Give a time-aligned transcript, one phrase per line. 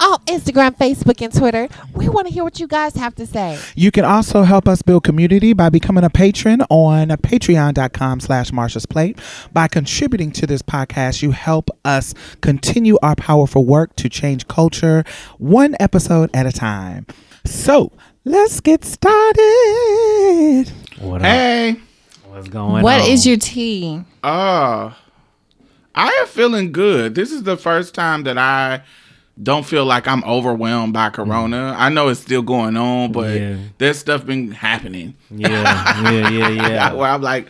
[0.00, 3.58] On Instagram, Facebook, and Twitter, we want to hear what you guys have to say.
[3.74, 8.86] You can also help us build community by becoming a patron on patreon.com slash Marsha's
[8.86, 9.18] Plate.
[9.52, 15.02] By contributing to this podcast, you help us continue our powerful work to change culture
[15.38, 17.04] one episode at a time.
[17.44, 17.90] So
[18.24, 20.72] let's get started.
[21.00, 21.76] What Hey,
[22.28, 23.08] What's going What on?
[23.08, 24.02] is your tea?
[24.22, 24.92] uh,
[25.94, 27.16] I am feeling good.
[27.16, 28.82] This is the first time that I
[29.40, 31.74] don't feel like I'm overwhelmed by Corona.
[31.78, 33.56] I know it's still going on, but Yeah.
[33.78, 35.14] there's stuff been happening.
[35.30, 36.92] Yeah, yeah, yeah, yeah.
[36.92, 37.46] Where I'm like,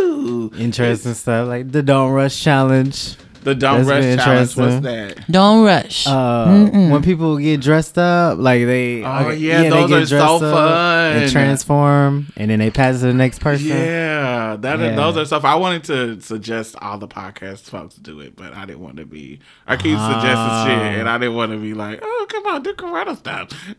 [0.00, 3.16] ooh, Interesting stuff like the Don't Rush Challenge.
[3.42, 4.56] The don't That's rush challenge.
[4.56, 5.30] What's that?
[5.30, 6.06] Don't rush.
[6.06, 10.16] Uh, when people get dressed up, like they Oh, yeah, they those get are so
[10.38, 11.16] dressed up fun.
[11.22, 13.66] and transform, and then they pass it to the next person.
[13.68, 14.94] Yeah, that Yeah.
[14.96, 18.64] those are stuff I wanted to suggest all the podcast folks do it, but I
[18.66, 19.40] didn't want to be.
[19.66, 22.74] I keep suggesting shit, and I didn't want to be like, "Oh, come on, do
[22.74, 23.48] Corona stuff.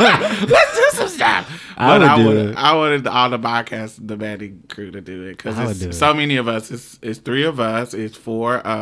[0.00, 2.56] Let's do some stuff." I But would I, do wanted, it.
[2.56, 5.88] I wanted all the podcast, the Batty crew, to do it I would because do
[5.90, 5.92] it.
[5.94, 6.70] so many of us.
[6.70, 7.94] It's it's three of us.
[7.94, 8.77] It's four of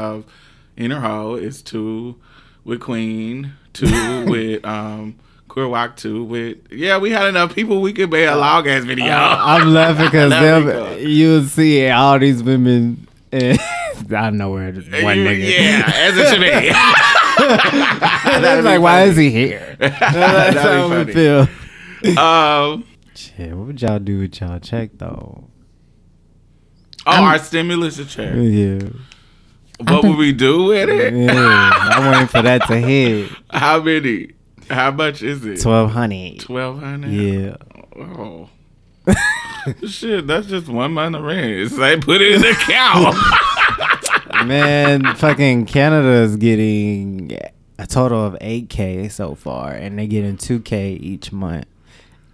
[0.76, 1.34] Inner Ho.
[1.34, 2.16] is two
[2.64, 3.54] with Queen.
[3.72, 5.16] Two with um.
[5.48, 8.84] Queer Walk two with yeah we had enough people we could make a long ass
[8.84, 9.06] video.
[9.10, 13.08] I'm laughing because them you would see all these women.
[13.32, 13.58] And
[14.14, 15.48] I know where one nigga.
[15.48, 16.70] Yeah, as it should be.
[18.42, 19.76] That's like, why is he here?
[19.78, 21.48] That's how we feel.
[22.18, 22.84] um,
[23.14, 25.44] Shit, what would y'all do with y'all check though?
[27.06, 28.34] oh, our stimulus check.
[28.36, 28.80] Yeah,
[29.78, 31.12] What would we do with it?
[31.14, 31.70] yeah.
[31.74, 33.30] I'm waiting for that to hit.
[33.50, 34.32] How many?
[34.70, 35.60] How much is it?
[35.60, 36.40] Twelve hundred.
[36.40, 37.10] Twelve hundred.
[37.12, 37.56] Yeah.
[37.96, 38.48] Oh.
[39.86, 41.50] Shit, that's just one month of rent.
[41.52, 43.16] It's like put it in the account.
[44.46, 47.36] Man, fucking Canada is getting
[47.78, 51.66] a total of 8k so far and they're getting 2k each month.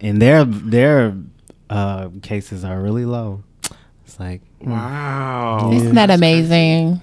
[0.01, 1.15] And their their
[1.69, 3.43] uh cases are really low.
[4.05, 5.71] It's like wow.
[5.73, 7.01] Isn't that amazing?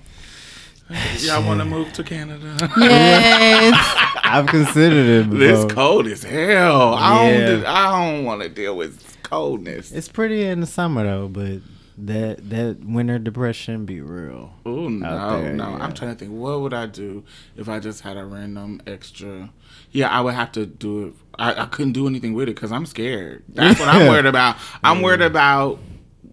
[1.20, 2.56] Y'all want to move to Canada?
[2.76, 3.74] Yes.
[4.24, 5.68] I've considered it this before.
[5.74, 6.94] cold as hell.
[6.94, 7.46] I Yeah.
[7.46, 7.60] don't.
[7.60, 9.92] do- I don't want to deal with coldness.
[9.92, 11.60] It's pretty in the summer though, but
[11.98, 14.52] that that winter depression be real.
[14.64, 15.68] Oh no, there, no!
[15.70, 15.76] yeah.
[15.84, 16.32] I'm trying to think.
[16.32, 17.24] What would I do
[17.56, 19.50] if I just had a random extra?
[19.92, 21.14] Yeah, I would have to do it.
[21.38, 23.42] I, I couldn't do anything with it because I'm scared.
[23.48, 24.56] That's what I'm worried about.
[24.84, 25.78] I'm worried about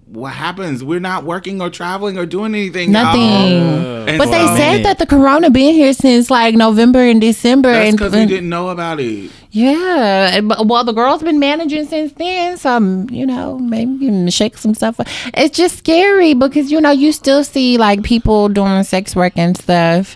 [0.10, 0.84] what happens.
[0.84, 2.92] We're not working or traveling or doing anything.
[2.92, 4.06] Nothing.
[4.18, 7.98] But they said that the corona been here since like November and December, that's and
[7.98, 9.30] because we didn't know about it.
[9.52, 10.40] yeah.
[10.40, 14.58] Well, the girls been managing since then, so um, you know maybe you can shake
[14.58, 15.00] some stuff.
[15.34, 19.58] It's just scary because you know you still see like people doing sex work and
[19.58, 20.16] stuff,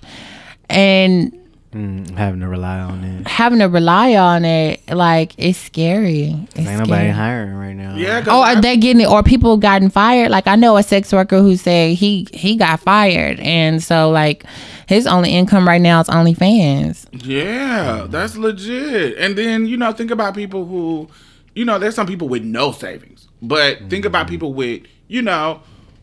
[0.69, 1.37] and
[1.73, 3.27] Mm, having to rely on it.
[3.29, 4.81] having to rely on it.
[4.91, 6.35] Like it's scary.
[6.49, 7.09] It's Ain't nobody scary.
[7.11, 7.95] hiring right now.
[7.95, 9.07] Yeah, 'cause Or I- are they getting it?
[9.09, 10.31] or people gotten fired?
[10.31, 14.43] Like I know a sex worker who said he he got fired, and so like
[14.87, 17.05] his only income right now is OnlyFans.
[17.23, 19.17] Yeah, that's legit.
[19.17, 21.07] And then, you know, think about people who,
[21.55, 23.29] you know, there's some people with no savings.
[23.41, 25.61] But think about people with, you know,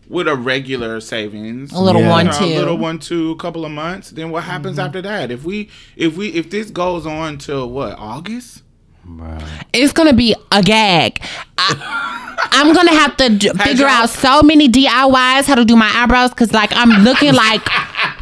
[0.09, 1.73] with a regular savings.
[1.73, 2.11] A little Yeah.
[2.11, 4.11] one two, a little one, two, a couple of months.
[4.11, 4.87] Then what happens mm-hmm.
[4.87, 5.31] after that?
[5.31, 8.63] If we, if we, if this goes on till what August?
[9.09, 9.65] Bruh.
[9.73, 11.21] It's gonna be a gag.
[11.57, 15.91] I, I'm gonna have to d- figure out so many DIYs how to do my
[15.95, 17.63] eyebrows because like I'm looking like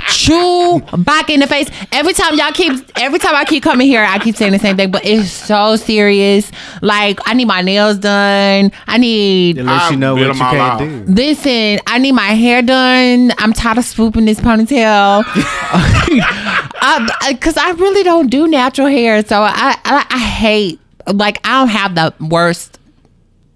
[0.09, 1.69] chew back in the face.
[1.93, 4.77] Every time y'all keep, every time I keep coming here, I keep saying the same
[4.77, 6.51] thing, but it's so serious.
[6.83, 8.71] Like I need my nails done.
[8.87, 9.59] I need.
[9.59, 11.13] It lets you know what you can't do.
[11.13, 13.33] Listen, I need my hair done.
[13.39, 15.25] I'm tired of swooping this ponytail.
[17.29, 20.81] Because I, really don't do natural hair, so I, I I hate
[21.13, 22.77] like I don't have the worst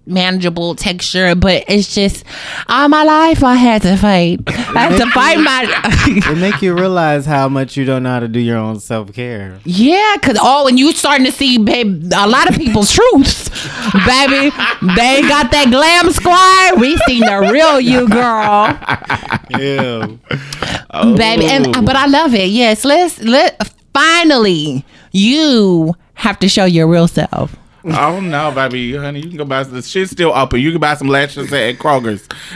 [0.05, 2.23] manageable texture, but it's just
[2.67, 4.39] all my life I had to fight.
[4.47, 5.61] I had to fight my.
[6.31, 9.13] It make you realize how much you don't know how to do your own self
[9.13, 9.59] care.
[9.63, 13.49] Yeah, cause oh, and you starting to see, babe, a lot of people's truths,
[14.05, 14.49] baby.
[14.95, 16.79] They got that glam squad.
[16.81, 18.77] We seen the real you, girl,
[19.59, 20.07] Yeah.
[20.91, 21.45] Baby.
[21.45, 21.81] And oh.
[21.81, 22.49] but I love it.
[22.49, 27.55] Yes, let's let finally you have to show your real self.
[27.83, 29.73] Oh know, baby, honey, you can go buy some.
[29.73, 30.59] The shit's still open.
[30.59, 32.27] You can buy some lashes at Kroger's.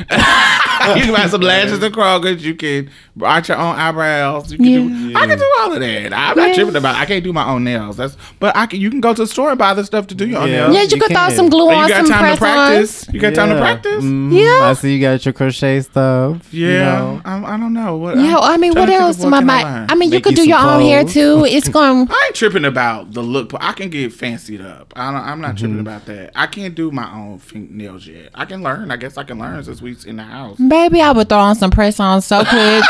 [0.98, 2.45] you can buy some lashes at Kroger's.
[2.45, 2.92] You can
[3.22, 4.51] arch your own eyebrows.
[4.51, 4.66] You can
[5.12, 5.18] do.
[5.18, 6.13] I can do all of that.
[6.13, 6.95] I'm not tripping about.
[6.95, 7.00] It.
[7.00, 7.98] I can't do my own nails.
[7.98, 8.16] That's.
[8.39, 8.80] But I can.
[8.80, 10.74] You can go to the store and buy the stuff to do your own nails.
[10.75, 12.39] Yeah, you, you could throw some glue on you got some time to press-ons.
[12.39, 13.13] practice.
[13.13, 14.04] You got time to practice.
[14.04, 14.39] Mhm.
[14.39, 14.69] Yeah.
[14.69, 16.54] I see you got your crochet stuff.
[16.54, 17.21] Yeah, You know.
[17.25, 18.18] I'm, I don't know what.
[18.18, 19.18] Yeah, I'm I mean, what else?
[19.19, 19.86] what My, can I my.
[19.89, 21.45] I mean, you Make could you do your some own hair too.
[21.45, 22.07] It's going.
[22.12, 23.51] I ain't tripping about the look.
[23.60, 24.94] I can get fancied up.
[24.95, 25.57] I don't, I'm not Mm-hmm.
[25.65, 26.31] tripping about that.
[26.35, 28.29] I can't do my own fingernails yet.
[28.35, 28.91] I can learn.
[28.91, 30.57] I guess I can learn since we in the house.
[30.59, 32.83] Baby, I would throw on some press ons so quick.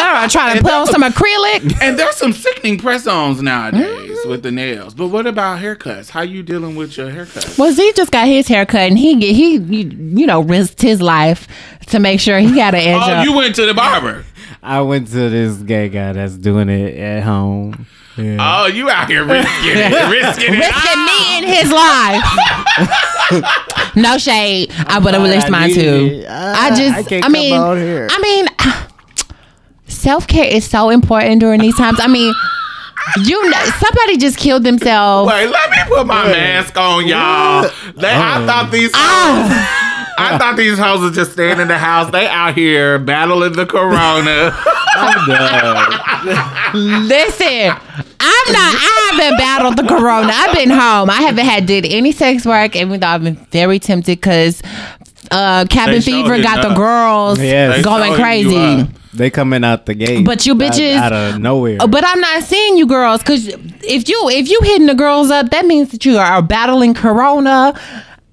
[0.00, 1.78] I try to put on some acrylic.
[1.82, 3.82] And there's some sickening press-ons nowadays
[4.18, 4.30] Mm-hmm.
[4.30, 4.94] with the nails.
[4.94, 6.10] But what about haircuts?
[6.10, 7.58] How you dealing with your haircuts?
[7.58, 9.88] Well, Z just got his hair cut, and he get he you,
[10.18, 11.46] you know risked his life
[11.88, 13.24] to make sure he got an edge Oh, up.
[13.24, 14.24] you went to the barber.
[14.62, 17.86] I went to this gay guy that's doing it at home.
[18.18, 18.36] Yeah.
[18.62, 20.58] Oh, you out here risking it, risking it.
[20.58, 22.22] risking me in his life.
[23.96, 24.72] no shade.
[24.86, 26.22] I would have released mine too.
[26.24, 26.26] it.
[26.28, 28.08] I Ah, just, I I, can't come mean, out here.
[28.10, 28.46] I mean,
[29.86, 31.98] self care is so important during these times.
[32.00, 32.34] I mean,
[33.24, 35.30] you know, somebody just killed themselves.
[35.32, 37.62] Wait, let me put my mask on, y'all.
[37.96, 38.90] They, I thought these.
[38.94, 39.77] Ah.
[40.18, 42.10] I thought these hoes was just staying in the house.
[42.10, 44.52] They out here battling the corona.
[46.74, 47.70] Listen,
[48.20, 48.74] I'm not.
[48.74, 50.32] I haven't battled the corona.
[50.32, 51.10] I've been home.
[51.10, 54.62] I haven't had did any sex work, even though I've been very tempted because
[55.30, 56.76] uh, cabin They showed fever it got the up.
[56.76, 57.76] girls Yes.
[57.76, 58.56] They going showed you crazy.
[58.82, 58.88] up.
[59.14, 60.24] They coming out the gate.
[60.24, 61.78] But you out- bitches- out, of nowhere.
[61.78, 65.50] But I'm not seeing you girls because if you if you hitting the girls up,
[65.50, 67.78] that means that you are battling corona.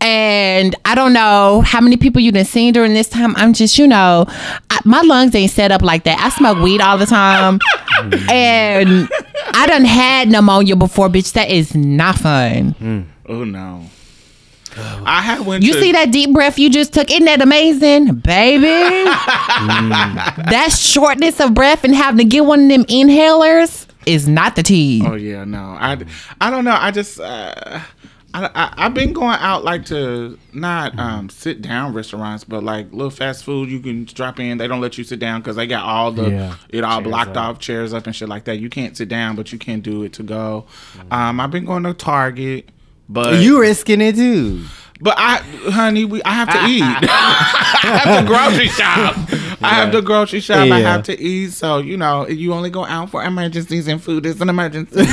[0.06, 3.36] And I don't know how many people you done seen during this time.
[3.38, 4.28] I'm just, you know,
[4.70, 6.20] I, my lungs ain't set up like that.
[6.20, 7.60] I smoke weed all the time,
[8.30, 9.10] and
[9.54, 11.34] I done had pneumonia before, bitch.
[11.34, 13.10] That is not fun.
[13.28, 13.86] oh no.
[14.78, 15.64] I had went.
[15.64, 17.10] You to, see that deep breath you just took?
[17.10, 18.68] Isn't that amazing, baby?
[20.52, 24.62] that shortness of breath and having to get one of them inhalers is not the
[24.62, 25.02] tea.
[25.04, 25.76] Oh yeah, no.
[25.80, 25.98] I,
[26.40, 26.78] I don't know.
[26.80, 27.80] I just uh,
[28.36, 32.92] I, I I've been going out like to not um sit down restaurants, but like
[32.92, 34.58] little fast food you can drop in.
[34.58, 36.56] They don't let you sit down because they got all the Yeah.
[36.70, 37.56] it all Chairs blocked up.
[37.56, 38.58] off chairs up and shit like that.
[38.58, 40.66] You can't sit down, but you can do it to go.
[41.12, 42.70] Um, I've been going to Target.
[43.08, 44.64] But you risking it too.
[45.06, 45.38] But I,
[45.70, 46.82] honey, we I have to ah, eat.
[46.82, 47.80] Ah, ah.
[47.84, 49.16] I have to grocery shop.
[49.62, 50.72] I have to grocery shop.
[50.72, 51.52] I have to eat.
[51.52, 55.06] So you know, you only go out for emergencies, and food is an emergency.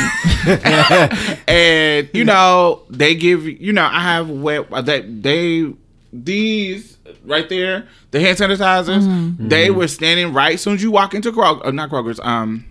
[1.46, 5.70] and you know, they give you know, I have wet uh, that they
[6.10, 6.96] these
[7.26, 9.02] right there, the hand sanitizers.
[9.02, 9.48] Mm-hmm.
[9.48, 12.64] They were standing right soon as you walk into Kroger, uh, not Kroger's, um.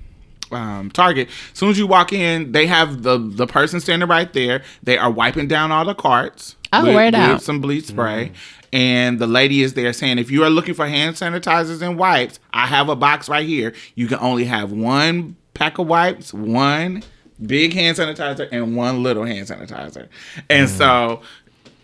[0.51, 1.29] Um, Target.
[1.51, 4.63] As soon as you walk in, they have the the person standing right there.
[4.83, 6.55] They are wiping down all the carts.
[6.73, 7.41] Oh, with, word with out.
[7.41, 8.31] some bleach spray.
[8.73, 12.39] And the lady is there saying, if you are looking for hand sanitizers and wipes,
[12.53, 13.73] I have a box right here.
[13.95, 17.03] You can only have one pack of wipes, one
[17.45, 20.07] big hand sanitizer, and one little hand sanitizer.
[20.49, 21.21] And so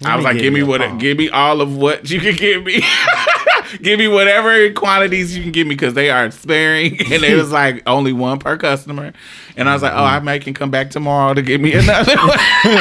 [0.03, 2.63] I was like, give me what, pump." give me all of what you can give
[2.63, 2.83] me.
[3.81, 6.97] give me whatever quantities you can give me because they are sparing.
[7.11, 9.13] And it was like only one per customer.
[9.55, 12.15] And I was like, oh, I may can come back tomorrow to give me another
[12.15, 12.77] one.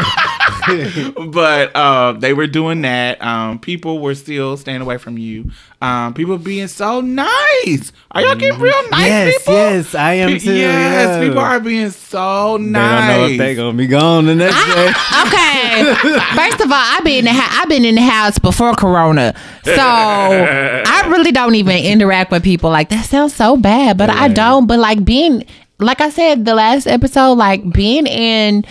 [1.29, 3.23] but uh, they were doing that.
[3.23, 5.51] Um, people were still staying away from you.
[5.83, 7.93] Um, people being so nice.
[8.11, 9.55] Are y'all getting real nice yes, people?
[9.55, 10.55] yes, I am Pe- too.
[10.55, 11.21] Yes, yeah.
[11.21, 13.07] people are being so nice.
[13.07, 14.89] They don't know if they gonna be gone the next day.
[15.27, 15.95] okay.
[16.35, 19.35] First of all, I've been in the ha- I've been in the house before Corona,
[19.65, 22.71] so I really don't even interact with people.
[22.71, 24.67] Like that sounds so bad, but I don't.
[24.67, 25.45] But like being,
[25.79, 28.65] like I said the last episode, like being in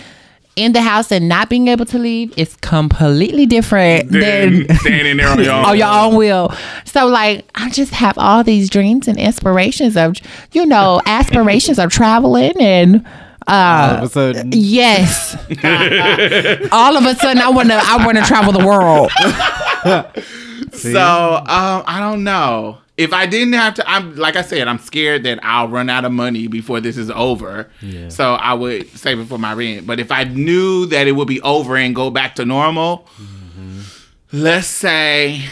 [0.56, 5.18] in the house and not being able to leave is completely different Then than standing
[5.18, 5.64] there on your own.
[5.66, 6.52] on your own will.
[6.84, 10.14] So like I just have all these dreams and aspirations of
[10.52, 13.06] you know aspirations of traveling and
[13.46, 15.36] All uh of a sudden, yes.
[16.72, 19.10] all of a sudden I wanna I wanna travel the world.
[20.72, 22.78] So um, I don't know.
[22.96, 26.04] If I didn't have to, I'm like I said, I'm scared that I'll run out
[26.06, 27.68] of money before this is over.
[27.82, 28.08] Yeah.
[28.08, 29.86] So I would save it for my rent.
[29.86, 33.06] But if I knew that it would be over and go back to normal,
[34.32, 35.42] let's say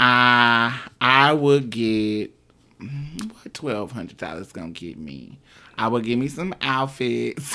[0.00, 2.32] uh, I would get
[2.80, 5.38] what twelve hundred dollars gonna get me.
[5.76, 7.52] I would give me some outfits.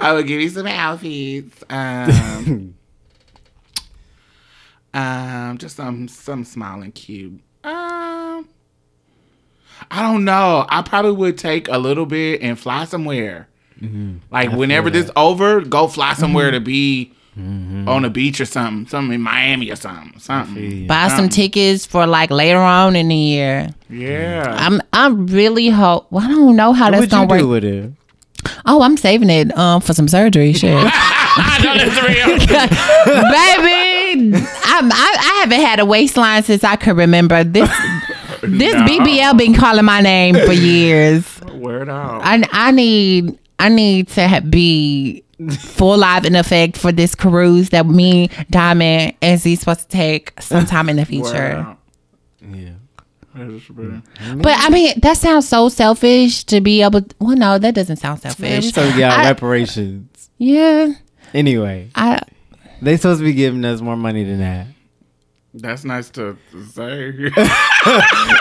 [0.00, 1.64] I would give you some outfits.
[1.70, 2.74] Um,
[4.98, 7.40] um, just some some smiling cute.
[7.64, 8.48] Um,
[9.90, 10.66] I don't know.
[10.68, 13.48] I probably would take a little bit and fly somewhere.
[14.32, 19.14] Like whenever this over, go fly somewhere to be on a beach or something, something
[19.14, 20.88] in Miami or something, something.
[20.88, 23.70] Buy some Um, tickets for like later on in the year.
[23.88, 24.56] Yeah.
[24.58, 27.62] I'm I'm really hope well, I don't know how what that's would gonna do work.
[27.62, 27.92] with it?
[28.66, 30.52] Oh, I'm saving it um for some surgery.
[30.54, 30.74] Shit.
[31.40, 32.26] I know that's real.
[33.62, 37.44] Baby, I'm, I, I haven't had a waistline since I could remember.
[37.44, 37.68] This
[38.42, 38.80] this No.
[38.86, 41.40] BBL been calling my name for years.
[41.52, 42.20] Word out.
[42.24, 47.70] I I need I need to ha- be full live in effect for this cruise
[47.70, 51.76] that me, Diamond, and Z supposed to take sometime in the future.
[52.40, 52.70] Yeah.
[53.34, 54.02] That is real.
[54.36, 57.02] But I mean, that sounds so selfish to be able.
[57.02, 58.72] To, well, no, that doesn't sound selfish.
[58.72, 60.30] So yeah, I- reparations.
[60.38, 60.92] yeah,
[61.34, 62.20] Anyway, I
[62.82, 64.66] they supposed to be giving us more money than that.
[65.54, 66.36] That's nice to
[66.72, 67.30] say.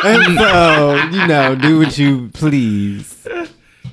[0.03, 3.25] And so, you know, do what you please.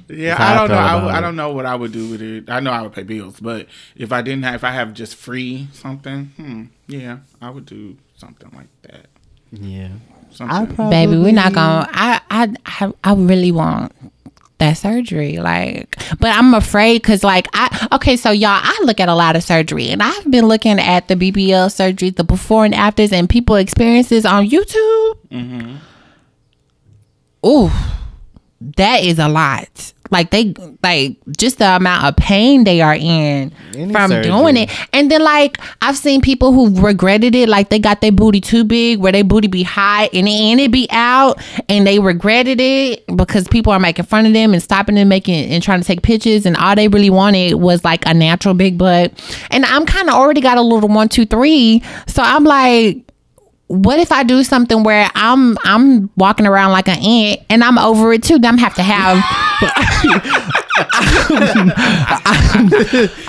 [0.08, 0.74] Yeah, I I don't know.
[0.74, 2.50] feel I, about w- I don't know what I would do with it.
[2.50, 5.16] I know I would pay bills, but if I didn't have, if I have just
[5.16, 9.06] free something, hmm, yeah, I would do something like that.
[9.52, 9.88] Yeah.
[10.30, 10.90] Something.
[10.90, 11.88] baby, we're not gonna.
[11.92, 13.92] I I I, I really want
[14.58, 19.08] that surgery like but i'm afraid because like i okay so y'all i look at
[19.08, 22.74] a lot of surgery and i've been looking at the bbl surgery the before and
[22.74, 25.76] afters and people experiences on youtube Mm-hmm.
[27.46, 27.70] Ooh,
[28.76, 29.92] that is a lot.
[30.10, 34.30] Like they like just the amount of pain they are in Any from surgery.
[34.30, 34.70] doing it.
[34.92, 38.64] And then like I've seen people who regretted it, like they got their booty too
[38.64, 43.04] big, where their booty be high and, and it be out, and they regretted it
[43.16, 46.02] because people are making fun of them and stopping them making and trying to take
[46.02, 49.10] pictures, and all they really wanted was like a natural big butt.
[49.50, 52.98] And I'm kind of already got a little one, two, three, so I'm like
[53.66, 57.78] what if I do something where I'm I'm walking around like an ant and I'm
[57.78, 58.38] over it too?
[58.38, 59.24] Then I'm have to have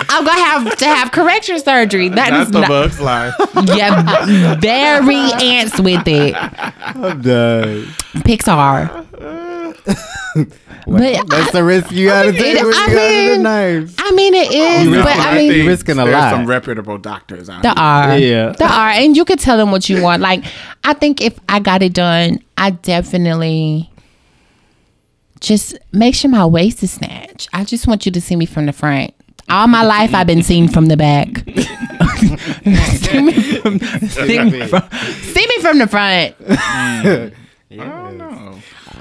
[0.08, 2.08] I'm gonna have to have correction surgery.
[2.10, 3.34] That That's is the not, Bugs life.
[3.74, 6.34] yeah, very ants with it.
[6.36, 7.84] I'm done.
[8.22, 9.06] Pixar.
[10.86, 13.94] but That's the risk you gotta mean, take when I you got mean- the knife.
[13.98, 15.52] I mean it is, You but risking I that mean.
[15.52, 16.30] You're risking a there's lot.
[16.30, 17.82] some reputable doctors out There here.
[17.82, 18.18] are.
[18.18, 18.52] Yeah.
[18.52, 18.88] There are.
[18.90, 20.22] And you could tell them what you want.
[20.22, 20.44] Like,
[20.84, 23.90] I think if I got it done, I definitely
[25.40, 27.48] just make sure my waist is snatched.
[27.52, 29.12] I just want you to see me from the front.
[29.48, 31.28] All my life, I've been seen from the back.
[32.18, 33.78] see, me from,
[34.08, 36.36] see, me from, see me from the front.
[36.38, 37.32] Mm.
[37.70, 38.58] I don't know.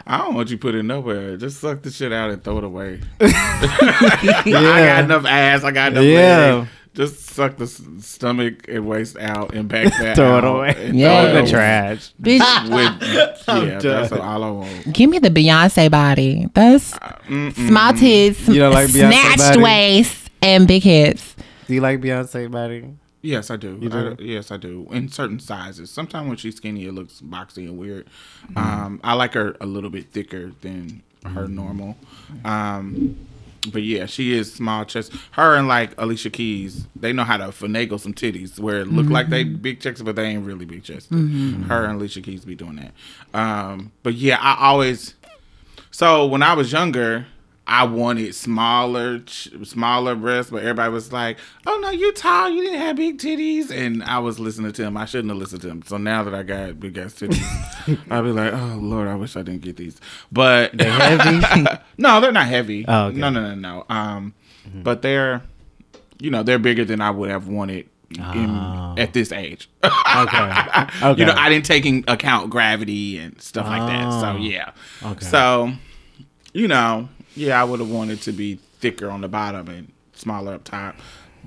[0.08, 1.36] I don't want you put it nowhere.
[1.38, 3.02] Just suck the shit out and throw it away.
[3.20, 5.64] I got enough ass.
[5.64, 6.54] I got enough Yeah.
[6.60, 6.68] leg.
[6.94, 10.76] Just suck the s- stomach and waste out and back that Throw it away.
[10.78, 11.24] and Yeah.
[11.24, 12.12] throw in it the trash.
[12.22, 14.94] Bitch, With, yeah, that's all I want.
[14.94, 16.48] give me the Beyonce body.
[16.54, 17.20] That's uh,
[17.68, 19.62] small tits, You don't like Beyonce snatched body?
[19.62, 21.36] waist, and big hips.
[21.68, 22.94] Do you like Beyonce body?
[23.26, 23.78] Yes, I do.
[23.78, 24.16] Do?
[24.20, 24.88] I- yes, I do.
[24.92, 25.90] In certain sizes.
[25.90, 28.06] Sometimes when she's skinny, it looks boxy and weird.
[28.48, 28.58] Mm-hmm.
[28.58, 31.98] Um, I like her a little bit thicker than her normal.
[32.44, 33.18] Um,
[33.74, 35.12] but yeah, she is small chest.
[35.32, 39.08] Her and like Alicia Keys, they know how to finagle some titties where it look
[39.08, 39.56] like they Mm-hmm.
[39.62, 41.18] big chested, but they ain't really big chested.
[41.18, 42.92] Her and Alicia Keys be doing that.
[43.34, 45.16] Um, but yeah, I always.
[45.90, 47.26] So when I was younger,
[47.68, 52.80] I wanted smaller, smaller breasts, but everybody was like, "Oh no, you tall, you didn't
[52.80, 54.96] have big titties," and I was listening to him.
[54.98, 55.82] I shouldn't have listened to him.
[55.84, 59.36] So now that I got big ass titties, I'll be like, "Oh Lord, I wish
[59.36, 60.00] I didn't get these."
[60.32, 61.66] But they're heavy?
[61.98, 62.86] no, they're not heavy.
[62.88, 63.18] Oh, okay.
[63.18, 63.86] No, no, no, no.
[63.90, 64.36] Um,
[64.74, 65.42] but they're,
[66.20, 67.90] you know, they're bigger than I would have wanted.
[68.12, 68.94] In, Oh.
[69.00, 69.92] at this age, okay.
[71.04, 71.20] Okay.
[71.20, 74.12] you know, I didn't take in account gravity and stuff like that.
[74.22, 74.38] So Oh.
[74.38, 74.72] yeah.
[75.04, 75.26] Okay.
[75.26, 75.72] So,
[76.54, 80.54] you know, yeah, I would have wanted to be thicker on the bottom and smaller
[80.54, 80.96] up top.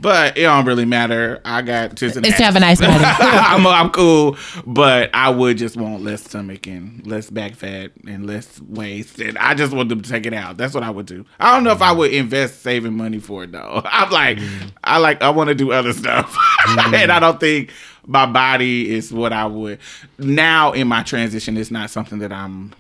[0.01, 1.41] But it don't really matter.
[1.45, 2.93] I got tits and It's to have a nice body.
[3.05, 8.25] I'm, I'm cool, but I would just want less stomach and less back fat and
[8.25, 10.57] less waist, and I just want them to take it out.
[10.57, 11.25] That's what I would do.
[11.41, 13.83] I don't know if I would invest saving money for it though.
[13.87, 14.39] I'm like,
[14.85, 16.37] I like, I want to do other stuff,
[16.69, 17.73] and I don't think
[18.07, 19.81] my body is what I would.
[20.17, 22.73] Now in my transition, it's not something that I'm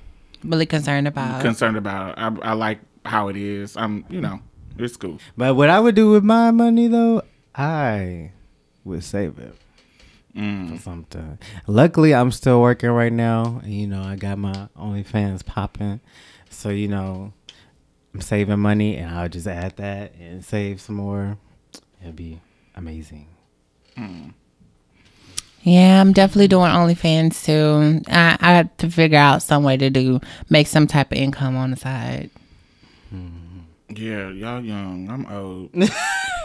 [0.45, 1.43] really concerned about.
[1.43, 2.17] concerned about.
[2.17, 3.77] I, I like how it is.
[3.77, 4.41] I'm, you know,
[4.79, 5.19] it's cool.
[5.37, 7.23] But what I would do with my money though,
[7.55, 8.33] I
[8.85, 9.55] would save it
[10.35, 10.71] mm.
[10.71, 11.39] for something.
[11.67, 16.01] Luckily, I'm still working right now, and you know I got my OnlyFans popping,
[16.51, 17.33] so you know
[18.15, 21.37] I'm saving money, and I'll just add that and save some more.
[22.01, 22.41] It'd be
[22.75, 23.27] amazing.
[23.97, 24.35] Mm.
[25.63, 28.03] Yeah, I'm definitely doing OnlyFans too.
[28.09, 31.57] I, I have to figure out some way to do make some type of income
[31.57, 32.31] on the side.
[33.91, 35.09] Yeah, y'all young.
[35.11, 35.71] I'm old.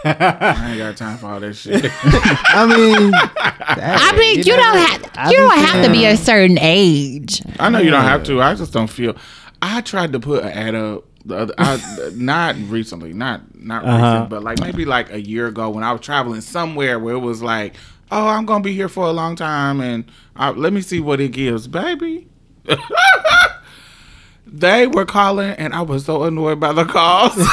[0.05, 1.86] I ain't got time for all that shit.
[1.93, 6.58] I mean, I mean, you, don't have I you don't have to be a certain
[6.60, 7.41] age.
[7.60, 8.41] I know you don't have to.
[8.41, 9.15] I just don't feel.
[9.62, 11.05] I tried to put an ad up.
[11.25, 13.96] The other, I, not recently, not not Uh-huh.
[14.13, 17.20] recent, but like maybe like a year ago when I was traveling somewhere where it
[17.20, 17.75] was like,
[18.12, 20.03] oh, I'm gonna be here for a long time, and
[20.36, 22.27] uh, let me see what it gives, baby.
[24.54, 27.34] they were calling, and I was so annoyed by the calls.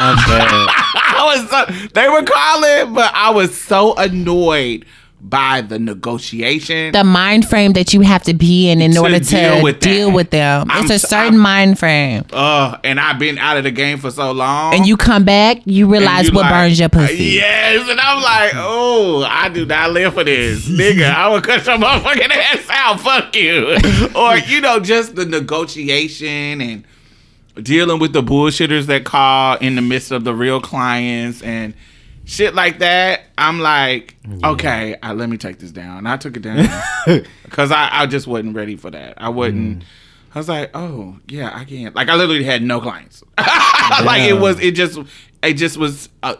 [0.00, 4.86] I was so, they were calling, but I was so annoyed
[5.20, 6.92] by the negotiation.
[6.92, 9.80] The mind frame that you have to be in in To order to deal with
[9.80, 10.68] deal with them.
[10.70, 12.24] I'm it's a certain I'm- mind frame.
[12.32, 14.74] uh, and I've been out of the game for so long.
[14.74, 17.24] And you come back, you realize you what like, burns your pussy.
[17.24, 21.10] Yes, and I'm like, oh, I do not live for this, nigga.
[21.12, 23.00] I will cut your motherfucking ass out.
[23.00, 23.76] Fuck you.
[24.14, 26.84] or you know, just the negotiation and
[27.62, 31.74] dealing with the bullshitters that call in the midst of the real clients and
[32.28, 33.22] shit like that.
[33.36, 36.06] I'm like, okay, I, let me take this down.
[36.06, 36.68] I took it down
[37.44, 39.14] because I, I just wasn't ready for that.
[39.16, 39.84] I wasn't.
[40.34, 41.94] I was like, oh yeah, I can't.
[41.96, 43.24] Like I literally had no clients.
[43.38, 44.60] like it was.
[44.60, 44.98] It just.
[45.42, 46.08] It just was.
[46.22, 46.36] Uh,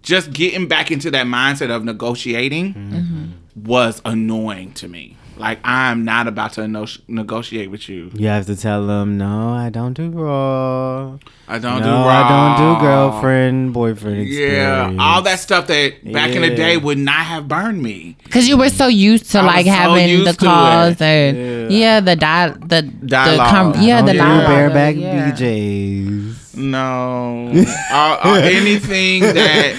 [0.00, 5.16] just getting back into that mindset of negotiating was annoying to me.
[5.38, 8.10] Like I'm not about to no- negotiate with you.
[8.14, 11.16] You have to tell them, no, I don't do raw.
[11.46, 11.90] I don't no, do.
[11.90, 14.98] I don't do girlfriend, boyfriend Yeah, experience.
[15.00, 18.16] all that stuff that back in the day would not have burned me.
[18.24, 21.00] Because you were so used to I like having used the calls it.
[21.00, 21.40] Yeah.
[21.40, 22.00] and yeah.
[22.00, 23.38] the di- the Dialogue.
[23.38, 25.30] The com- yeah, the do dialogue, bareback yeah.
[25.32, 26.56] BJs.
[26.56, 29.76] No, uh, uh, anything that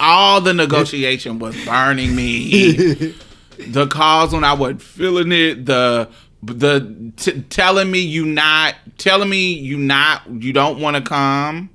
[0.00, 3.14] all the negotiation was burning me.
[3.70, 6.08] The calls when I was feeling it, the
[6.42, 11.70] the t- telling me you not telling me you not you don't want to come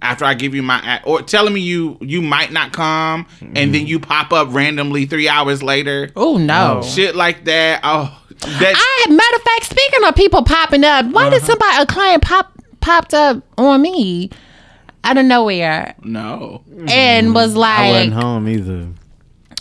[0.00, 3.86] after I give you my or telling me you you might not come and then
[3.86, 6.10] you pop up randomly three hours later.
[6.16, 6.80] Oh no.
[6.82, 7.80] Shit like that.
[7.82, 8.74] Oh, that
[9.06, 11.30] I matter of fact, speaking of people popping up, why Uh-huh.
[11.30, 14.30] did somebody a client pop popped up on me
[15.04, 16.62] out of nowhere no.
[16.88, 17.62] and was Mm-hmm.
[17.62, 18.88] I wasn't home either.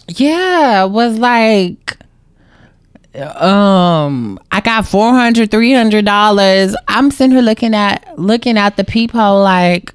[0.07, 1.97] Yeah, was like,
[3.15, 6.75] um, I got 400 300 dollars.
[6.87, 9.93] I'm sitting here looking at looking at the people like,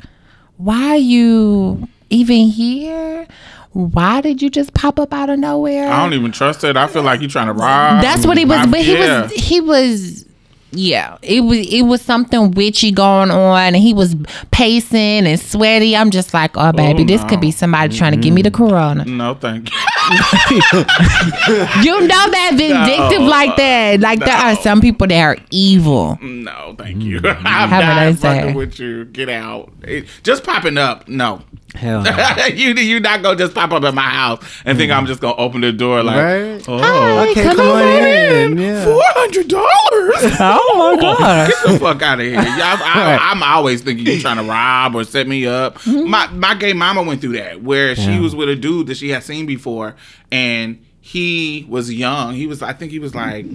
[0.57, 3.27] why are you even here?
[3.73, 5.91] Why did you just pop up out of nowhere?
[5.91, 6.77] I don't even trust it.
[6.77, 8.03] I feel like you trying to rob.
[8.03, 8.67] That's what he was.
[8.67, 9.23] But he yeah.
[9.23, 9.33] was.
[9.33, 10.27] He was.
[10.75, 11.59] Yeah, it was.
[11.59, 14.15] It was something witchy going on, and he was
[14.51, 15.97] pacing and sweaty.
[15.97, 18.51] I'm just like, oh baby, Oh, this could be somebody trying to give me the
[18.51, 19.05] corona.
[19.05, 19.77] No, thank you.
[21.83, 23.27] You know that vindictive No.
[23.27, 24.01] like that.
[24.01, 26.19] Like there are some people that are evil.
[26.23, 27.21] No, thank you.
[27.21, 27.47] Mm-hmm.
[27.47, 28.41] I'm How would I not say?
[28.41, 29.05] fucking with you.
[29.07, 29.73] Get out.
[29.83, 31.09] It- just popping up.
[31.09, 31.43] No.
[31.75, 32.47] Hell no.
[32.53, 35.37] you you not gonna just pop up at my house and think I'm just gonna
[35.37, 36.65] open the door like Right?
[36.69, 38.59] oh Okay, come come, on on in.
[38.59, 38.85] Yeah.
[38.85, 40.37] four hundred dollars.
[40.39, 41.49] Oh my god!
[41.51, 42.35] Get the fuck out of here!
[42.35, 45.79] Y'all, I, I'm always thinking you're trying to rob or set me up.
[45.79, 46.11] Mm-hmm.
[46.11, 49.09] My my gay mama went through that where she was with a dude that she
[49.09, 49.92] had seen before,
[50.31, 52.35] and he was young.
[52.35, 53.47] He was I think he was like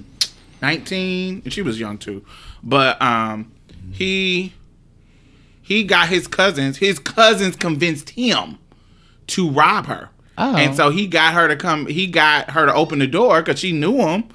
[0.62, 2.26] 19, and she was young too.
[2.64, 3.52] But um,
[3.92, 4.54] he
[5.62, 6.78] he got his cousins.
[6.78, 8.58] His cousins convinced him
[9.28, 10.10] to rob her.
[10.38, 10.56] Oh.
[10.56, 11.88] And so he got her to come.
[11.88, 14.26] He got her to open the door because she knew him,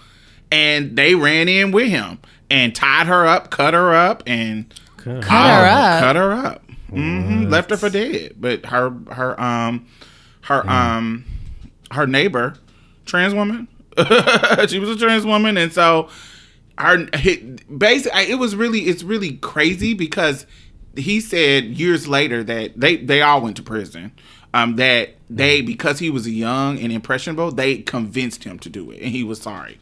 [0.51, 2.19] and they ran in with him
[2.51, 6.01] and tied her up, cut her up, and Cut Cut her up.
[6.01, 6.63] cut her up.
[6.91, 8.35] hmm Left her for dead.
[8.39, 9.87] But her her um
[10.43, 11.25] her um
[11.93, 12.55] her neighbor,
[13.07, 13.69] trans woman.
[14.69, 16.09] she was a trans woman, and so
[16.79, 17.07] her
[17.77, 20.47] basically it was really it's really crazy because
[20.97, 24.13] he said years later that they they all went to prison.
[24.55, 29.01] Um, that they because he was young and impressionable, they convinced him to do it,
[29.01, 29.79] and he was sorry.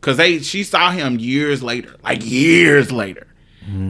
[0.00, 3.27] Cause they she saw him years later, like years later,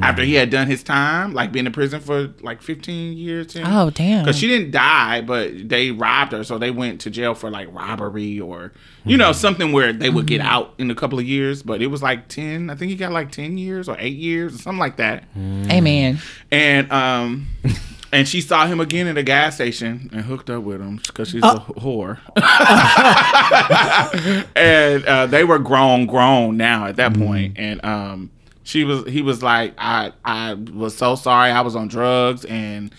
[0.03, 3.49] after he had done his time, like being in prison for like fifteen years.
[3.49, 4.25] 10 Oh, damn.
[4.25, 7.73] Because she didn't die, but they robbed her, so they went to jail for like
[7.73, 8.73] robbery or
[9.05, 11.63] you know something where they would get out in a couple of years.
[11.63, 12.71] But it was like ten.
[12.71, 15.25] I think he got like ten years or eight years or something like that.
[15.37, 16.19] Amen.
[16.51, 17.47] And um,
[18.13, 21.29] and she saw him again at a gas station and hooked up with him because
[21.31, 22.19] she's a whore.
[24.57, 27.55] and uh, they were grown, grown now at that point.
[27.59, 28.31] And um,
[28.69, 31.51] she was, he was like, I, I was so sorry.
[31.51, 32.95] I was on drugs, and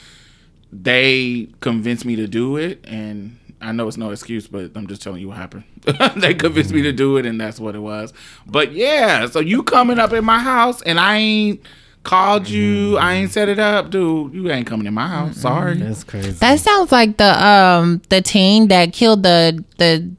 [0.71, 2.83] they convinced me to do it.
[2.85, 5.65] And I know it's no excuse, but I'm just telling you what happened.
[6.15, 8.13] they convinced me to do it, and that's what it was.
[8.47, 11.61] But yeah, so you coming up in my house, and I ain't
[12.01, 14.33] called you, I ain't set it up, dude.
[14.33, 15.37] You ain't coming in my house.
[15.37, 15.75] Sorry.
[15.75, 16.31] That's crazy.
[16.31, 20.09] That sounds like the um the teen that killed the the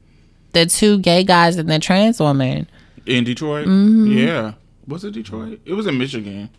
[0.53, 2.69] the two gay guys and the trans woman
[3.05, 3.67] In Detroit?
[3.67, 4.53] mm Yeah.
[4.87, 5.59] Was it Detroit?
[5.65, 6.49] It was in Michigan.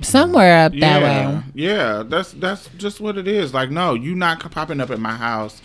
[0.00, 1.36] somewhere up that yeah.
[1.38, 1.44] way.
[1.54, 3.52] Yeah, that's that's just what it is.
[3.54, 5.60] Like, no, you not popping up at my house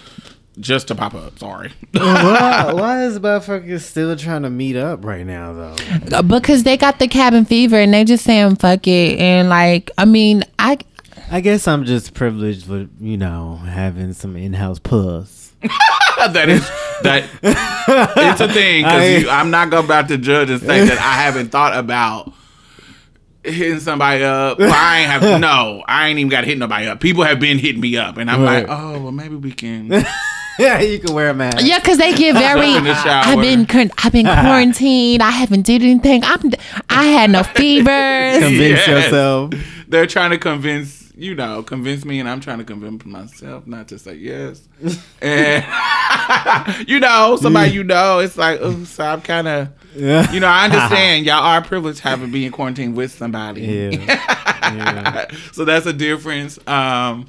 [0.59, 1.37] just to pop up.
[1.39, 1.71] Sorry.
[1.91, 5.75] why, why is motherfuckers still trying to meet up right now though?
[6.15, 9.91] Uh, because they got the cabin fever and they just saying fuck it and like
[9.97, 10.79] I mean I
[11.29, 15.53] I guess I'm just privileged with you know having some in-house puss.
[16.33, 16.67] that is
[17.03, 17.23] that
[18.17, 21.49] it's a thing because I'm not gonna about to judge and say that I haven't
[21.49, 22.33] thought about
[23.43, 24.59] hitting somebody up.
[24.59, 25.83] Well, I ain't have no.
[25.87, 26.99] I ain't even got to hit nobody up.
[26.99, 28.67] People have been hitting me up, and I'm Right.
[28.67, 29.87] like, oh well, maybe we can.
[30.59, 31.65] yeah, you can wear a mask.
[31.65, 32.73] yeah, because they get very.
[32.73, 32.93] the.
[33.05, 35.21] I've been I've been quarantined.
[35.21, 36.23] I haven't did anything.
[36.25, 36.51] I'm
[36.89, 38.39] I had no fevers.
[38.43, 38.87] Convince Yes.
[38.87, 39.53] yourself.
[39.87, 43.87] They're trying to convince you know convince me, and I'm trying to convince myself not
[43.89, 44.67] to say yes.
[45.21, 45.65] and
[46.87, 49.69] you know, somebody you know, it's like, oh, so I'm kind of.
[49.95, 50.31] Yeah.
[50.31, 53.61] You know, I understand y'all are privileged having being quarantined with somebody.
[53.61, 55.27] Yeah.
[55.53, 56.59] so that's a difference.
[56.67, 57.27] Um,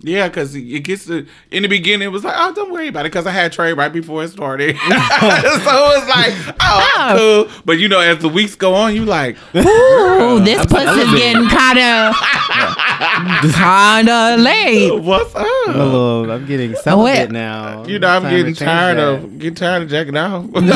[0.00, 3.06] yeah, because it gets to in the beginning it was like, oh, don't worry about
[3.06, 4.76] it, because I had Trey right before it started.
[4.86, 7.48] so it was like, oh, I'm cool.
[7.64, 11.78] But you know, as the weeks go on, you like, Ooh, this pussy's getting kind
[11.78, 12.14] of
[13.54, 14.90] kind of late.
[15.02, 15.46] what's up?
[15.68, 17.84] I'm, a little, I'm getting celibate now.
[17.84, 19.24] You know, I'm getting change tired that.
[19.24, 20.44] of getting tired of jacking off.
[20.52, 20.60] Baby,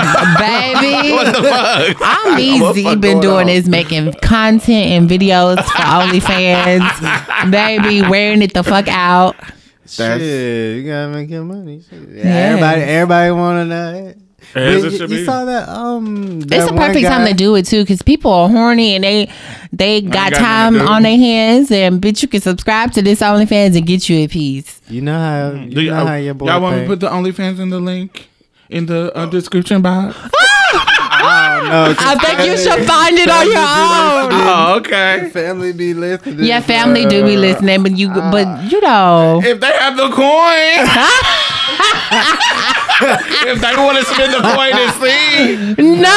[1.13, 1.97] what the fuck?
[2.01, 2.41] I'm What
[2.77, 2.85] easy.
[2.85, 3.49] fuck Been doing on?
[3.49, 7.51] is making content and videos for OnlyFans.
[7.51, 9.12] Baby, wearing it the fuck out.
[9.97, 11.83] That's- Shit, you gotta make your money.
[11.89, 12.25] Shit.
[12.25, 14.19] Everybody, everybody want to know it.
[14.55, 15.25] As it you, should you be.
[15.25, 15.69] saw that?
[15.69, 18.95] Um, It's that the one perfect time to do it too, because people are horny
[18.97, 19.31] and they
[19.73, 20.93] they got got time nothing to do.
[20.95, 21.71] on their hands.
[21.71, 24.81] And bitch, you can subscribe to this OnlyFans and get you a piece.
[24.89, 25.53] You know how?
[25.53, 27.71] You Do y- know how your boy y'all want me to put the OnlyFans in
[27.71, 28.29] the link
[28.69, 30.17] in the uh, description box?
[31.23, 34.33] Oh, no, I think you should find it on your own.
[34.33, 35.29] Oh, okay.
[35.31, 36.45] family be listening.
[36.45, 39.41] Yeah, family do be uh, listening, but you but uh, you know.
[39.45, 40.23] If they have the coin,
[43.49, 46.09] if they want to spend the coin and see, No.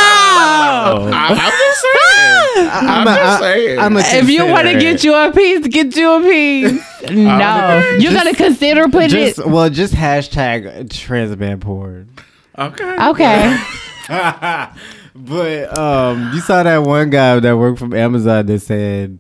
[1.14, 2.70] I, I'm just saying.
[2.72, 3.00] Ah.
[3.00, 3.80] I'm, just saying.
[3.80, 6.82] I'm a If you want to get you a piece, get you a piece.
[7.06, 9.46] Uh, no, you gotta consider putting just it.
[9.46, 12.10] well, just hashtag trans man porn.
[12.58, 12.96] okay.
[13.10, 13.58] Okay.
[15.18, 19.18] But um, you saw that one guy that worked from Amazon that said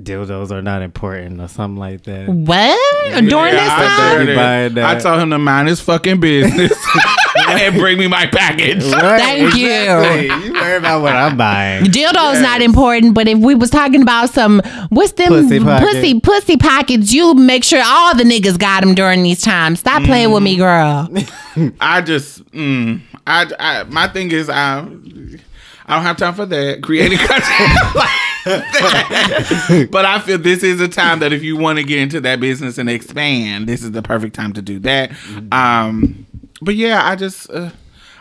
[0.00, 2.28] dildos are not important or something like that.
[2.30, 4.16] What during this I time?
[4.18, 4.36] heard You it.
[4.36, 4.96] buying that.
[4.96, 6.72] I told him to mind his fucking business
[7.48, 8.82] and bring me my package.
[8.84, 9.68] Right, Thank you.
[9.70, 10.46] exactly.
[10.46, 11.84] You worry about what I'm buying.
[11.84, 16.22] Dildo's not important, but if we was talking about some what's them Pussy pussy pocket.
[16.22, 19.80] pussy, pockets, you make sure all the niggas got them during these times.
[19.80, 21.06] Stop playing with me, girl.
[21.80, 26.82] I just, mm, I, I, my thing is, I, I don't have time for that
[26.82, 27.40] creating content
[27.94, 28.10] like
[28.44, 29.88] that.
[29.90, 32.40] But I feel this is a time that if you want to get into that
[32.40, 35.12] business and expand, this is the perfect time to do that.
[35.52, 36.26] Um,
[36.60, 37.70] but yeah, I just, uh,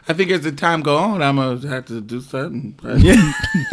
[0.06, 2.78] I think as the time go on, I'm gonna have to do something.
[2.84, 2.96] I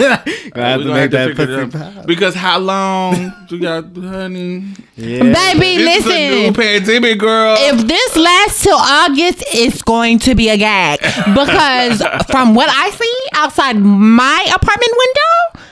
[0.05, 2.07] have to gonna make that figure it pussy pop.
[2.07, 4.75] because how long do y'all, honey?
[4.97, 5.23] Yeah.
[5.25, 6.55] Baby, This is a new listen.
[6.55, 7.57] pandemic, girl.
[7.59, 11.01] If this lasts till August, it's going to be a gag.
[11.01, 15.66] Because from what I see outside my apartment window,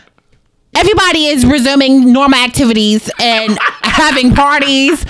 [0.75, 5.05] everybody is resuming normal activities and having parties,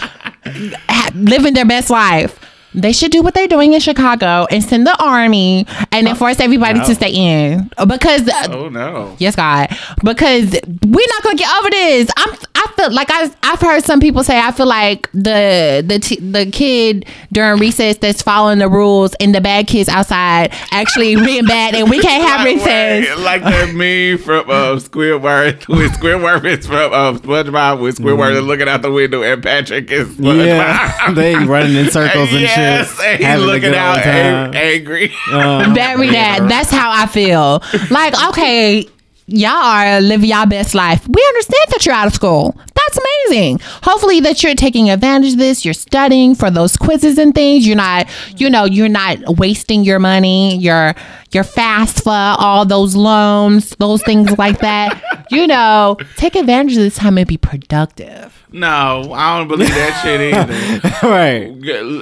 [0.88, 2.38] ha- living their best life.
[2.80, 6.80] They should do what they're doing in Chicago and send the army and enforce everybody
[6.80, 7.70] to stay in.
[7.86, 9.16] Because uh, oh no.
[9.18, 9.68] Yes, God.
[10.02, 12.10] Because we're not gonna get over this.
[12.16, 12.38] I'm.
[12.60, 15.98] I feel feel like I I've heard some people say I feel like the the
[15.98, 21.16] t- the kid during recess that's following the rules and the bad kids outside actually
[21.16, 23.06] being bad and we can't have recess.
[23.06, 28.34] wait, Like that meme from uh, Squidward with Squidward is from uh, SpongeBob with Squidward
[28.36, 30.46] is looking out the window and Patrick is SpongeBob.
[30.46, 33.06] Yeah, they running in circles and yes, shit.
[33.06, 35.12] and he's having looking out old ang- angry.
[35.32, 36.46] Um, Bury that.
[36.48, 37.62] That's how I feel.
[37.90, 38.88] Like, okay,
[39.28, 41.06] y'all are living y'all best life.
[41.06, 42.56] We understand that you're out of school.
[42.74, 43.60] That's amazing.
[43.82, 45.64] Hopefully that you're taking advantage of this.
[45.64, 47.66] You're studying for those quizzes and things.
[47.66, 50.56] You're not, you know, you're not wasting your money.
[50.56, 50.94] You're
[51.32, 55.02] you're FAFSA all those loans, those things like that.
[55.30, 58.34] You know, take advantage of this time and be productive.
[58.50, 60.88] no, I don't believe that shit either.
[61.08, 61.52] right.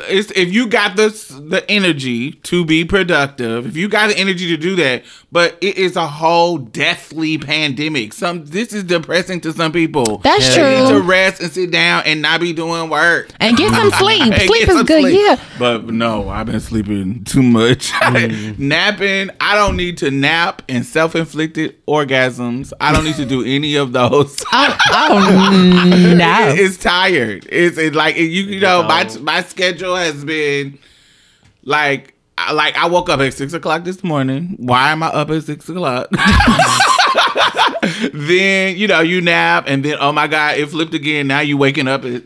[0.09, 1.09] It's, if you got the
[1.49, 5.77] the energy to be productive, if you got the energy to do that, but it
[5.77, 8.13] is a whole deathly pandemic.
[8.13, 10.19] Some this is depressing to some people.
[10.19, 13.29] That's They need to rest and sit down and not be doing work.
[13.41, 14.33] And get some sleep.
[14.47, 15.03] Sleep is good.
[15.03, 15.21] sleep.
[15.21, 15.41] Yeah.
[15.59, 17.93] But no, I've been sleeping too much.
[18.59, 18.59] Napping,
[19.41, 22.73] I don't need to nap and self-inflicted orgasms.
[22.81, 24.43] I don't need to do any of those.
[24.53, 26.55] Oh, oh no.
[26.57, 27.47] It's tired.
[27.51, 30.79] It's it, like you you know my my schedule has been
[31.65, 34.57] like I- like I woke up at six o'clock this morning.
[34.59, 36.09] Why am I up at six o'clock?
[38.13, 41.27] then you know you nap and then oh my god it flipped again.
[41.27, 42.23] Now you waking up at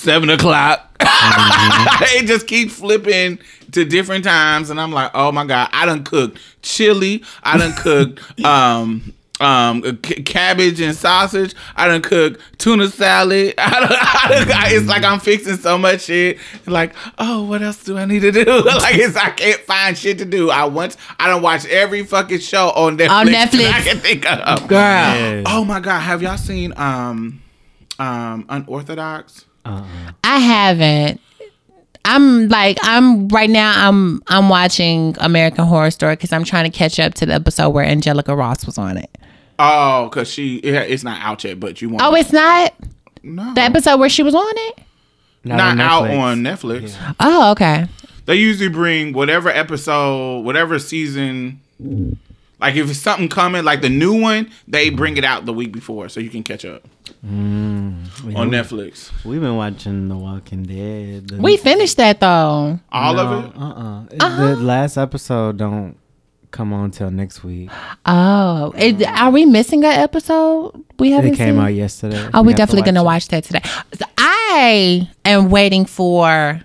[0.00, 0.86] seven o'clock.
[1.00, 3.38] it just keeps flipping
[3.72, 7.22] to different times, and I'm like, oh my god, I done cooked chili.
[7.42, 11.54] I done cooked um um c- cabbage and sausage.
[11.74, 13.54] I done cooked tuna salad.
[13.58, 16.38] I done, I done, I- it's like I'm fixing so much shit.
[16.66, 18.44] Like, oh, what else do I need to do?
[18.44, 20.50] like, it's I can't find shit to do.
[20.50, 23.10] I once I don't watch every fucking show on Netflix.
[23.10, 23.70] On Netflix.
[23.72, 24.68] I can think of.
[24.68, 24.78] Girl.
[24.78, 25.42] Yeah.
[25.46, 27.40] Oh my god, have y'all seen um
[27.98, 29.46] um unorthodox?
[29.64, 31.20] I haven't.
[32.04, 33.88] I'm like I'm right now.
[33.88, 37.70] I'm I'm watching American Horror Story because I'm trying to catch up to the episode
[37.70, 39.10] where Angelica Ross was on it.
[39.58, 42.74] Oh, cause she it, it's not out yet, but you want Oh, it's not
[43.22, 44.78] no the episode where she was on it.
[45.44, 46.96] not, on out on Netflix.
[47.20, 47.86] Oh, okay.
[48.24, 51.60] They usually bring whatever episode, whatever season.
[52.58, 55.72] Like if it's something coming, like the new one, they bring it out the week
[55.72, 56.86] before, so you can catch up
[57.24, 58.36] Mm.
[58.36, 59.10] on Netflix.
[59.24, 61.28] We've been watching The Walking Dead.
[61.28, 62.78] The- We finished that though.
[62.92, 63.56] All of it.
[63.56, 64.04] Uh-uh.
[64.10, 64.54] The uh-huh.
[64.56, 65.96] last episode don't
[66.50, 67.70] come on till next week.
[68.06, 69.26] Oh, it, uh-huh.
[69.26, 70.72] are we missing an episode?
[70.98, 71.34] We haven't.
[71.34, 71.62] It came seen?
[71.62, 72.28] out yesterday.
[72.34, 73.06] Oh, We we're have to definitely gonna it.
[73.06, 73.62] watch that today.
[73.94, 76.60] So I am waiting for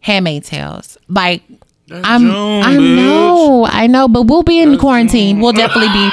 [0.00, 0.98] Handmaid Tales.
[1.08, 1.42] Like
[1.90, 2.30] I'm, June,
[2.62, 2.96] I bitch.
[2.96, 5.40] know, I know, but we'll be in quarantine.
[5.40, 6.10] We'll definitely be,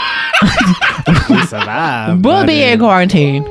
[1.35, 2.25] We survived.
[2.25, 2.79] we'll be in then.
[2.79, 3.43] quarantine.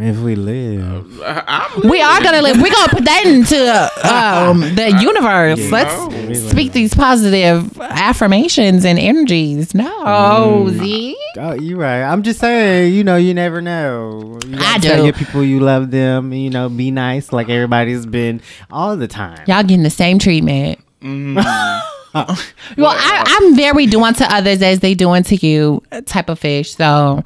[0.00, 1.20] If we live.
[1.24, 2.62] I'm We are gonna live.
[2.62, 3.56] We're gonna put that into
[4.04, 5.72] uh, um, the universe.
[5.72, 9.74] Let's speak these positive affirmations and energies.
[9.74, 11.16] No, Z.
[11.36, 12.02] Oh, you're right.
[12.02, 14.38] I'm just saying, you know, you never know.
[14.46, 16.32] You I gotta tell your people you love them.
[16.32, 19.42] You know, be nice like everybody's been all the time.
[19.48, 20.78] Y'all getting the same treatment.
[21.02, 21.34] Mm-hmm.
[22.14, 26.74] well, I, I'm very do unto others as they do unto you type of fish.
[26.74, 27.22] So,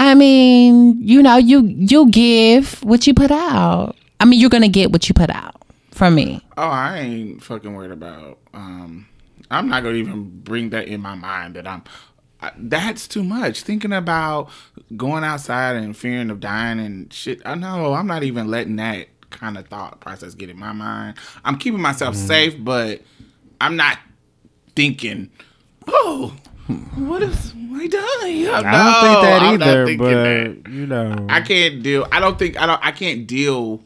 [0.00, 3.96] I mean, you know, you you give what you put out.
[4.18, 5.60] I mean, you're gonna get what you put out
[5.90, 6.42] from me.
[6.56, 8.38] Oh, I ain't fucking worried about.
[8.54, 9.06] Um,
[9.50, 11.84] I'm not gonna even bring that in my mind that I'm.
[12.40, 13.60] I, that's too much.
[13.60, 14.48] Thinking about
[14.96, 17.42] going outside and fearing of dying and shit.
[17.44, 21.18] I know I'm not even letting that kind of thought process get in my mind.
[21.44, 23.02] I'm keeping myself safe, but
[23.60, 23.98] I'm not
[24.74, 25.30] thinking.
[25.86, 26.34] Oh,
[26.96, 28.00] what if I die?
[28.02, 30.70] I don't think that I'm either, but that.
[30.70, 31.26] you know.
[31.28, 32.06] I can't deal.
[32.12, 32.80] I don't think I don't.
[32.84, 33.80] I can't deal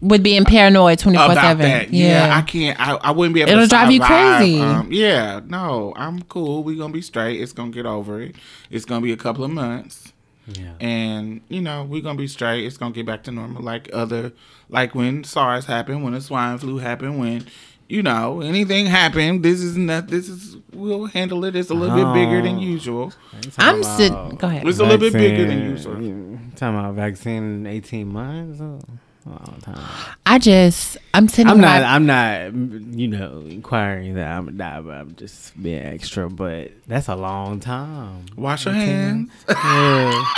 [0.00, 1.88] With being paranoid twenty four seven.
[1.90, 2.36] Yeah.
[2.36, 2.78] I can't.
[2.80, 4.60] I, I wouldn't be able It'll to drive you crazy.
[4.60, 6.62] Um, yeah, no, I'm cool.
[6.62, 7.40] We're gonna be straight.
[7.40, 8.36] It's gonna get over it.
[8.70, 10.12] It's gonna be a couple of months,
[10.46, 10.74] yeah.
[10.80, 12.64] and you know we're gonna be straight.
[12.64, 14.32] It's gonna get back to normal, like other,
[14.68, 17.46] like when SARS happened, when the swine flu happened, when.
[17.88, 19.42] You know, anything happened.
[19.42, 20.08] This is not.
[20.08, 20.56] This is.
[20.74, 21.56] We'll handle it.
[21.56, 22.60] It's a little bit bigger than Oh.
[22.60, 23.12] usual.
[23.56, 24.36] I'm sitting.
[24.36, 24.66] Go ahead.
[24.68, 26.38] It's a little bit bigger than Vaccine- usual.
[26.56, 28.60] Talking about vaccine in 18 months?
[28.60, 28.78] Oh,
[29.26, 29.78] a long time.
[30.26, 31.50] I just I'm sitting.
[31.50, 31.82] I'm not.
[31.82, 32.52] my- I'm not.
[32.98, 36.28] You know, inquiring that I'm gonna die, but I'm just being extra.
[36.28, 38.26] But that's a long time.
[38.36, 39.30] Wash your hands.
[39.48, 40.24] Yeah.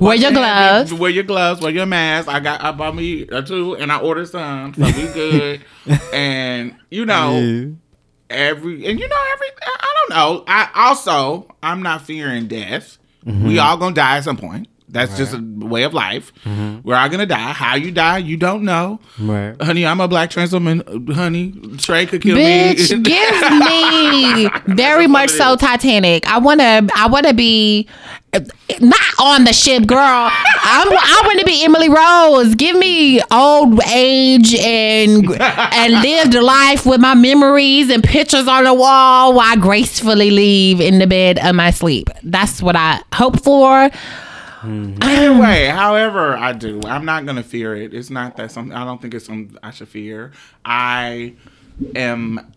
[0.00, 0.92] wear your gloves.
[0.94, 1.60] Wear your gloves.
[1.60, 2.28] Wear your mask.
[2.28, 2.62] I got.
[2.62, 5.64] I bought me a two, and I ordered some, so we good.
[6.12, 7.66] and you know, Yeah.
[8.30, 9.46] every and you know every.
[9.62, 10.44] I don't know.
[10.46, 12.98] I also I'm not fearing death.
[13.26, 13.46] Mm-hmm.
[13.48, 14.68] We all gonna die at some point.
[14.92, 16.32] That's just a way of life.
[16.44, 17.52] We're all gonna die.
[17.52, 19.00] How you die, you don't know.
[19.18, 19.60] Right.
[19.60, 20.82] Honey, I'm a black trans woman.
[21.12, 23.02] Honey, Trey could kill Bitch, me.
[23.02, 26.28] give me very much so Titanic.
[26.28, 27.88] I wanna I wanna be
[28.34, 28.40] uh,
[28.80, 29.98] not on the ship, girl.
[29.98, 32.54] I'm, I want to be Emily Rose.
[32.54, 38.72] Give me old age and and lived life with my memories and pictures on the
[38.74, 42.08] wall while I gracefully leave in the bed of my sleep.
[42.22, 43.90] That's what I hope for.
[44.62, 45.02] Mm-hmm.
[45.02, 47.92] Either way, however I do, I'm not gonna fear it.
[47.92, 48.74] It's not that something.
[48.76, 50.32] I don't think it's something I should fear.
[50.64, 51.34] I
[51.96, 52.52] am.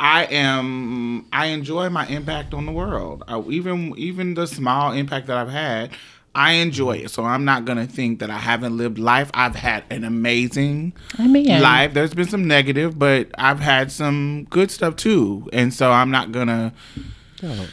[0.00, 1.26] I am.
[1.32, 3.22] I enjoy my impact on the world.
[3.28, 5.90] I, even even the small impact that I've had,
[6.34, 7.10] I enjoy it.
[7.10, 9.30] So I'm not gonna think that I haven't lived life.
[9.34, 11.94] I've had an amazing I mean, life.
[11.94, 15.48] There's been some negative, but I've had some good stuff too.
[15.52, 16.72] And so I'm not gonna,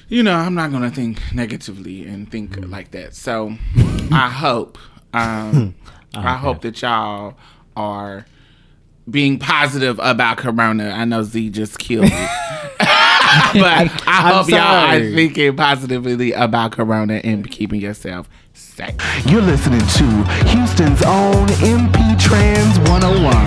[0.09, 3.15] you know, I'm not gonna think negatively and think like that.
[3.15, 3.55] So
[4.11, 4.77] I hope,
[5.13, 5.75] um,
[6.15, 7.35] I hope that y'all
[7.75, 8.25] are
[9.09, 10.89] being positive about Corona.
[10.89, 12.09] I know Z just killed me.
[12.79, 15.13] but I I'm hope y'all are sorry.
[15.13, 18.95] thinking positively about Corona and keeping yourself safe.
[19.27, 23.45] You're listening to Houston's own MP Trans 101.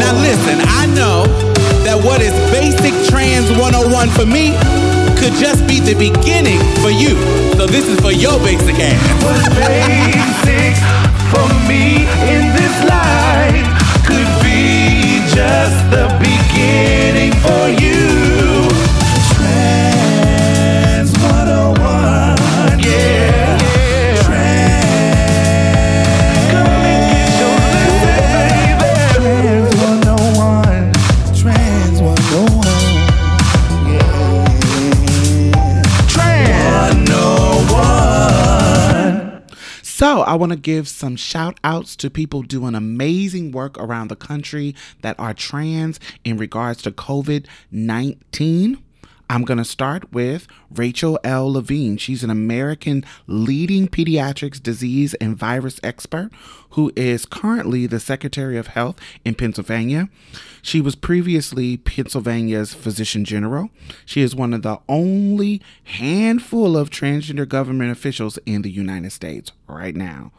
[0.00, 1.45] Now listen, I know
[1.96, 4.52] that what is basic trans 101 for me
[5.16, 7.16] could just be the beginning for you.
[7.56, 9.00] So this is for your basic ass.
[9.24, 10.76] What's basic
[11.32, 13.66] for me in this life
[14.04, 18.35] could be just the beginning for you.
[39.98, 44.14] So, I want to give some shout outs to people doing amazing work around the
[44.14, 48.76] country that are trans in regards to COVID 19.
[49.28, 51.52] I'm going to start with Rachel L.
[51.52, 51.96] Levine.
[51.96, 56.30] She's an American leading pediatrics disease and virus expert
[56.70, 60.08] who is currently the Secretary of Health in Pennsylvania.
[60.62, 63.70] She was previously Pennsylvania's Physician General.
[64.04, 69.52] She is one of the only handful of transgender government officials in the United States
[69.66, 70.32] right now.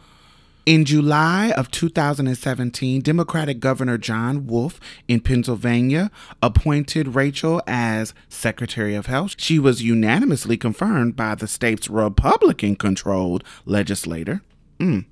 [0.68, 6.12] In July of 2017, Democratic Governor John Wolf in Pennsylvania
[6.44, 9.36] appointed Rachel as Secretary of Health.
[9.38, 14.42] She was unanimously confirmed by the state's Republican controlled legislator.
[14.78, 15.06] Mm.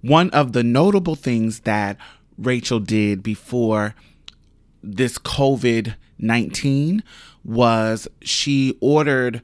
[0.00, 1.98] One of the notable things that
[2.38, 3.94] Rachel did before
[4.82, 7.02] this COVID 19
[7.44, 9.42] was she ordered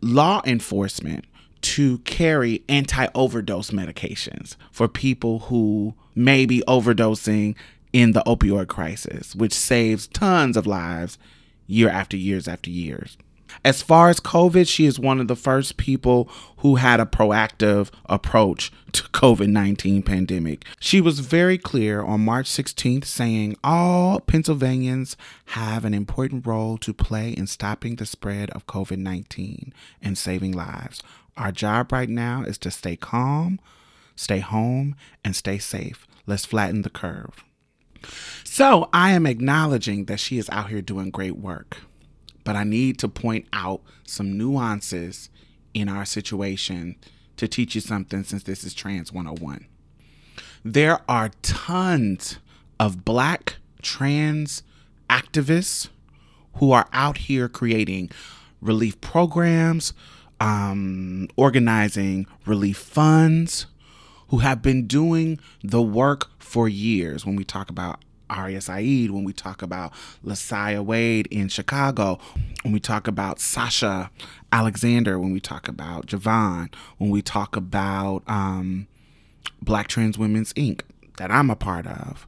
[0.00, 1.24] law enforcement
[1.62, 7.54] to carry anti overdose medications for people who may be overdosing
[7.92, 11.18] in the opioid crisis, which saves tons of lives
[11.66, 13.16] year after years after years.
[13.64, 17.90] As far as COVID, she is one of the first people who had a proactive
[18.06, 20.64] approach to COVID-19 pandemic.
[20.80, 25.16] She was very clear on March 16th saying all Pennsylvanians
[25.46, 31.02] have an important role to play in stopping the spread of COVID-19 and saving lives.
[31.38, 33.60] Our job right now is to stay calm,
[34.16, 36.04] stay home, and stay safe.
[36.26, 37.44] Let's flatten the curve.
[38.42, 41.78] So I am acknowledging that she is out here doing great work,
[42.42, 45.30] but I need to point out some nuances
[45.74, 46.96] in our situation
[47.36, 49.64] to teach you something since this is Trans 101.
[50.64, 52.38] There are tons
[52.80, 54.64] of black trans
[55.08, 55.88] activists
[56.54, 58.10] who are out here creating
[58.60, 59.92] relief programs,
[60.40, 63.66] um, organizing relief funds,
[64.28, 67.24] who have been doing the work for years.
[67.24, 69.92] When we talk about Aria Sa'id, when we talk about
[70.24, 72.18] LaSaia Wade in Chicago,
[72.62, 74.10] when we talk about Sasha
[74.52, 78.86] Alexander, when we talk about Javon, when we talk about um,
[79.62, 80.82] Black Trans Women's Inc.,
[81.16, 82.26] that I'm a part of.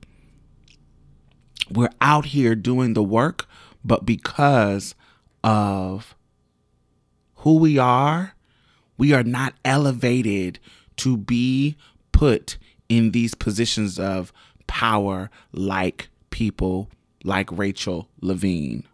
[1.71, 3.47] We're out here doing the work,
[3.85, 4.95] but because
[5.45, 6.17] of
[7.41, 8.35] who we are,
[8.99, 10.59] we are not elevated
[10.97, 11.77] to be
[12.13, 14.31] put in these positions of
[14.67, 16.91] power like people
[17.25, 18.87] like Rachel Levine.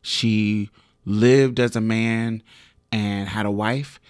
[0.00, 0.70] She
[1.04, 2.42] lived as a man
[2.90, 4.00] and had a wife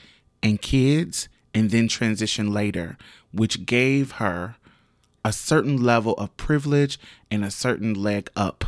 [0.42, 2.96] and kids and then transitioned later,
[3.32, 4.56] which gave her
[5.26, 6.98] a certain level of privilege
[7.30, 8.64] and a certain leg up.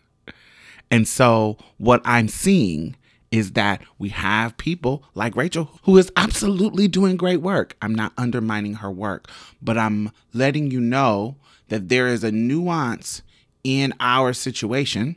[0.90, 2.96] and so, what I'm seeing
[3.34, 7.76] is that we have people like Rachel who is absolutely doing great work.
[7.82, 9.28] I'm not undermining her work,
[9.60, 11.34] but I'm letting you know
[11.68, 13.22] that there is a nuance
[13.64, 15.16] in our situation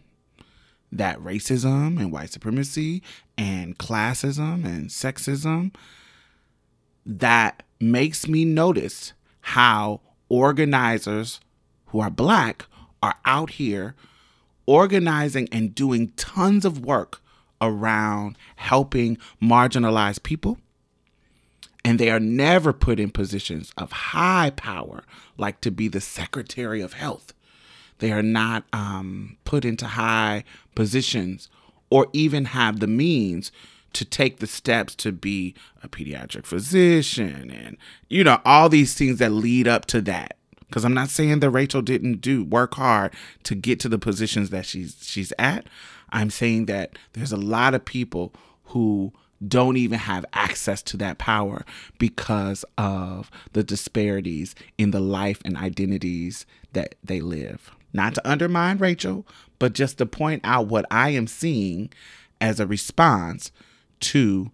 [0.91, 3.03] that racism and white supremacy
[3.37, 5.75] and classism and sexism
[7.05, 11.39] that makes me notice how organizers
[11.87, 12.65] who are black
[13.03, 13.93] are out here
[14.65, 17.21] organizing and doing tons of work
[17.61, 20.57] around helping marginalized people.
[21.83, 25.03] And they are never put in positions of high power,
[25.37, 27.33] like to be the Secretary of Health.
[27.99, 30.43] They are not um, put into high
[30.75, 31.49] positions
[31.89, 33.51] or even have the means
[33.93, 37.77] to take the steps to be a pediatric physician and,
[38.09, 40.37] you know, all these things that lead up to that
[40.67, 44.49] because I'm not saying that Rachel didn't do work hard to get to the positions
[44.49, 45.67] that she's she's at.
[46.09, 48.33] I'm saying that there's a lot of people
[48.65, 49.13] who
[49.45, 51.63] don't even have access to that power
[51.99, 57.71] because of the disparities in the life and identities that they live.
[57.93, 59.25] Not to undermine Rachel,
[59.59, 61.91] but just to point out what I am seeing
[62.41, 63.51] as a response
[63.99, 64.51] to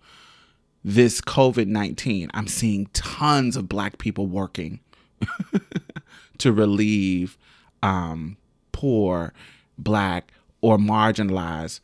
[0.83, 2.29] this COVID 19.
[2.33, 4.79] I'm seeing tons of black people working
[6.37, 7.37] to relieve
[7.81, 8.37] um,
[8.71, 9.33] poor,
[9.77, 10.31] black,
[10.63, 11.81] or marginalize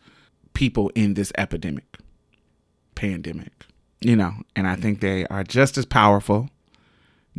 [0.53, 1.97] people in this epidemic,
[2.95, 3.65] pandemic.
[4.01, 6.49] You know, and I think they are just as powerful,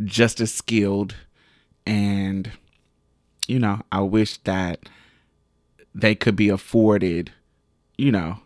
[0.05, 1.15] just as skilled,
[1.87, 2.51] and,
[3.47, 4.87] you know, I wish that
[5.95, 7.31] they could be afforded,
[7.97, 8.41] you know,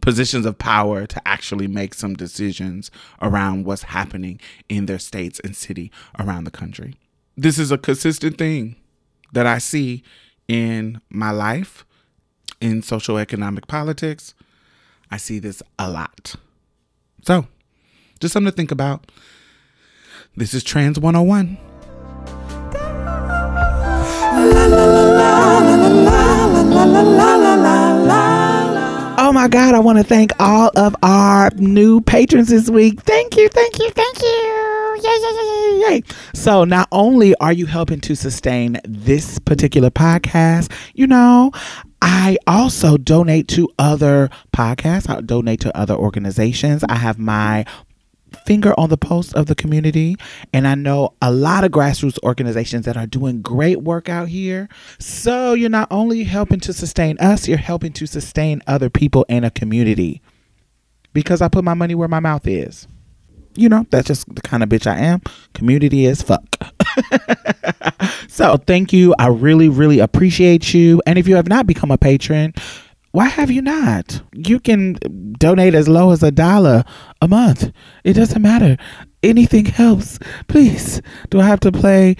[0.00, 5.54] positions of power to actually make some decisions around what's happening in their states and
[5.54, 6.94] city around the country.
[7.36, 8.76] This is a consistent thing
[9.32, 10.02] that I see
[10.48, 11.84] in my life,
[12.60, 14.34] in social economic politics.
[15.10, 16.36] I see this a lot.
[17.22, 17.46] So,
[18.20, 19.10] just something to think about.
[20.36, 21.58] This is Trans 101.
[29.18, 33.00] Oh my God, I want to thank all of our new patrons this week.
[33.02, 34.98] Thank you, thank you, thank you.
[35.02, 36.02] Yay, yay, yay, yay.
[36.34, 41.50] So, not only are you helping to sustain this particular podcast, you know,
[42.02, 46.84] I also donate to other podcasts, I donate to other organizations.
[46.88, 47.64] I have my
[48.44, 50.16] finger on the pulse of the community.
[50.52, 54.68] And I know a lot of grassroots organizations that are doing great work out here.
[54.98, 59.44] So you're not only helping to sustain us, you're helping to sustain other people in
[59.44, 60.22] a community.
[61.12, 62.88] Because I put my money where my mouth is.
[63.54, 65.20] You know, that's just the kind of bitch I am.
[65.52, 66.71] Community is fuck.
[68.28, 69.14] so thank you.
[69.18, 71.02] I really, really appreciate you.
[71.06, 72.54] And if you have not become a patron,
[73.12, 74.22] why have you not?
[74.32, 74.98] You can
[75.38, 76.84] donate as low as a dollar
[77.20, 77.70] a month.
[78.04, 78.76] It doesn't matter.
[79.22, 80.18] Anything helps.
[80.48, 81.02] Please.
[81.30, 82.16] Do I have to play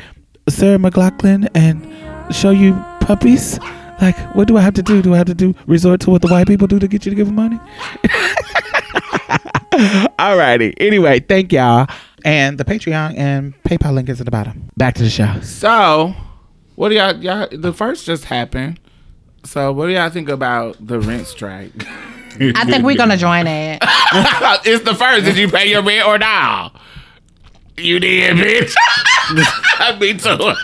[0.49, 3.59] Sarah McLachlan and show you puppies?
[4.03, 5.01] Like, what do I have to do?
[5.01, 7.11] Do I have to do resort to what the white people do to get you
[7.11, 7.59] to give them money?
[10.18, 10.75] Alrighty.
[10.79, 11.87] Anyway, thank y'all.
[12.25, 14.70] And the Patreon and PayPal link is at the bottom.
[14.77, 15.41] Back to the show.
[15.41, 16.14] So,
[16.77, 17.49] what do y'all, y'all?
[17.51, 18.79] The first just happened.
[19.45, 21.73] So, what do y'all think about the rent strike?
[22.41, 23.79] I think we're gonna join it.
[24.64, 25.25] it's the first.
[25.25, 26.81] Did you pay your rent or not?
[27.77, 28.75] You did, bitch.
[30.01, 30.31] Me too.
[30.31, 30.59] Look,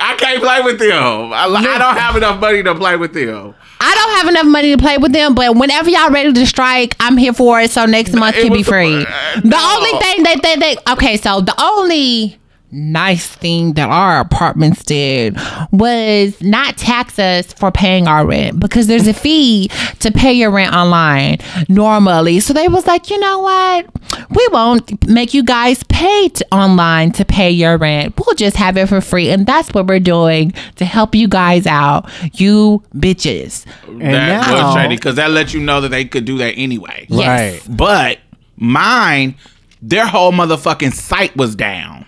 [0.00, 1.32] I can't play with them.
[1.32, 3.54] I, I don't have enough money to play with them.
[3.90, 6.94] I don't have enough money to play with them, but whenever y'all ready to strike,
[7.00, 7.70] I'm here for it.
[7.70, 9.02] So next month It can be free.
[9.04, 12.38] uh, The only thing that they, they okay, so the only
[12.72, 15.36] nice thing that our apartments did
[15.72, 19.68] was not tax us for paying our rent because there's a fee
[19.98, 22.40] to pay your rent online normally.
[22.40, 23.86] So they was like, you know what?
[24.30, 28.14] We won't make you guys pay t- online to pay your rent.
[28.18, 29.30] We'll just have it for free.
[29.30, 32.08] And that's what we're doing to help you guys out.
[32.34, 33.66] You bitches.
[33.88, 36.54] And that now- was shady because that lets you know that they could do that
[36.56, 37.06] anyway.
[37.08, 37.66] Yes.
[37.66, 37.76] Right.
[37.76, 38.18] But
[38.56, 39.36] mine,
[39.82, 42.06] their whole motherfucking site was down.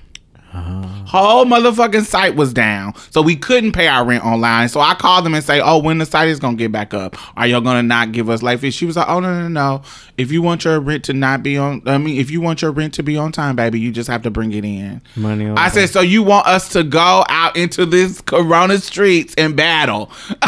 [0.55, 0.83] Uh-huh.
[1.07, 4.69] Whole motherfucking site was down, so we couldn't pay our rent online.
[4.69, 7.17] So I called them and say, "Oh, when the site is gonna get back up?
[7.39, 9.83] Are y'all gonna not give us late fees?" She was like, "Oh no, no, no.
[10.19, 12.71] If you want your rent to not be on, I mean, if you want your
[12.71, 15.57] rent to be on time, baby, you just have to bring it in." Money on
[15.57, 20.11] I said, "So you want us to go out into this Corona streets and battle?"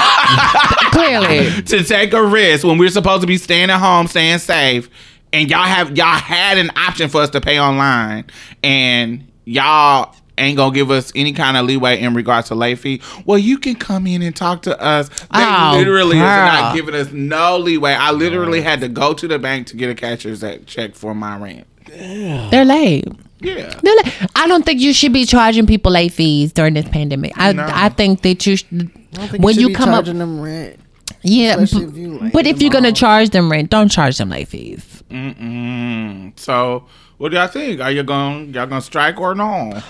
[0.92, 1.62] Clearly.
[1.62, 4.88] to take a risk when we're supposed to be staying at home, staying safe,
[5.32, 8.24] and y'all have y'all had an option for us to pay online,
[8.62, 13.00] and y'all ain't gonna give us any kind of leeway in regards to late fee.
[13.24, 15.08] Well, you can come in and talk to us.
[15.08, 17.92] They Oh, literally is not giving us no leeway.
[17.92, 21.38] I literally had to go to the bank to get a cashier's check for my
[21.38, 21.66] rent.
[21.86, 23.04] They're late.
[23.40, 23.78] Yeah.
[23.82, 24.12] They're late.
[24.34, 27.32] I don't think you should be charging people late fees during this pandemic.
[27.36, 27.68] I No.
[27.70, 28.90] I think that you should,
[29.38, 30.80] when you come up, them rent.
[31.22, 31.54] yeah.
[31.56, 34.48] especially b- if you but if you're gonna charge them rent, don't charge them late
[34.48, 35.02] fees.
[35.10, 36.38] Mm-mm.
[36.38, 36.86] So,
[37.18, 37.80] what do y'all think?
[37.80, 39.80] Are you going y'all gonna strike or no?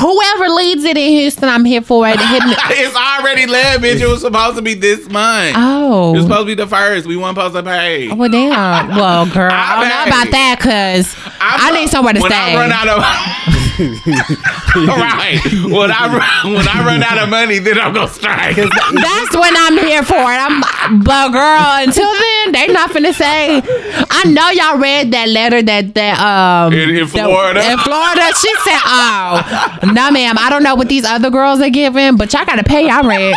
[0.00, 2.16] Whoever leads it in Houston, I'm here for it.
[2.18, 4.00] It's already led, bitch.
[4.00, 5.54] It was supposed to be this month.
[5.58, 6.14] Oh.
[6.14, 7.06] It was supposed to be the first.
[7.06, 8.10] We weren't supposed to pay.
[8.10, 8.88] Oh, well, damn.
[8.88, 12.54] Well, girl, I don't know about that because I need somewhere to when stay.
[12.54, 13.61] I run out of
[14.76, 18.56] right, when I run, when I run out of money, then I'm gonna strike.
[18.56, 20.38] That's when I'm here for it.
[20.38, 20.60] I'm,
[21.02, 23.62] but girl, until then, they not finna say.
[24.10, 27.60] I know y'all read that letter that that um In- in that- Florida?
[27.70, 31.70] in Florida, she said, "Oh, no, ma'am, I don't know what these other girls are
[31.70, 33.36] giving, but y'all gotta pay y'all rent."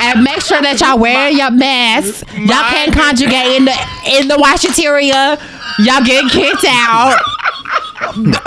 [0.00, 2.22] And make sure that y'all wear your masks.
[2.36, 3.74] Y'all can't conjugate in the
[4.06, 5.38] in the washateria.
[5.80, 7.18] Y'all get kicked out.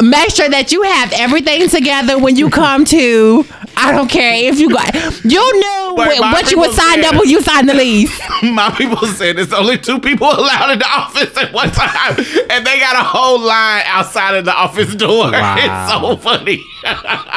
[0.01, 3.45] Make sure that you have everything together when you come to.
[3.78, 4.93] I don't care if you got.
[5.24, 8.19] You knew what, what you would people sign up when you signed the lease.
[8.43, 12.17] My people said there's only two people allowed in the office at one time,
[12.49, 15.32] and they got a whole line outside of the office door.
[15.61, 16.63] It's so funny.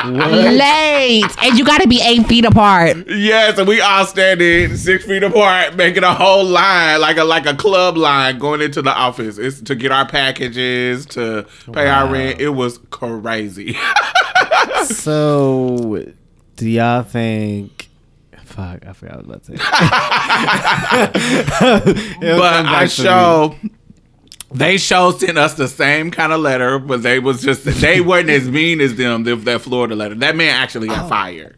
[0.07, 2.97] Late, and you got to be eight feet apart.
[3.09, 7.47] yes, and we all standing six feet apart, making a whole line like a like
[7.47, 9.39] a club line going into the office.
[9.39, 12.41] It's to get our packages, to pay our rent.
[12.41, 13.77] It was crazy.
[14.85, 16.05] So,
[16.57, 17.89] do y'all think?
[18.45, 19.65] Fuck, I forgot what I was about to say.
[22.21, 22.89] But come I to me.
[22.89, 23.57] show
[24.55, 28.31] they show sent us the same kind of letter, but they was just they weren't
[28.31, 29.25] as mean as them.
[29.25, 30.15] The, that Florida letter.
[30.15, 31.09] That man actually got oh.
[31.09, 31.57] fired.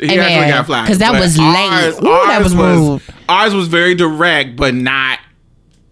[0.00, 0.18] He Amen.
[0.20, 1.94] actually got fired 'Cause that But was late.
[1.98, 3.02] Ooh, that was rude.
[3.28, 5.18] Ours was very direct, but not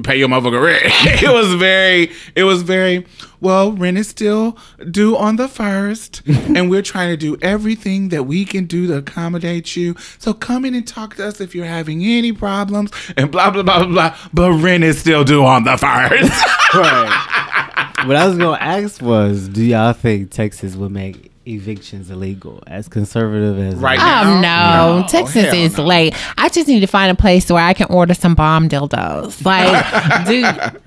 [0.02, 0.82] pay your motherfucker rent.
[1.22, 2.10] it was very.
[2.34, 3.06] It was very.
[3.40, 4.56] Well, rent is still
[4.90, 8.98] due on the first, and we're trying to do everything that we can do to
[8.98, 9.96] accommodate you.
[10.18, 13.62] So come in and talk to us if you're having any problems, and blah blah
[13.62, 14.16] blah blah blah.
[14.32, 16.32] But rent is still due on the first.
[16.74, 18.06] Right.
[18.06, 22.62] what I was gonna ask was, do y'all think Texas would make evictions illegal?
[22.66, 24.26] As conservative as Right it is?
[24.26, 25.84] Oh No, no, no, Texas hell is no.
[25.84, 26.14] late.
[26.38, 29.44] I just need to find a place where I can order some bomb dildos.
[29.44, 30.80] Like, dude.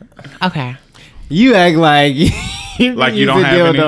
[0.44, 0.76] Okay.
[1.30, 2.16] You act like
[2.80, 3.80] Like you don't have any?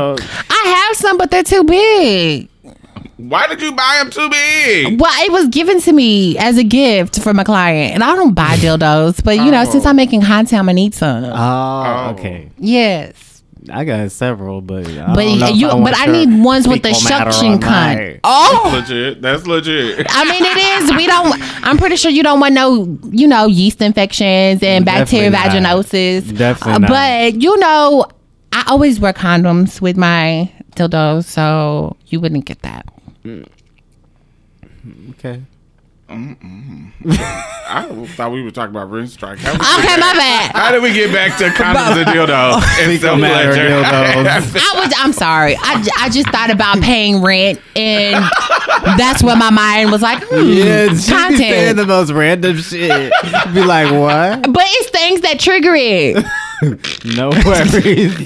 [0.50, 2.50] I have some, but they're too big.
[3.18, 5.02] Why did you buy them too big?
[5.02, 8.34] Well, it was given to me as a gift from a client, and I don't
[8.36, 9.24] buy dildos.
[9.24, 9.90] But you know, since Oh.
[9.90, 11.24] I'm making content, I'm gonna need some.
[11.26, 12.10] Oh, Oh.
[12.18, 12.50] okay.
[12.60, 13.14] yes,
[13.72, 16.68] I got several, but I but don't know if you, I but I need ones
[16.68, 17.62] with the suction on cunt.
[17.62, 19.22] my- Oh, Legit.
[19.22, 20.06] That's legit.
[20.10, 20.92] I mean, it is.
[20.96, 21.40] We don't.
[21.66, 25.82] I'm pretty sure you don't want no, you know, yeast infections and bacteria Definitely not.
[25.86, 26.38] vaginosis.
[26.38, 26.90] Definitely not.
[26.90, 28.06] But you know,
[28.54, 32.86] I always wear condoms with my dildos, so you wouldn't get that.
[33.26, 33.48] Mm.
[35.12, 35.42] Okay.
[36.10, 39.40] I thought we were talking about rent strike.
[39.40, 40.56] How, we Okay, my bad.
[40.56, 42.56] how did we get back to condoms and dildos?
[42.82, 43.70] and Fecal matter self-pleasure?
[43.70, 44.56] dildos.
[44.76, 44.94] I was.
[44.98, 45.58] I'm sorry.
[45.62, 48.24] I, j- I just thought about paying rent, and
[48.98, 51.78] that's what my mind was like, hmm, Yeah, she be saying content.
[51.78, 53.12] the most random shit.
[53.54, 54.54] be like, what?
[54.54, 56.26] But it's things that trigger it.
[57.06, 58.18] No worries.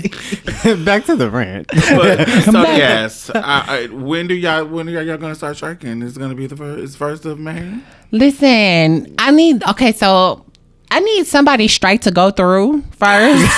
[0.86, 1.68] Back to the rant.
[1.68, 6.02] But, so yes, I, I, when do y'all when are y'all gonna start striking?
[6.02, 7.80] It's gonna be the first, it's first of May.
[8.12, 9.64] Listen, I need.
[9.64, 10.46] Okay, so
[10.90, 13.52] I need somebody strike to go through first.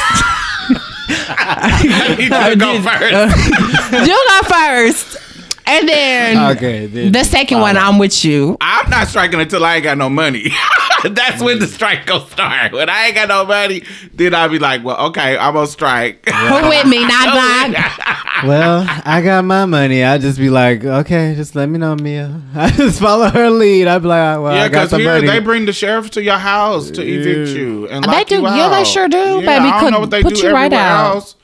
[1.36, 4.08] I need you to uh, go first.
[4.08, 5.18] you go first,
[5.66, 6.86] and then okay.
[6.88, 8.58] Then the second one, I'm with you.
[8.62, 10.50] I'm not striking until I ain't got no money.
[11.04, 12.72] That's when the strike gonna start.
[12.72, 13.84] When I ain't got no money,
[14.14, 16.28] then I'll be like, well, okay, I'm gonna strike.
[16.30, 17.06] Who with me?
[17.06, 18.10] not knock.
[18.44, 20.04] Well, I got my money.
[20.04, 22.42] I just be like, okay, just let me know, Mia.
[22.54, 23.88] I just follow her lead.
[23.88, 25.28] I'd be like, well, Yeah, I got because some here money.
[25.28, 28.42] they bring the sheriff to your house to evict you and They lock do- you
[28.44, 29.66] yeah, they sure do, Yeah, baby.
[29.70, 31.16] I don't know what they put do you right everywhere out.
[31.16, 31.36] else.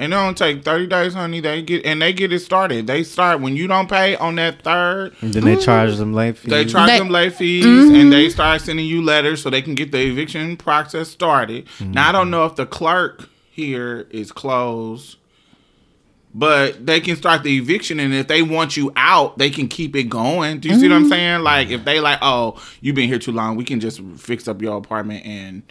[0.00, 1.40] And it don't take thirty days, honey.
[1.40, 2.86] They get and they get it started.
[2.86, 5.16] They start when you don't pay on that third.
[5.20, 6.50] And then they charge them late fees.
[6.50, 7.94] They charge They- them late fees Mm-hmm.
[7.96, 11.66] and they start sending you letters so they can get the eviction process started.
[11.80, 15.16] Now I don't know if the clerk here is closed,
[16.34, 19.96] but they can start the eviction and if they want you out, they can keep
[19.96, 20.60] it going.
[20.60, 21.04] Do you see what Mm-hmm.
[21.04, 21.40] I'm saying?
[21.42, 24.62] Like if they like, oh, you've been here too long, we can just fix up
[24.62, 25.62] your apartment and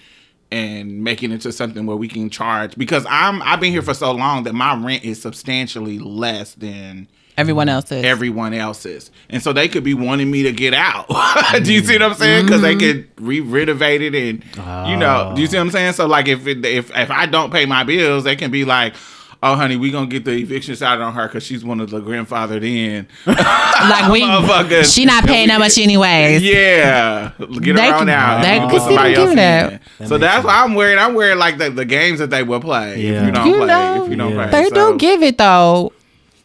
[0.51, 3.93] and making it to something where we can charge because I'm I've been here for
[3.93, 8.03] so long that my rent is substantially less than Everyone else's.
[8.03, 9.11] everyone else's.
[9.29, 11.07] And so they could be wanting me to get out.
[11.63, 12.45] do you see what I'm saying?
[12.45, 13.01] Because they mm-hmm.
[13.15, 14.43] could re renovate it and
[14.89, 15.93] you know, do you see what I'm saying?
[15.93, 18.95] So like if it, if if I don't pay my bills, they can be like.
[19.43, 22.01] Oh, honey, we gonna get the eviction shot on her because she's one of the
[22.01, 23.07] grandfathered in.
[23.27, 26.41] like we, she not paying that much anyways.
[26.41, 27.31] Yeah,
[27.61, 28.41] get They her on can- out.
[28.41, 29.73] they and can put somebody else do that.
[29.73, 29.79] in.
[29.99, 30.97] That So makes that's why I'm wearing.
[30.97, 32.99] I'm wearing like the, the games that they will play.
[33.01, 33.19] Yeah.
[33.21, 34.49] If you don't You play, know, if you don't Yeah.
[34.49, 35.93] play, They So- do give it though.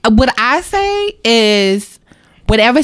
[0.09, 1.99] What I say is,
[2.49, 2.81] whatever,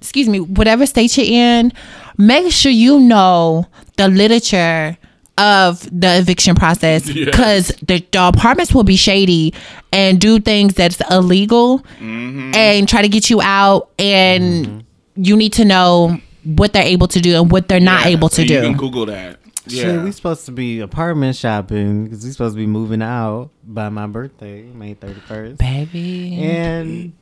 [0.00, 1.72] excuse me, whatever state you're in,
[2.18, 4.96] make sure you know the literature
[5.38, 7.24] of the eviction process Yes.
[7.26, 9.54] because the, the apartments will be shady
[9.92, 12.54] and do things that's illegal Mm-hmm.
[12.54, 14.84] and try to get you out and
[15.16, 18.28] you need to know what they're able to do and what they're not Yeah, able
[18.30, 18.66] to and You do.
[18.68, 19.38] can Google that.
[19.66, 19.82] Yeah.
[19.84, 23.88] Shit, we supposed to be apartment shopping because we supposed to be moving out by
[23.90, 25.58] my birthday, May thirty first.
[25.58, 26.34] Baby.
[26.42, 27.12] And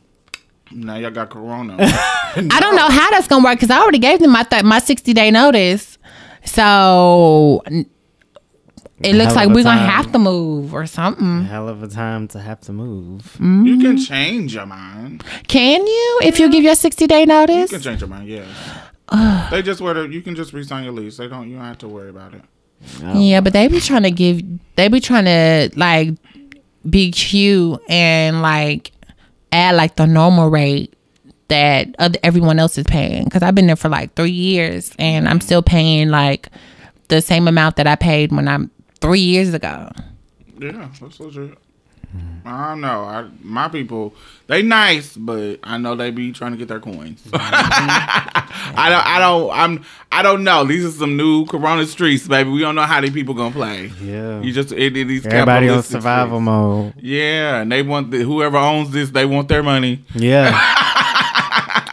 [0.73, 1.77] now y'all got Corona.
[1.81, 4.79] I don't know how that's gonna work because I already gave them my th- my
[4.79, 5.99] sixty day notice.
[6.45, 7.87] So n-
[9.01, 11.45] it looks like we're gonna have to move or something.
[11.45, 13.37] hell of a time to have to move.
[13.39, 13.97] you can mm-hmm.
[13.97, 15.25] change your mind.
[15.49, 18.29] Can you if you give your sixty day notice, You can change your mind.
[18.29, 19.51] Yes.
[19.51, 20.07] they just were.
[20.07, 21.17] You can just resign your lease.
[21.17, 21.49] They don't.
[21.49, 22.43] You don't have to worry about it.
[23.15, 24.43] Yeah, but they be trying to give.
[24.77, 26.11] They be trying to like
[26.89, 28.93] be cute and like
[29.53, 30.95] add like the normal rate
[31.49, 33.25] that other, everyone else is paying.
[33.25, 35.47] Because I've been there for like three years and I'm mm-hmm.
[35.47, 36.49] still paying like
[37.09, 38.71] the same amount that I paid when I'm
[39.01, 39.91] three years ago.
[40.59, 41.57] Yeah, that's legit.
[42.45, 43.05] I don't know.
[43.05, 44.15] I my people,
[44.49, 47.23] they nice, but I know they be trying to get their coins.
[47.33, 49.07] I don't.
[49.07, 49.51] I don't.
[49.53, 49.85] I'm.
[50.11, 50.65] I don't know.
[50.65, 52.51] These are some new Corona streets, baby.
[52.51, 53.93] We don't know how these people gonna play.
[54.03, 54.41] Yeah.
[54.41, 56.45] You just it, it, these Everybody on survival streets.
[56.47, 56.95] mode.
[56.97, 59.11] Yeah, and they want the, whoever owns this.
[59.11, 60.03] They want their money.
[60.15, 60.51] Yeah.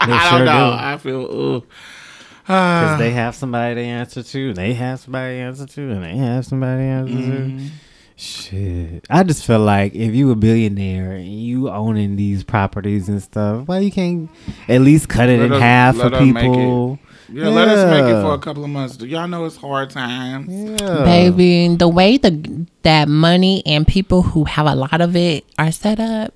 [0.09, 0.71] I don't know.
[0.71, 0.77] do.
[0.77, 1.55] I feel.
[1.57, 1.63] Ugh.
[2.47, 4.47] Because they have somebody to answer to.
[4.47, 5.91] and They have somebody to answer to.
[5.91, 7.57] And they have somebody they answer Mm-hmm.
[7.67, 7.71] to.
[8.19, 9.05] Shit.
[9.11, 13.67] I just feel like if you a billionaire and you owning these properties and stuff,
[13.67, 14.27] why you can't
[14.67, 16.97] at least cut it Let in us- half for people?
[17.29, 18.95] Yeah, let us make it for a couple of months.
[18.97, 20.47] Do y'all know it's hard times.
[20.81, 21.03] Yeah.
[21.03, 25.71] Baby, the way the that money and people who have a lot of it are
[25.73, 26.33] set up,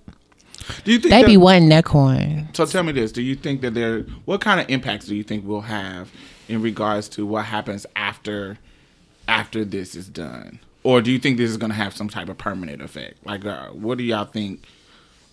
[0.84, 2.50] Do you think they that- be wanting their coin.
[2.54, 4.02] So tell me this: Do you think that there?
[4.26, 6.12] What kind of impacts do you think we'll have
[6.48, 8.58] in regards to what happens after
[9.28, 12.30] after this is done, or do you think this is going to have some type
[12.30, 13.26] of permanent effect?
[13.26, 14.66] Like, uh, what do y'all think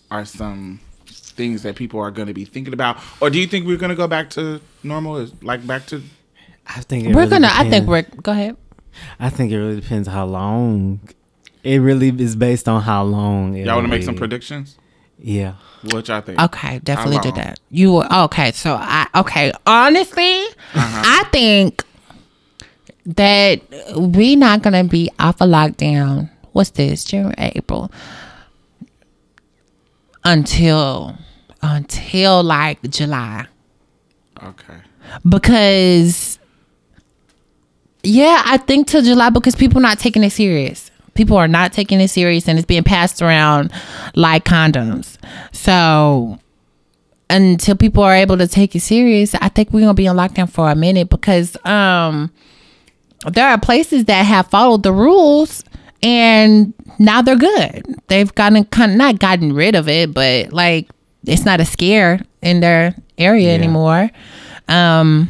[0.09, 3.67] are some things that people are going to be thinking about, or do you think
[3.67, 6.01] we're going to go back to normal, is like back to?
[6.67, 7.49] I think it We're really gonna.
[7.51, 8.03] I think we're.
[8.03, 8.55] Go ahead.
[9.19, 10.99] I think it really depends how long.
[11.63, 13.55] It really is based on how long.
[13.55, 14.77] Y'all want to make some predictions?
[15.21, 15.55] Yeah.
[15.83, 16.39] Which y'all think?
[16.41, 17.59] Okay, definitely How do that.
[17.69, 18.51] You were okay.
[18.51, 19.51] So I okay.
[19.65, 20.43] Honestly,
[20.73, 21.03] uh-huh.
[21.05, 21.83] I think
[23.05, 23.61] that
[23.97, 26.29] we not gonna be off a lockdown.
[26.51, 27.05] What's this?
[27.05, 27.91] June, April
[30.23, 31.15] until
[31.61, 33.45] until like July
[34.41, 34.77] Okay.
[35.27, 36.39] because
[38.03, 40.88] yeah, I think till July because people not taking it serious.
[41.19, 43.73] People are not taking it serious and it's being passed around
[44.15, 45.17] like condoms.
[45.51, 46.39] So
[47.29, 50.49] until people are able to take it serious, I think we're gonna be on lockdown
[50.49, 52.31] for a minute because um
[53.33, 55.65] there are places that have followed the rules
[56.01, 57.83] and now they're good.
[58.07, 60.87] They've gotten kind of not gotten rid of it, but like
[61.25, 64.09] it's not a scare in their area anymore.
[64.69, 65.29] Um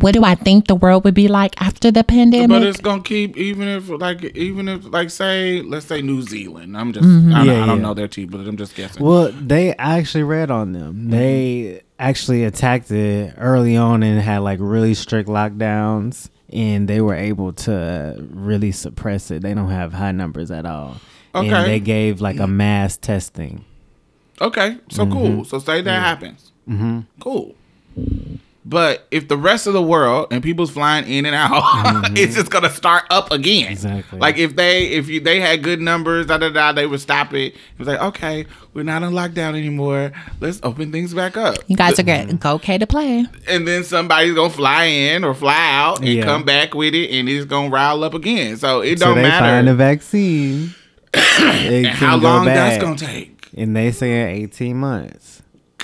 [0.00, 2.48] what do I think the world would be like after the pandemic?
[2.48, 6.76] But it's gonna keep even if like even if like say let's say New Zealand.
[6.76, 7.32] I'm just Mm-hmm.
[7.34, 7.82] I, don't, Yeah, I don't yeah.
[7.82, 9.02] know their team, but I'm just guessing.
[9.04, 11.10] Well, they I actually read on them.
[11.10, 17.14] They actually attacked it early on and had like really strict lockdowns, and they were
[17.14, 19.42] able to really suppress it.
[19.42, 20.96] They don't have high numbers at all.
[21.34, 21.48] Okay.
[21.48, 23.64] And they gave like a mass testing.
[24.40, 25.44] Okay, so cool.
[25.44, 26.52] So say that happens.
[26.68, 27.00] Mm-hmm.
[27.20, 27.54] Cool.
[28.66, 32.32] But if the rest of the world and people's flying in and out, it's mm-hmm.
[32.32, 33.70] just gonna start up again.
[33.70, 34.18] Exactly.
[34.18, 37.34] Like if they if you they had good numbers, da da da, they would stop
[37.34, 37.54] it.
[37.54, 40.12] It was like, okay, we're not in lockdown anymore.
[40.40, 41.58] Let's open things back up.
[41.66, 42.40] you guys are good.
[42.40, 43.26] Go okay to play.
[43.46, 46.24] and then somebody's gonna fly in or fly out and Yeah.
[46.24, 48.56] come back with it, and it's gonna rile up again.
[48.56, 49.44] So it so don't they matter.
[49.44, 50.74] find a vaccine.
[51.14, 53.50] it and how long that's gonna take.
[53.54, 55.33] And they say eighteen months.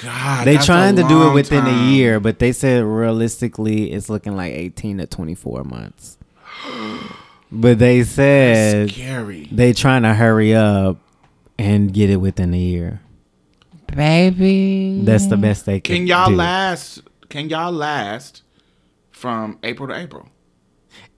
[0.02, 3.92] God, They that's trying to do it long within a year, but they said realistically
[3.92, 6.18] it's looking like eighteen to twenty four months.
[7.52, 9.48] But they said Scary.
[9.50, 10.98] they trying to hurry up
[11.58, 13.00] and get it within a year.
[13.92, 15.00] baby.
[15.02, 15.96] That's the best they can.
[15.96, 16.36] Can y'all do.
[16.36, 17.02] last?
[17.28, 18.42] Can y'all last
[19.10, 20.28] from April to April?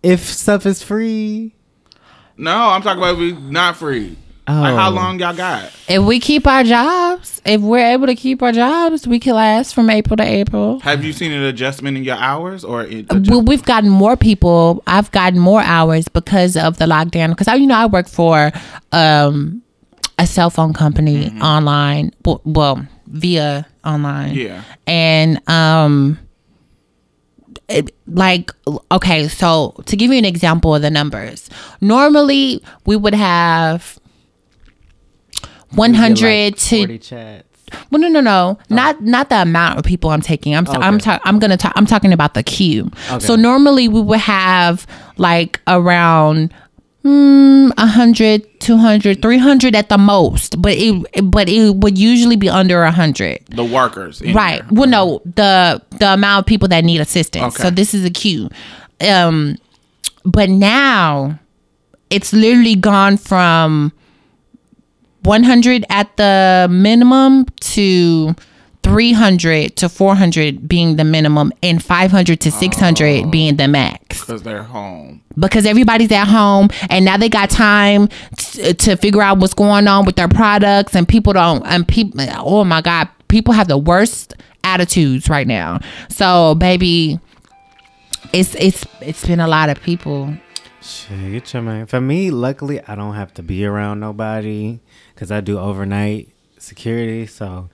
[0.02, 1.54] If stuff is free,
[2.38, 4.16] No, I'm talking about we not free.
[4.48, 4.94] Like how Oh.
[4.94, 5.70] long y'all got?
[5.88, 9.72] If we keep our jobs, if we're able to keep our jobs, we can last
[9.72, 10.80] from April to April.
[10.80, 12.86] Have you seen an adjustment in your hours or
[13.28, 14.82] Well, we've gotten more people.
[14.86, 17.28] I've gotten more hours because of the lockdown.
[17.30, 18.50] Because I, you know, I work for
[18.90, 19.62] um,
[20.18, 22.12] a cell phone company online.
[22.24, 24.34] Well, well, via online.
[24.34, 24.62] Yeah.
[24.88, 26.18] And um,
[27.68, 28.50] it, like
[28.90, 31.48] okay, so to give you an example of the numbers,
[31.80, 33.98] normally we would have.
[35.74, 37.44] One hundred to 40 chats.
[37.90, 40.54] well, no, no, no, not not the amount of people I'm taking.
[40.54, 41.04] I'm I'm Okay.
[41.04, 41.72] ta- I'm gonna talk.
[41.76, 42.90] I'm talking about the queue.
[43.20, 46.52] So normally we would have like around
[47.04, 52.82] mm, 100, 200, 300 at the most, but it but it would usually be under
[52.82, 53.40] 100.
[53.50, 54.20] the workers?
[54.20, 54.60] in Right.
[54.60, 54.68] there?
[54.78, 57.54] Well, no, the the amount of people that need assistance.
[57.54, 57.62] Okay.
[57.62, 58.50] So this is a queue.
[59.00, 59.56] Um,
[60.24, 61.38] but now
[62.10, 63.92] it's literally gone from
[65.24, 68.34] 100 at the minimum to
[68.82, 74.64] 300 to 400 being the minimum and 500 to 600 being the max Because they're
[74.64, 75.22] home.
[75.38, 79.86] because everybody's at home and now they got time t- to figure out what's going
[79.86, 83.78] on with their products and people don't and people oh my god people have the
[83.78, 87.20] worst attitudes right now so baby
[88.32, 90.34] it's it's it's been a lot of people
[90.84, 91.86] Shit, get your man.
[91.86, 94.80] For me, luckily, I don't have to be around nobody
[95.22, 97.26] because I do overnight security.
[97.28, 97.70] So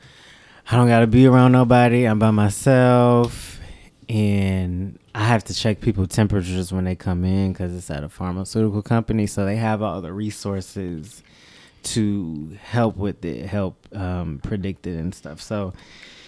[0.70, 2.04] I don't got to be around nobody.
[2.04, 3.58] I'm by myself.
[4.06, 8.10] And I have to check people temperatures when they come in because it's at a
[8.10, 9.26] pharmaceutical company.
[9.26, 11.22] So they have all the resources
[11.84, 15.40] to help with it, help um, predict it and stuff.
[15.40, 15.72] So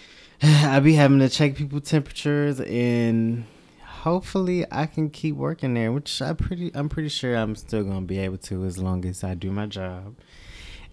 [0.41, 3.45] I be having to check people temperatures and
[3.85, 8.07] hopefully I can keep working there, which I pretty I'm pretty sure I'm still gonna
[8.07, 10.15] be able to as long as I do my job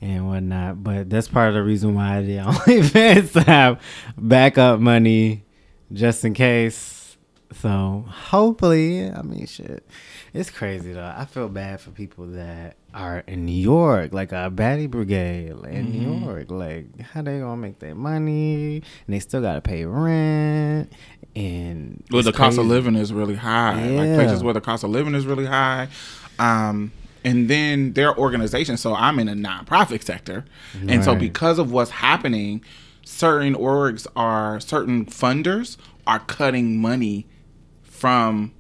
[0.01, 0.83] and whatnot.
[0.83, 3.83] But that's part of the reason why the OnlyFans to have
[4.17, 5.45] backup money
[5.93, 7.17] just in case.
[7.61, 9.83] So hopefully, I mean, shit,
[10.35, 11.15] it's crazy though.
[11.17, 15.73] I feel bad for people that are in New York, like a baddie brigade like,
[15.73, 16.51] in New York.
[16.51, 18.83] Like, how they gonna make their money?
[19.07, 20.93] And they still gotta pay rent.
[21.35, 23.75] And Well, the cost of living is really high.
[23.89, 24.17] Like Yeah.
[24.17, 25.89] places where the cost of living is really high.
[26.39, 26.93] Um,
[27.29, 28.77] and then their organization.
[28.77, 30.45] So I'm in a nonprofit sector,
[30.87, 32.63] and so because of what's happening,
[33.05, 35.77] certain orgs are certain funders
[36.07, 37.27] are cutting money
[37.83, 38.53] from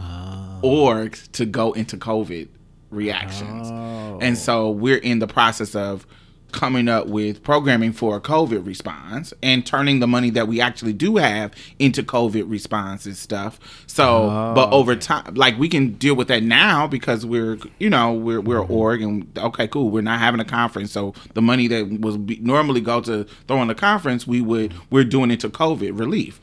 [0.00, 0.60] Oh.
[0.62, 2.48] orgs to go into COVID
[2.90, 3.68] reactions.
[3.68, 4.38] And oh.
[4.38, 6.06] so we're in the process of
[6.52, 10.92] coming up with programming for a COVID response and turning the money that we actually
[10.92, 13.84] do have into COVID response and stuff.
[13.86, 17.90] So, oh, but over time, like we can deal with that now because we're, you
[17.90, 18.72] know, we're we're mm-hmm.
[18.72, 19.90] org and okay, cool.
[19.90, 23.60] We're not having a conference, so the money that was be, normally go to throw
[23.62, 26.40] in the conference, we would we're doing it to COVID relief.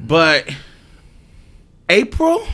[0.00, 0.54] But
[1.88, 2.46] April,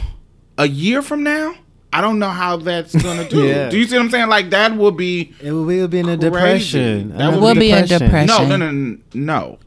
[0.57, 1.57] a year from now,
[1.97, 3.47] I don't know how that's gonna do.
[3.47, 3.71] Yeah.
[3.71, 4.29] Do you see what I'm saying?
[4.29, 6.31] Like that would be It will be, it'll be in a Crazy.
[6.31, 7.09] depression.
[7.11, 8.27] That Another will be a depression.
[8.27, 9.59] no, no, no, no, no.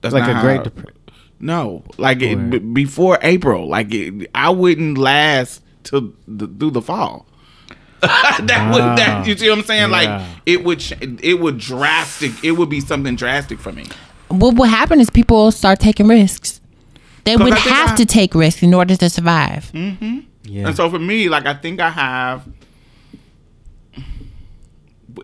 [0.00, 0.92] That's Like not a great depression.
[1.40, 6.80] No, like it, b- before April, like it, I wouldn't last till the, through the
[6.82, 7.26] fall.
[8.00, 9.90] that would that you see what I'm saying?
[9.90, 9.96] Yeah.
[10.20, 10.82] Like it would
[11.24, 12.32] it would drastic.
[12.44, 13.84] It would be something drastic for me.
[14.28, 16.60] what will happen is people start taking risks
[17.24, 20.20] They would have I- to take risks in order to survive mm-hmm.
[20.46, 20.68] Yeah.
[20.68, 22.46] And so for me, like I think I have,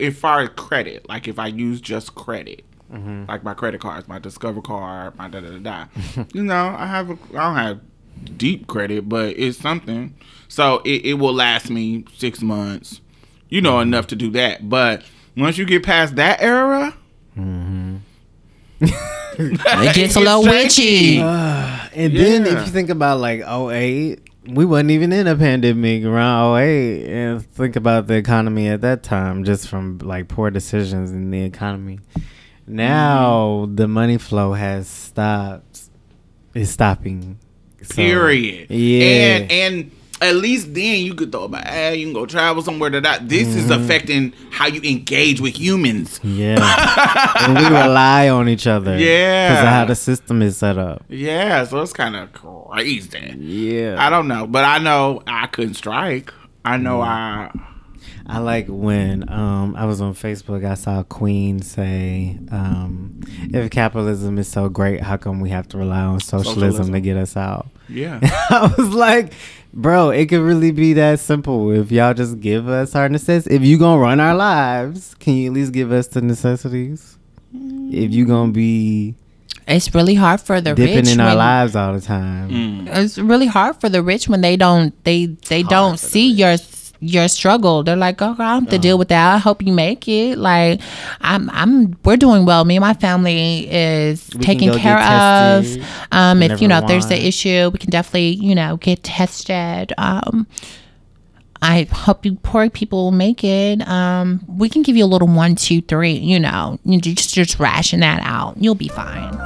[0.01, 3.27] as far as credit, like if I use just credit, mm-hmm.
[3.29, 6.87] like my credit cards, my Discover card, my da da da da, you know, I
[6.87, 7.81] have a, I don't have
[8.37, 10.15] deep credit, but it's something.
[10.49, 13.01] So it, it will last me six months,
[13.49, 13.89] you know, mm-hmm.
[13.89, 14.69] enough to do that.
[14.69, 15.05] But
[15.37, 16.95] once you get past that era,
[17.37, 17.97] mm-hmm.
[19.39, 24.65] it gets a little witchy uh, And then if you think about like 08, we
[24.65, 27.07] wasn't even in a pandemic around 08.
[27.07, 31.43] And think about the economy at that time, just from like poor decisions in the
[31.43, 32.01] economy.
[32.67, 33.77] Now mm-hmm.
[33.77, 35.83] the money flow has stopped.
[36.55, 37.39] It's stopping.
[37.83, 38.71] So, period.
[38.71, 39.05] Yeah.
[39.05, 39.91] And and
[40.23, 43.29] at least then you could throw about, hey, you can go travel somewhere to that.
[43.29, 43.83] This is Mm-hmm.
[43.85, 46.21] affecting how you engage with humans.
[46.23, 47.35] yeah.
[47.41, 48.97] and we rely on each other.
[48.99, 49.49] Yeah.
[49.51, 51.05] Because of how the system is set up.
[51.09, 53.35] Yeah, so it's kind of crazy.
[53.39, 53.97] Yeah.
[53.99, 56.33] I don't know, but I know I couldn't strike.
[56.65, 57.07] I know Mm.
[57.07, 57.51] I
[58.25, 60.65] I like when um, I was on Facebook.
[60.65, 63.21] I saw Queen say, um,
[63.53, 66.93] "If capitalism is so great, how come we have to rely on socialism, Socialism.
[66.95, 68.21] to get us out?" Yeah.
[68.51, 69.33] I was like,
[69.75, 73.57] "Bro, it could really be that simple if y'all just give us our necessities.
[73.61, 77.17] If you gonna run our lives, can you at least give us the necessities?
[77.55, 79.15] If you gonna be
[79.69, 82.89] It's really hard for the dipping rich in our when- lives all the time, Mm.
[82.97, 86.57] it's really hard for the rich when they don't they they don't see your
[87.03, 87.83] your struggle.
[87.83, 89.35] They're like, oh, I have to deal with that.
[89.35, 90.39] I hope you make it.
[90.39, 90.81] Like,
[91.21, 92.65] I'm I'm we're doing well.
[92.65, 95.67] Me and my family is We taken care of.
[96.13, 99.93] Um, if you know if there's an issue, we can definitely you know get tested.
[99.99, 100.47] Um.
[101.65, 103.87] I hope you poor people make it.
[103.87, 106.15] Um, we can give you a little one, two, three.
[106.15, 108.57] You know, you just just ration that out.
[108.59, 109.39] You'll be fine.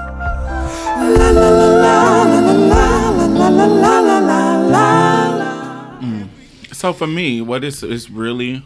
[6.76, 8.62] So for me, what is is really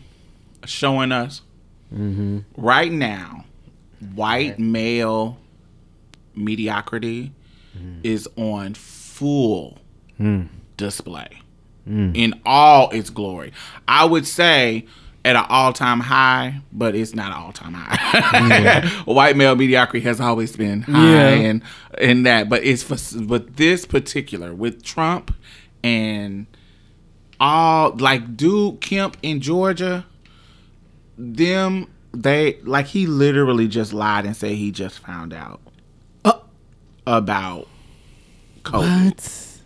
[0.64, 1.42] showing us
[1.94, 2.40] mm-hmm.
[2.56, 3.44] right now,
[4.16, 5.38] white male
[6.34, 7.32] mediocrity
[7.76, 8.00] mm-hmm.
[8.02, 9.78] is on full
[10.16, 10.42] hmm.
[10.76, 11.28] display
[11.84, 12.10] hmm.
[12.14, 13.52] in all its glory.
[13.86, 14.86] I would say
[15.24, 18.88] at an all time high, but it's not an all time high.
[19.04, 21.28] White male mediocrity has always been high Yeah.
[21.28, 21.62] and
[21.96, 25.32] and that, but it's for but this particular with Trump
[25.84, 26.48] and
[27.40, 30.06] all like dude Kemp in Georgia,
[31.16, 35.60] them they like he literally just lied and said he just found out
[36.24, 36.32] uh.
[37.06, 37.66] about
[38.64, 39.58] COVID what?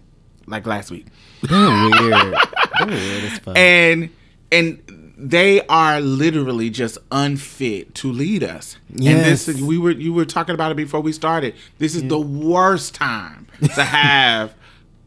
[0.46, 1.06] like last week.
[1.42, 2.12] They're weird.
[2.78, 3.56] They're weird as fuck.
[3.56, 4.10] and
[4.52, 8.76] and they are literally just unfit to lead us.
[8.90, 9.48] And this Yes.
[9.48, 11.54] is, we were you were talking about it before we started.
[11.78, 14.54] This is the worst time to have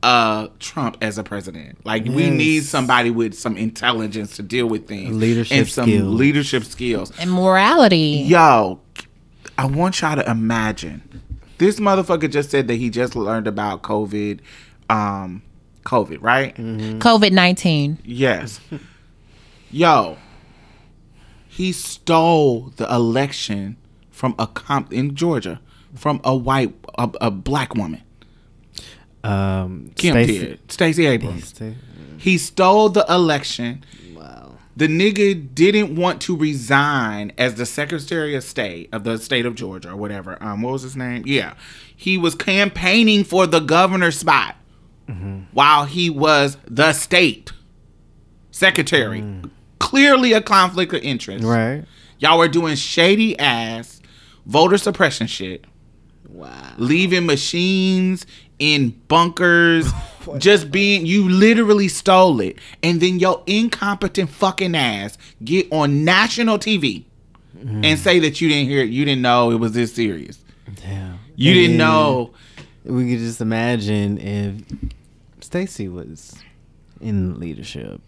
[0.03, 1.83] uh Trump as a president.
[1.85, 5.15] Like we need somebody with some intelligence to deal with things.
[5.15, 6.13] Leadership and some skills.
[6.13, 7.11] leadership skills.
[7.19, 8.23] And morality.
[8.27, 8.79] Yo,
[9.57, 11.21] I want y'all to imagine.
[11.57, 14.39] This motherfucker just said that he just learned about COVID.
[14.89, 15.41] Um
[15.83, 16.55] COVID, right?
[16.55, 17.97] COVID nineteen.
[18.03, 18.59] Yes.
[19.71, 20.17] Yo,
[21.47, 23.77] he stole the election
[24.11, 25.59] from a comp in Georgia
[25.95, 28.01] from a white a, a black woman.
[29.28, 30.71] Um, Kim Stacey- did.
[30.71, 31.47] Stacey Abrams.
[31.49, 31.75] Stacey-
[32.17, 33.84] He stole the election.
[34.15, 34.55] Wow.
[34.75, 39.55] The nigga didn't want to resign as the Secretary of State of the state of
[39.55, 40.38] Georgia or whatever.
[40.41, 41.23] Um, what was his name?
[41.25, 41.53] Yeah,
[41.95, 44.55] he was campaigning for the governor spot
[45.53, 47.51] while he was the state
[48.51, 49.23] secretary.
[49.80, 51.43] Clearly a conflict of interest.
[51.45, 51.86] Right.
[52.19, 54.01] Y'all were doing shady ass
[54.45, 55.65] voter suppression shit.
[56.28, 56.73] Wow.
[56.78, 58.25] Leaving machines
[58.60, 59.91] in bunkers.
[60.39, 62.58] just being you literally stole it.
[62.84, 67.05] And then your incompetent fucking ass get on national TV
[67.60, 67.97] and mm.
[67.97, 70.39] say that you didn't hear it, you didn't know it was this serious.
[70.76, 71.20] Damn.
[71.36, 72.34] You didn't know
[72.84, 74.64] We could just imagine if
[75.41, 76.36] Stacy was
[76.99, 78.01] in leadership.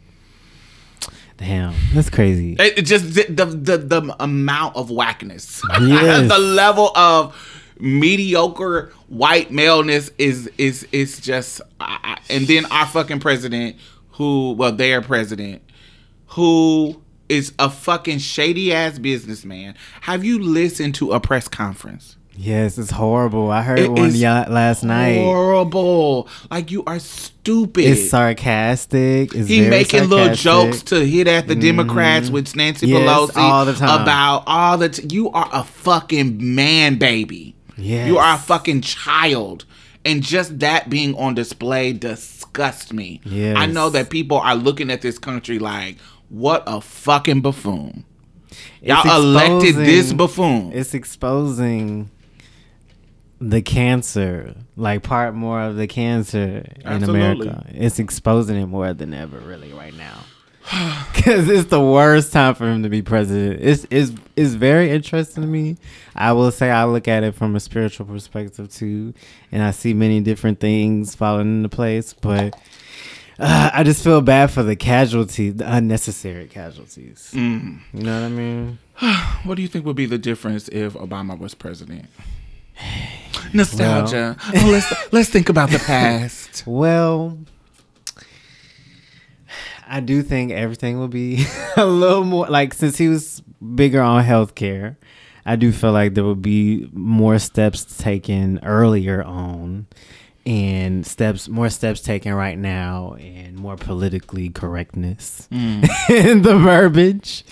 [1.37, 2.57] Damn, that's crazy.
[2.59, 6.29] It, it just the, the the the amount of whackness, Yes.
[6.29, 7.33] the level of
[7.79, 11.61] mediocre white maleness is is is just.
[11.79, 13.77] I, and then our fucking president,
[14.11, 15.61] who well their president,
[16.27, 19.75] who is a fucking shady ass businessman.
[20.01, 22.17] Have you listened to a press conference?
[22.41, 23.51] Yes, it's horrible.
[23.51, 25.17] I heard It one ya- last night.
[25.17, 26.29] Horrible.
[26.49, 27.83] Like you are stupid.
[27.83, 29.35] It's sarcastic.
[29.35, 32.35] It's He making little jokes to hit at the Democrats mm-hmm.
[32.35, 34.01] with Nancy Yes, Pelosi all the time.
[34.03, 34.87] about all the.
[34.87, 37.55] T- you are a fucking man, baby.
[37.79, 38.07] Yes.
[38.07, 39.65] You are a fucking child,
[40.05, 43.21] and just that being on display disgusts me.
[43.23, 43.57] Yes.
[43.57, 45.97] I know that people are looking at this country like,
[46.29, 48.05] what a fucking buffoon.
[48.81, 50.71] Y'all elected this buffoon.
[50.73, 52.09] It's exposing
[53.41, 57.47] the cancer, like part more of the cancer in Absolutely.
[57.47, 57.65] America.
[57.69, 60.19] It's exposing it more than ever, really, right now.
[61.13, 63.61] Because it's the worst time for him to be president.
[63.61, 65.77] It's, it's, it's very interesting to me.
[66.15, 69.13] I will say I look at it from a spiritual perspective too,
[69.51, 72.57] and I see many different things falling into place, but.
[73.41, 77.31] Uh, I just feel bad for the casualties, the unnecessary casualties.
[77.33, 77.79] Mm.
[77.93, 78.79] You know what I mean?
[79.45, 82.07] What do you think would be the difference if Obama was president?
[83.53, 84.35] Nostalgia.
[84.39, 86.67] oh, let's let's think about the past.
[86.67, 87.37] Well,
[89.89, 93.41] I do think everything will be a little more like since he was
[93.75, 94.97] bigger on healthcare.
[95.45, 99.87] I do feel like there would be more steps taken earlier on,
[100.45, 105.87] and steps more steps taken right now and more politically correctness Mm.
[106.09, 107.43] in the verbiage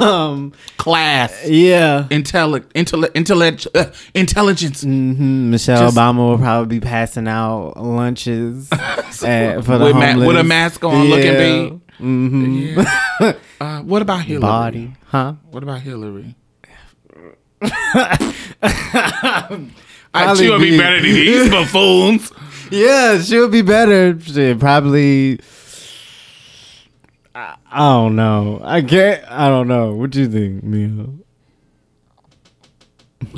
[0.00, 4.82] um Class, yeah intellect, intellect, intellect, uh, intelligence.
[4.82, 10.06] hmm Michelle Just- Obama will probably be passing out lunches at, for the With ma-
[10.06, 10.26] homeless.
[10.28, 12.80] with a mask on, looking hmm
[13.60, 14.40] Uh, what about Hillary?
[14.40, 15.34] Body, huh?
[15.50, 16.34] What about Hillary?
[20.12, 22.32] I, she'll be be- better than these buffoons.
[22.70, 24.18] Yeah, she'll be better.
[24.20, 25.40] Shit, probably.
[27.34, 28.60] I, I don't know.
[28.62, 29.24] I can't.
[29.30, 29.94] I don't know.
[29.94, 31.06] What do you think, Mia?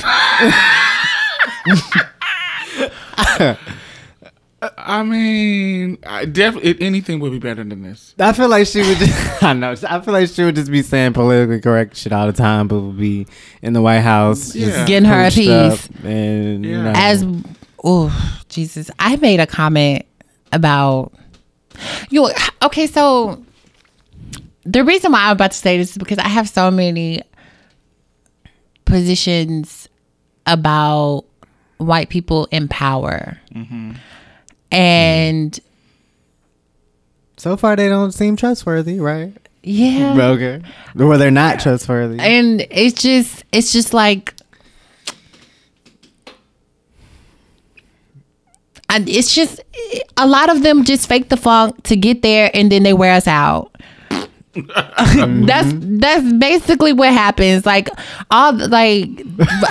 [4.78, 8.14] I mean, I definitely anything would be better than this.
[8.18, 8.98] I feel like she would.
[8.98, 9.74] Just, I know.
[9.88, 12.80] I feel like she would just be saying politically correct shit all the time, but
[12.80, 13.26] would be
[13.62, 14.86] in the White House, just Yeah.
[14.86, 15.88] Getting her a piece.
[16.04, 16.82] and you Yeah.
[16.84, 16.92] know.
[16.94, 17.24] As
[17.82, 20.04] oh Jesus, I made a comment
[20.52, 21.12] about
[22.10, 22.30] you.
[22.62, 23.42] Okay, so
[24.64, 27.22] the reason why I'm about to say this is because I have so many
[28.84, 29.88] positions
[30.46, 31.24] about
[31.78, 33.92] white people in power, mm-hmm.
[34.72, 34.78] Mm.
[34.78, 35.60] and
[37.36, 39.32] so far, they don't seem trustworthy, right?
[39.64, 40.60] yeah, Okay,
[40.98, 42.18] or they're not trustworthy.
[42.18, 44.34] and it's just it's just like
[48.88, 49.60] and it's just
[50.16, 53.14] a lot of them just fake the funk to get there and then they wear
[53.14, 53.70] us out
[54.54, 55.98] that's mm-hmm.
[55.98, 57.64] that's basically what happens.
[57.64, 57.88] Like
[58.30, 59.08] all like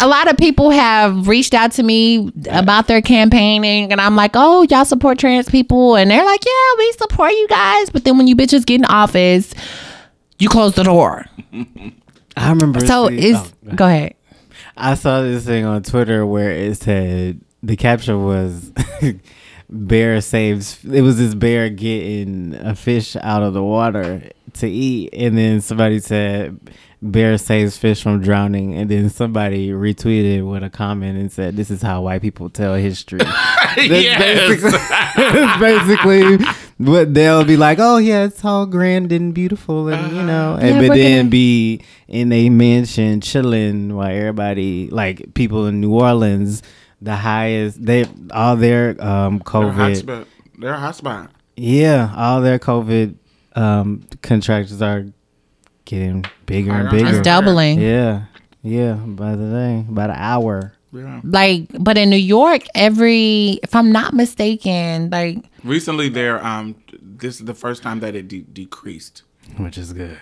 [0.02, 4.32] a lot of people have reached out to me about their campaigning and i'm like
[4.34, 5.96] oh y'all support trans people?
[5.96, 7.90] And they're like yeah we support you guys.
[7.90, 9.54] But then when you bitches get in office
[10.42, 11.26] you close the door.
[12.36, 12.80] I remember.
[12.80, 14.16] so is oh, go ahead.
[14.76, 18.72] I saw this thing on Twitter where it said the caption was
[19.72, 24.22] bear saves it was this bear getting a fish out of the water
[24.54, 26.60] to eat and then somebody said
[27.02, 31.72] bear saves fish from drowning and then somebody retweeted with a comment and said this
[31.72, 33.20] is how white people tell history
[33.76, 34.72] That's basically,
[35.16, 36.46] that's basically
[36.78, 37.78] what they'll be like.
[37.80, 40.66] Oh yeah, it's all grand and beautiful, and you know, uh-huh.
[40.66, 45.68] and Yeah, but we're then gonna- be in a mansion chilling while everybody, like people
[45.68, 46.62] in New Orleans,
[47.02, 50.26] the highest they all their um They're a COVID, hotspot.
[50.60, 51.30] They're a hotspot.
[51.56, 53.16] yeah, all their COVID
[53.56, 55.06] um contractions are
[55.86, 57.10] getting bigger and bigger.
[57.10, 57.80] It's doubling.
[57.82, 58.26] Yeah,
[58.64, 60.74] yeah, by the day, by the hour.
[60.94, 61.22] Yeah.
[61.24, 66.44] Like, but in New York, every if I'm not mistaken, like Recently, there.
[66.46, 69.24] Um, this is the first time that it de- decreased.
[69.58, 70.20] Which is good.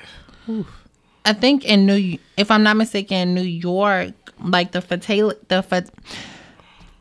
[1.26, 5.90] I think in New, if I'm not mistaken, New York, like the fatal, the fat,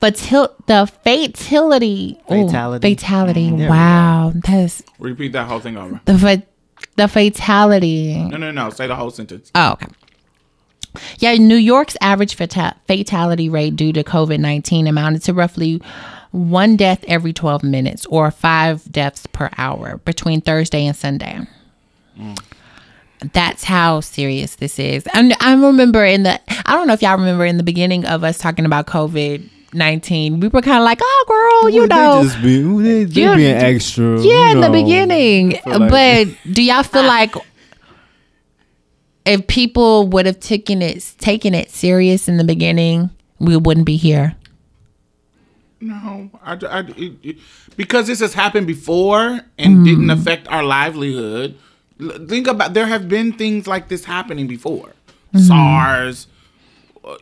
[0.00, 2.94] fatil, the fatality, ooh, Fatality.
[2.94, 3.50] fatality.
[3.52, 6.00] Wow, that's Repeat that whole thing over.
[6.04, 6.42] the fa-
[6.96, 8.14] the fatality.
[8.14, 8.70] No, no, no.
[8.70, 9.50] Say the whole sentence.
[9.54, 9.86] Oh, okay.
[11.18, 15.80] Yeah, New York's average fata- fatality rate due to COVID 19 amounted to roughly
[16.32, 21.40] one death every 12 minutes or five deaths per hour between Thursday and Sunday.
[22.18, 22.38] Mm.
[23.32, 25.06] That's how serious this is.
[25.14, 28.22] And I remember in the, I don't know if y'all remember in the beginning of
[28.24, 32.22] us talking about COVID 19, we were kind of like, oh, girl, you know.
[32.22, 34.20] they just be they, they You- being extra.
[34.20, 35.60] Yeah, you in the beginning.
[35.66, 37.34] like- but do y'all feel like
[39.26, 43.96] if people would have taken it taken it serious in the beginning, we wouldn't be
[43.96, 44.34] here?
[45.80, 47.38] No, I, I- it- it-
[47.76, 50.12] because this has happened before and didn't mm.
[50.12, 51.56] affect our livelihood.
[52.26, 54.94] Think about there have been things like this happening before,
[55.32, 55.38] mm-hmm.
[55.38, 56.26] SARS.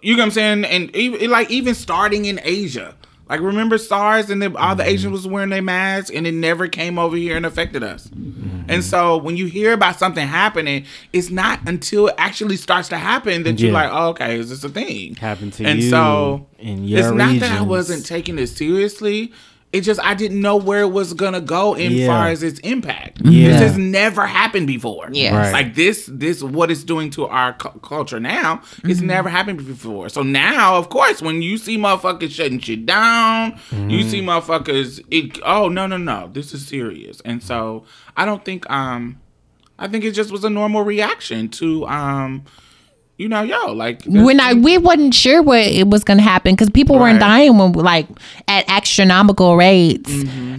[0.02, 0.64] You know what I'm saying?
[0.64, 2.94] And even like even starting in Asia.
[3.28, 5.12] Like remember SARS and then all the Asians mm-hmm.
[5.12, 8.08] was wearing their masks and it never came over here and affected us.
[8.68, 12.96] And so when you hear about something happening, it's not until it actually starts to
[12.98, 13.82] happen that you're Yeah.
[13.82, 15.16] like, oh, okay, is this a thing?
[15.16, 17.68] Happened to and you so in your it's not that I regions.
[17.68, 19.32] wasn't taking it seriously.
[19.72, 22.06] It just I didn't know where it was gonna go in Yeah.
[22.06, 23.20] far as its impact.
[23.24, 23.48] Yeah.
[23.50, 25.08] This has never happened before.
[25.12, 25.52] Yeah, Right.
[25.52, 28.62] Like this, this what it's doing to our cu- culture now.
[28.84, 29.06] It's Mm-hmm.
[29.06, 30.08] never happened before.
[30.08, 34.08] So now, of course, when you see motherfuckers shutting shit down, you Mm-hmm.
[34.08, 35.00] see motherfuckers.
[35.10, 37.20] It, oh no no no, this is serious.
[37.24, 37.84] And so
[38.16, 39.20] I don't think um,
[39.78, 42.44] I think it just was a normal reaction to um,
[43.18, 46.68] you know, yo, like When I we wasn't sure what it was gonna happen because
[46.70, 48.06] people weren't dying when like
[48.46, 50.12] at astronomical rates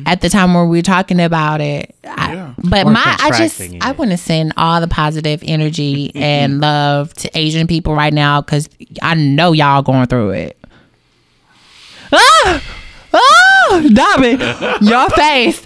[0.07, 1.93] at the time when we were talking about it.
[2.03, 2.53] I- Yeah.
[2.57, 6.59] but Or my I just contracting I want to send all the positive energy and
[6.59, 8.69] love to Asian people right now because
[9.03, 10.57] I know y'all going through it.
[12.11, 12.61] Ah!
[13.13, 13.19] Ah!
[13.69, 15.61] Oh, Dobby, your face.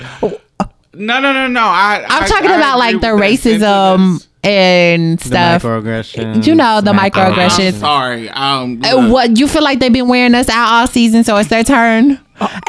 [0.94, 1.62] No, no, no, no.
[1.62, 4.46] I, I'm I- talking I about like the with that racism sentiments.
[4.46, 5.64] and The stuff.
[5.64, 6.48] microaggressions.
[6.48, 7.80] You know, the smack- I'm microaggressions.
[7.80, 8.30] sorry.
[8.30, 11.50] Um, Uh, What you feel like they've been wearing us out all season, so it's
[11.50, 12.20] their turn.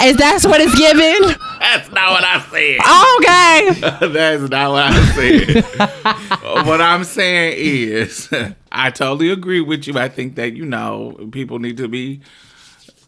[0.03, 1.35] Is that what it's given?
[1.61, 2.79] That's not what I said.
[3.17, 4.09] Okay.
[4.13, 6.67] That's not what I said.
[6.67, 8.29] what I'm saying is,
[8.73, 9.99] I totally agree with you.
[9.99, 12.21] I think that you know people need to be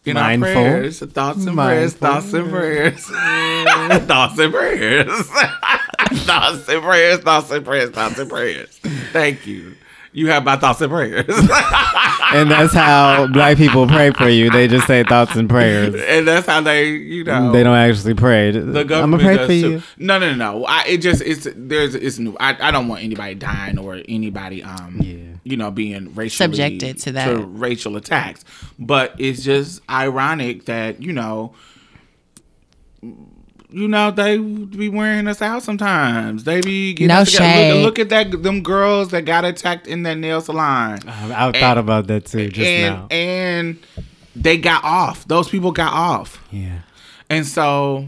[0.05, 0.47] in Mindful.
[0.49, 3.05] our prayers, thoughts and prayers, thoughts and prayers,
[4.05, 5.27] thoughts and prayers,
[6.25, 8.69] thoughts and prayers, thoughts and prayers, thoughts and prayers.
[9.11, 9.75] Thank you.
[10.13, 11.25] You have my thoughts and prayers,
[12.31, 14.49] And that's how black people pray for you.
[14.49, 15.93] They just say thoughts and prayers.
[16.07, 18.51] and that's how they, you know, They don't actually pray.
[18.51, 19.81] The I'm gonna pray does for you.
[19.97, 20.65] No, no, no, no.
[20.65, 22.35] I, it just it's there's it's new.
[22.39, 25.34] I, I don't want anybody dying or anybody um Yeah.
[25.45, 27.37] You know being racially Subjected to that.
[27.47, 28.43] racial attacks.
[28.77, 31.53] But it's just ironic that you know.
[33.69, 36.43] You know they be wearing us out sometimes.
[36.45, 37.73] They be getting No us shade.
[37.73, 40.99] Look, look at that them girls that got attacked in that nail salon.
[41.07, 43.07] I, I thought about that too just and now.
[43.11, 43.77] and
[44.35, 45.27] they got off.
[45.27, 46.41] Those people got off.
[46.51, 46.79] yeah.
[47.29, 48.07] And so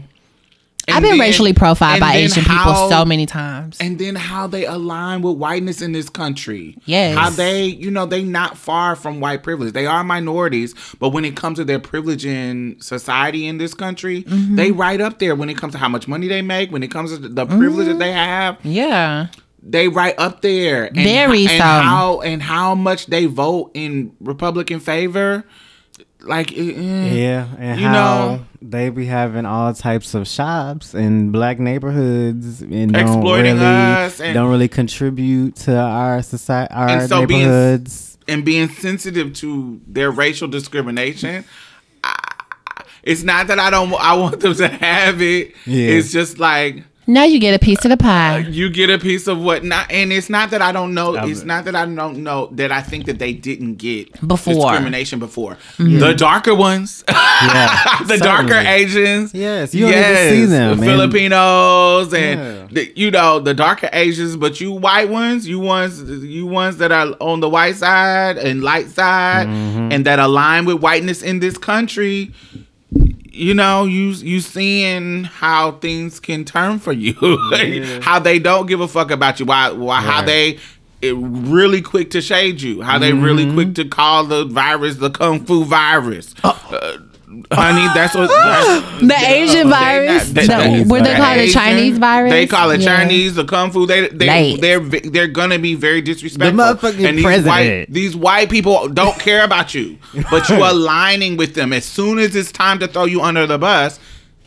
[0.96, 3.76] I've been then- racially profiled by Asian how- people so many times.
[3.80, 6.76] and then how they align with whiteness in this country.
[6.84, 7.16] Yes.
[7.16, 9.72] How they, you know, they not far from white privilege.
[9.74, 14.22] They are minorities, but when it comes to their privilege in society in this country,
[14.24, 14.56] Mm-hmm.
[14.56, 16.90] they right up there when it comes to how much money they make, when it
[16.90, 19.26] comes to the privilege that they have, yeah.
[19.62, 20.84] they right up there.
[20.86, 21.62] And, Very and so.
[21.64, 25.44] how and how much they vote in Republican favor.
[26.20, 27.14] Like eh, eh.
[27.14, 32.60] Yeah, and You how know- they be having all types of shops in black neighborhoods
[32.60, 37.42] and Exploiting really us and- don't really contribute to our society, our And so being-
[37.42, 38.18] neighborhoods.
[38.26, 41.44] and being sensitive to their racial discrimination.
[42.02, 42.16] I,
[43.04, 43.94] it's not that I don't.
[43.94, 45.54] I want them to have it.
[45.66, 45.90] Yeah.
[45.92, 48.40] It's just like Now you get a piece of the pie.
[48.50, 51.16] you get a piece of what not, and it's not that I don't know.
[51.16, 54.52] I'm- It's not that I don't know that I think that they didn't get Before.
[54.70, 55.56] discrimination before.
[55.78, 58.52] The darker ones, Yeah, the darker.
[58.54, 59.32] Asians.
[59.32, 62.66] Yes, you don't even see them, The Filipinos and Yeah.
[62.70, 66.92] the, you know the darker Asians, but you white ones, you ones, you ones that
[66.92, 69.92] are on the white side and light side, Mm-hmm.
[69.92, 72.32] and that align with whiteness in this country.
[73.38, 77.14] You know, you you seeing how things can turn for you,
[78.02, 80.58] how they don't give a fuck about you, why, why how they
[81.00, 83.54] it really quick to shade you, how they really Mm-hmm.
[83.54, 86.34] quick to call the virus the kung fu virus.
[86.42, 86.98] Uh,
[87.52, 90.30] honey, that's what that's, The Asian virus.
[90.30, 91.40] they- the- they- what they call it?
[91.42, 92.32] Asian, Chinese virus.
[92.32, 92.96] They call it Yeah.
[92.96, 93.86] Chinese, the kung fu.
[93.86, 94.60] They they Late.
[94.60, 96.56] they're they're gonna be very disrespectful.
[96.56, 97.46] The motherfucking these president.
[97.46, 99.98] white these white people don't care about you,
[100.30, 101.72] but you aligning with them.
[101.72, 103.98] As soon as it's time to throw you under the bus,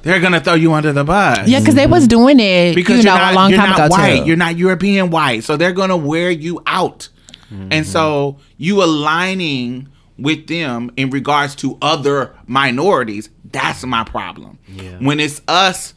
[0.04, 1.48] they're gonna throw you under the bus.
[1.48, 3.70] Yeah, because they was doing it, because you know, you're not, a long you're time
[3.72, 4.20] not ago white.
[4.20, 4.26] too.
[4.26, 7.10] You're not European white, so they're gonna wear you out.
[7.52, 7.84] And mm-hmm.
[7.84, 9.90] so you aligning
[10.22, 14.58] with them in regards to other minorities, that's my problem.
[15.00, 15.94] When it's us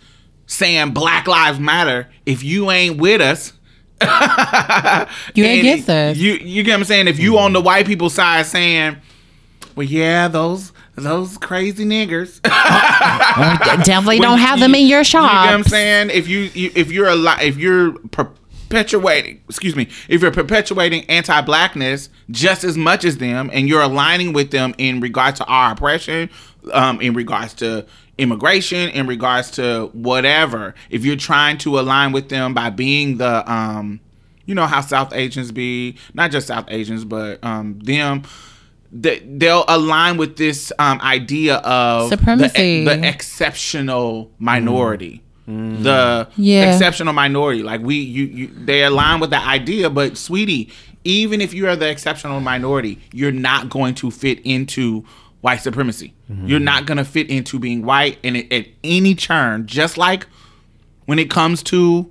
[0.47, 3.53] saying Black Lives Matter, if you ain't with us,
[5.35, 6.17] You and against us.
[6.17, 7.09] You you get what I'm saying?
[7.09, 7.65] If you on the mm.
[7.65, 8.97] white people side saying,
[9.77, 12.43] Well yeah, those those crazy niggers.
[13.85, 15.23] Definitely don't have you- them in your You shop.
[15.33, 16.11] know what I'm saying?
[16.11, 17.93] If you, you if you're a li- if you're
[18.75, 24.33] perpetuating, excuse me, if you're perpetuating anti-blackness just as much as them, and you're aligning
[24.33, 26.29] with them in regards to our oppression,
[26.73, 27.87] um, in regards to
[28.19, 33.51] immigration, in regards to whatever, if you're trying to align with them by being the
[33.51, 34.01] um,
[34.47, 38.23] you know how South Asians be, not just South Asians, but um, them.
[38.97, 42.85] They, they'll align with this um, idea of Supremacy.
[42.85, 45.25] the exceptional minority.
[45.47, 46.73] The Yeah.
[46.73, 47.63] exceptional minority.
[47.63, 50.71] Like we you, you they align with that idea, but sweetie,
[51.05, 55.05] even if you are the exceptional minority, you're not going to fit into
[55.43, 56.15] white supremacy.
[56.33, 56.47] Mm-hmm.
[56.47, 60.27] You're not going to fit into being white and at, at any turn, just like
[61.05, 62.09] when it comes to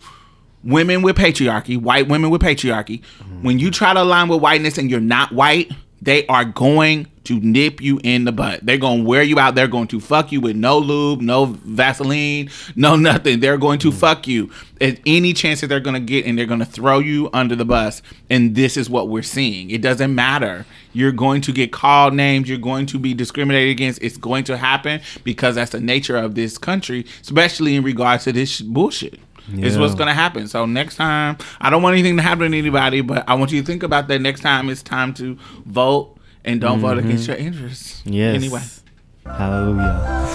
[0.64, 3.42] women with patriarchy, white women with patriarchy, mm-hmm.
[3.44, 7.40] when you try to align with whiteness and you're not white, they are going to
[7.40, 8.66] nip you in the butt.
[8.66, 9.56] They're going to wear you out.
[9.56, 13.40] They're going to fuck you with no lube, no Vaseline, no nothing.
[13.40, 14.52] They're going to fuck you
[14.82, 17.56] at any chance that they're going to get and they're going to throw you under
[17.56, 18.02] the bus.
[18.30, 19.70] And this is what we're seeing.
[19.70, 20.66] It doesn't matter.
[20.92, 22.50] You're going to get called names.
[22.50, 24.02] You're going to be discriminated against.
[24.02, 28.34] It's going to happen because that's the nature of this country, especially in regards to
[28.34, 29.20] this sh- bullshit.
[29.52, 30.48] It's what's going to happen.
[30.48, 33.60] So next time, I don't want anything to happen to anybody, but I want you
[33.60, 36.13] to think about that next time it's time to vote
[36.46, 38.02] and don't vote against your interests.
[38.06, 38.36] Yes.
[38.36, 38.62] Anyway.
[39.26, 40.28] Hallelujah.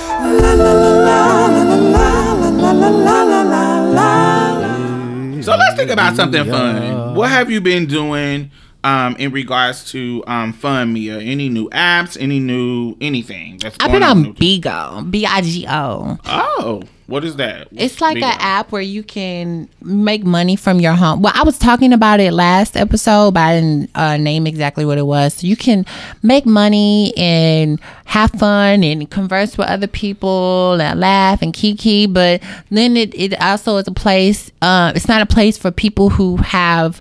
[5.43, 7.14] So let's think about something fun.
[7.14, 8.51] What have you been doing
[8.85, 11.18] um, in regards to um, fun, Mia?
[11.20, 12.16] Any new apps?
[12.20, 13.59] Any new anything?
[13.59, 16.18] That's I've been on new- Bigo, B I G O.
[16.26, 17.68] Oh, what is that?
[17.72, 21.22] It's like an app where you can make money from your home.
[21.22, 24.98] Well, I was talking about it last episode, but I didn't uh, name exactly what
[24.98, 25.32] it was.
[25.32, 25.86] So you can
[26.22, 32.06] make money and have fun and converse with other people and laugh and kiki.
[32.06, 34.52] But then it, it also is a place.
[34.60, 37.01] Uh, it's not a place for people who have.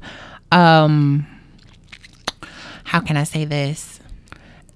[0.53, 1.27] Um,
[2.85, 3.96] how can I say this?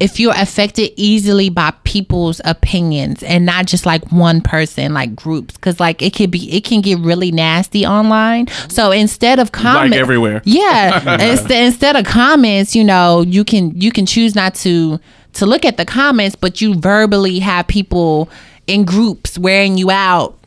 [0.01, 5.53] If you're affected easily by people's opinions and not just like one person like groups
[5.55, 9.91] because like it could be it can get really nasty online so instead of comments
[9.93, 10.41] like everywhere.
[10.45, 14.99] yeah instead, instead of comments you know you can you can choose not to
[15.33, 18.27] to look at the comments but you verbally have people
[18.67, 20.37] in groups wearing you out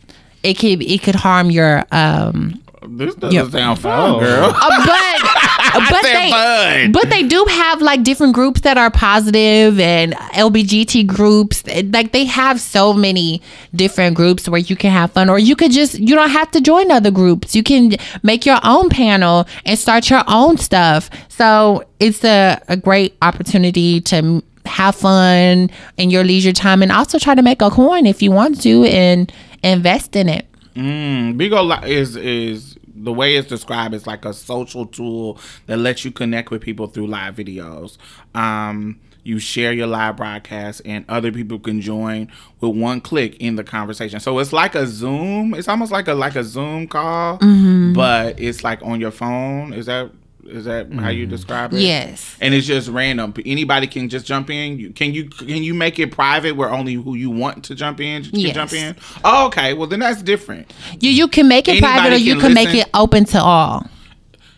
[0.43, 3.49] it could it could harm your um This doesn't Yeah.
[3.49, 4.21] sound fun, Oh.
[4.21, 4.51] girl.
[4.55, 5.34] uh, but
[5.79, 6.93] but they fun.
[6.93, 11.65] but they do have like different groups that are positive and LBGT groups.
[11.67, 13.43] Like they have so many
[13.75, 16.61] different groups where you can have fun, or you could just you don't have to
[16.61, 17.55] join other groups.
[17.55, 17.93] You can
[18.23, 21.11] make your own panel and start your own stuff.
[21.29, 27.19] So it's a, a great opportunity to have fun in your leisure time and also
[27.19, 29.33] try to make a coin if you want to and
[29.63, 30.47] invest in it.
[30.75, 35.79] Mm, Bigo li- is is the way it's described is like a social tool that
[35.79, 37.97] lets you connect with people through live videos.
[38.35, 42.31] Um, you share your live broadcast, and other people can join
[42.61, 44.21] with one click in the conversation.
[44.21, 45.55] So it's like a Zoom.
[45.55, 47.95] It's almost like a like a Zoom call, Mm-hmm.
[47.95, 49.73] but it's like on your phone.
[49.73, 50.11] Is that
[50.47, 51.31] is that how you mm-hmm.
[51.31, 51.81] describe it?
[51.81, 52.37] Yes.
[52.41, 53.35] and it's just random.
[53.45, 54.79] Anybody can just jump in.
[54.79, 58.01] You, can you can you make it private where only who you want to jump
[58.01, 58.55] in can Yes.
[58.55, 58.97] jump in?
[59.25, 59.75] Oh, okay.
[59.75, 60.73] Well, then that's different.
[61.01, 63.43] You you can make it Anybody private or you can can make it open to
[63.43, 63.87] all.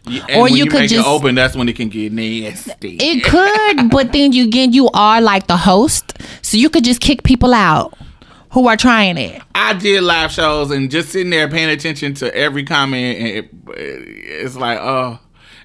[0.09, 1.35] Yeah, Or when you could make just- it open.
[1.35, 2.97] That's when it can get nasty.
[3.01, 7.01] It could, but then you again you are like the host, so you could just
[7.01, 7.97] kick people out
[8.51, 9.43] who are trying it.
[9.55, 13.51] I did live shows and just sitting there paying attention to every comment, and it,
[13.77, 15.19] it's like, oh.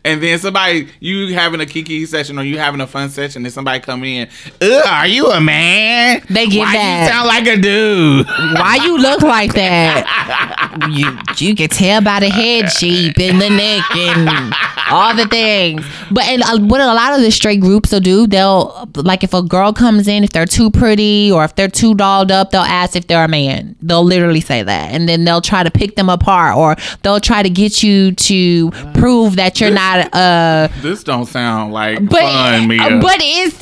[0.04, 3.54] And then somebody, you having a kiki session or you having a fun session, and
[3.54, 4.30] somebody coming in,
[4.62, 6.24] Ugh, are you a man?
[6.30, 7.04] They get Why that.
[7.04, 8.26] you sound like a dude?
[8.26, 10.48] Why you look like that?
[10.90, 14.54] You you can tell by the head shape and the neck and
[14.90, 15.84] all the things.
[16.10, 19.34] But and uh, what a lot of the straight groups will do, they'll like if
[19.34, 22.62] a girl comes in, if they're too pretty or if they're too dolled up, they'll
[22.62, 23.76] ask if they're a man.
[23.82, 27.44] They'll literally say that, and then they'll try to pick them apart or they'll try
[27.44, 32.68] to get you to prove that you're not uh This don't sound like but fun,
[32.68, 33.00] Mia.
[33.02, 33.58] but it's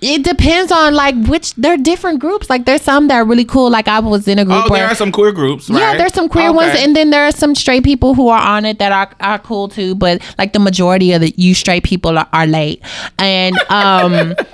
[0.00, 2.50] it depends on like which they're different groups.
[2.50, 3.70] Like there's some that are really cool.
[3.70, 5.78] Like I was in a group oh, where there are some queer groups, right?
[5.78, 8.64] yeah, there's some queer ones, and then there are some straight people who are on
[8.64, 9.94] it that are, are cool too.
[9.94, 12.82] But like the majority of the you straight people are, are late,
[13.18, 14.34] and um.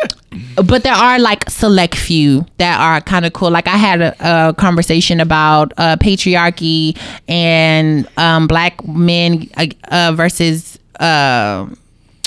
[0.57, 3.51] But there are like select few that are kind of cool.
[3.51, 6.99] Like I had a, a conversation about uh, patriarchy
[7.29, 11.67] and um, black men uh, uh, versus uh,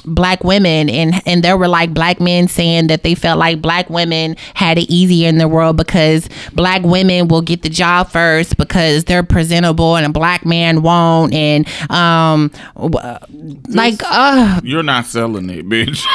[0.04, 3.88] black women and and there were like black men saying that they felt like black
[3.88, 8.58] women had it easier in the world because black women will get the job first
[8.58, 13.20] because they're presentable and a black man won't and um w- uh,
[13.70, 16.02] like uh You're not selling it, bitch.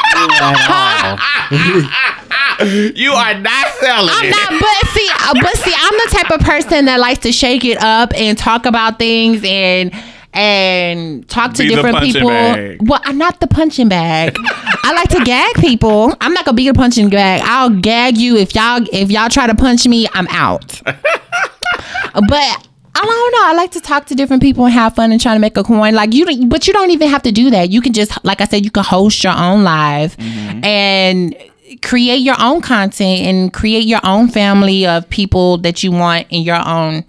[2.95, 4.31] You are not selling I'm it.
[4.31, 5.09] not, but see,
[5.41, 8.65] but see, I'm the type of person that likes to shake it up and talk
[8.65, 9.93] about things and
[10.37, 12.29] and talk to Be different people.
[12.29, 12.77] bag.
[12.87, 14.37] Well, I'm not the punching bag.
[14.39, 16.15] I like to gag people.
[16.21, 17.41] I'm not gonna be a punching bag.
[17.43, 20.07] I'll gag you if y'all if y'all try to punch me.
[20.13, 20.81] I'm out.
[20.85, 22.67] but.
[22.99, 23.45] I don't know.
[23.45, 25.63] I like to talk to different people and have fun and try to make a
[25.63, 25.93] coin.
[25.93, 27.69] Like you, don't- but you don't even have to do that.
[27.69, 30.65] You can just, like I said, you can host your own live mm-hmm.
[30.65, 31.35] and
[31.83, 36.41] create your own content and create your own family of people that you want in
[36.41, 37.05] your own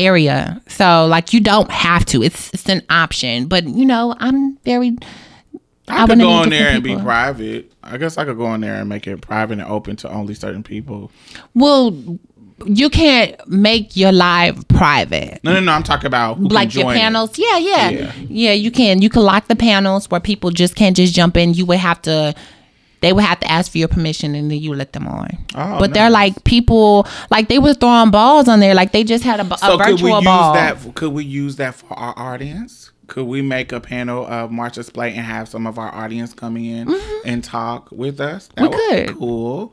[0.00, 0.60] area.
[0.68, 2.22] So, like, you don't have to.
[2.22, 3.46] It's it's an option.
[3.46, 4.96] But you know, I'm very.
[5.88, 7.72] I, I could go in there and be private.
[7.82, 10.34] I guess I could go in there and make it private and open to only
[10.34, 11.10] certain people.
[11.54, 12.18] Well,
[12.64, 15.40] you can't make your live private.
[15.42, 15.72] No, no, no.
[15.72, 17.38] I'm talking about who like your panels.
[17.38, 18.12] Yeah, yeah, Yeah.
[18.28, 21.54] yeah, You can you can lock the panels where people just can't just jump in.
[21.54, 22.34] You would have to.
[23.00, 25.38] They would have to ask for your permission and then you let them on.
[25.54, 28.74] Oh, but they're like people, like they were throwing balls on there.
[28.74, 30.52] Like they just had a, a So could we virtual use ball.
[30.54, 30.94] that?
[30.94, 32.89] Could we use that for our audience?
[33.10, 36.56] Could we make a panel of Marcia's Plate and have some of our audience come
[36.56, 36.88] in
[37.24, 38.48] and talk with us?
[38.54, 38.70] That Mm-hmm.
[38.70, 39.18] We would be could.
[39.18, 39.72] Cool.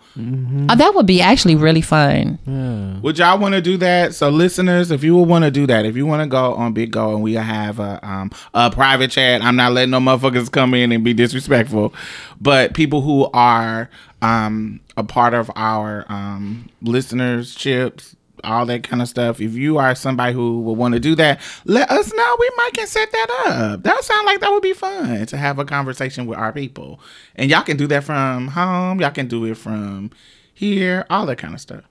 [0.70, 3.00] Oh, that would be actually really fun.
[3.04, 4.16] Would y'all want to do that?
[4.16, 6.74] So, listeners, if you would want to do that, if you want to go on
[6.74, 10.74] Bigo and we have a um a private chat, I'm not letting no motherfuckers come
[10.74, 11.94] in and be disrespectful,
[12.42, 13.88] but people who are
[14.24, 18.16] um a part of our um listeners chips.
[18.44, 19.42] All that kind of stuff.
[19.42, 22.36] If you are somebody who would want to do that, let us know.
[22.40, 23.84] We might can set that up.
[23.84, 27.00] That sound like that would be fun to have a conversation with our people.
[27.36, 29.02] And y'all can do that from home.
[29.02, 30.12] Y'all can do it from
[30.54, 31.06] here.
[31.10, 31.84] All that kind of stuff.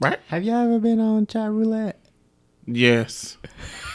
[0.00, 0.18] Right?
[0.28, 1.94] Have y'all ever been on Chatroulette?
[2.66, 3.36] Yes.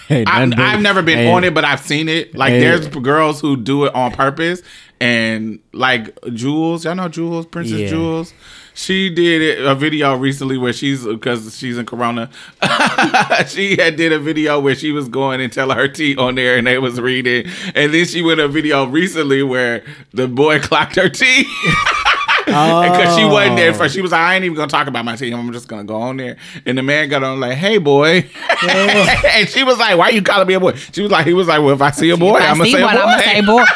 [0.09, 2.33] Hey, I've, I've never been hey, on it, but I've seen it.
[2.33, 2.61] Like, Hey.
[2.61, 4.63] there's girls who do it on purpose.
[4.99, 7.89] And, like, Jules, y'all know Jules, Princess Yeah.
[7.89, 8.33] Jules?
[8.73, 12.31] She did a video recently where she's, because she's in Corona,
[13.49, 16.57] she had did a video where she was going and telling her tea on there
[16.57, 17.45] and they was reading.
[17.75, 19.83] And then she went a video recently where
[20.13, 21.45] the boy clocked her tea.
[22.49, 23.93] Because she wasn't there first.
[23.93, 23.95] Oh.
[23.95, 25.33] She was like, I ain't even gonna talk about my team.
[25.33, 26.37] I'm just gonna go on there.
[26.65, 28.29] And the man got on like, hey boy.
[28.69, 30.73] and she was like, Why you calling me a boy?
[30.75, 32.83] She was like, he was like, Well, if I see a boy, I'm gonna say
[32.83, 33.01] one, boy.
[33.01, 33.63] I'ma say boy.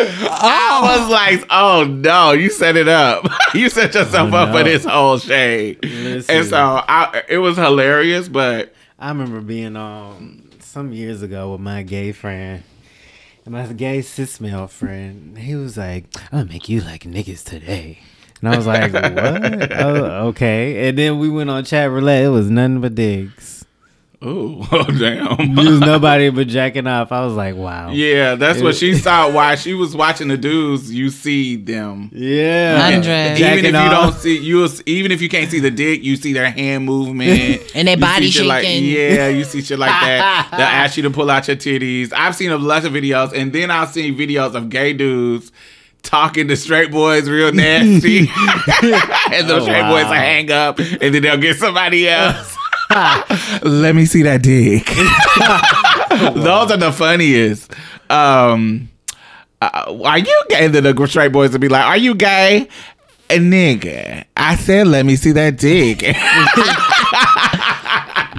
[0.00, 1.00] I oh.
[1.00, 3.26] was like, oh no, you set it up.
[3.54, 5.82] you set yourself Oh, up for this whole shade.
[5.82, 6.36] Listen.
[6.36, 11.60] And so I, it was hilarious, but I remember being on some years ago with
[11.60, 12.62] my gay friend.
[13.48, 17.98] My gay cis male friend, he was like, I'm gonna make you like niggas today.
[18.42, 19.72] And I was like, what?
[19.72, 20.88] oh, okay.
[20.88, 22.24] And then we went on Chatroulette.
[22.24, 23.57] It was nothing but digs.
[24.24, 25.56] Ooh, oh damn.
[25.58, 27.12] It was nobody but jacking off.
[27.12, 27.90] I was like, wow.
[27.90, 29.30] Yeah, that's what she saw.
[29.30, 32.10] While she was watching the dudes, you see them.
[32.12, 32.90] Yeah.
[32.90, 33.38] Hundred.
[33.40, 34.12] Even if you off.
[34.12, 37.62] don't see you, even if you can't see the dick, you see their hand movement
[37.74, 38.88] And their body see shit like- shaking.
[38.90, 40.48] yeah, you see shit like that.
[40.50, 42.12] They'll ask you to pull out your titties.
[42.12, 45.52] I've seen a lot of videos, and then I've seen videos of gay dudes
[46.02, 49.90] talking to straight boys real nasty, and oh, those Oh, straight wow.
[49.90, 52.56] boys will hang up, and then they'll get somebody else.
[53.62, 54.86] Let me see that dick.
[56.34, 57.72] Those are the funniest.
[58.10, 58.88] Um,
[59.60, 60.64] uh, are you gay?
[60.66, 62.68] And then the straight boys will be like, "Are you gay?"
[63.30, 66.02] A nigga, I said, "Let me see that dick."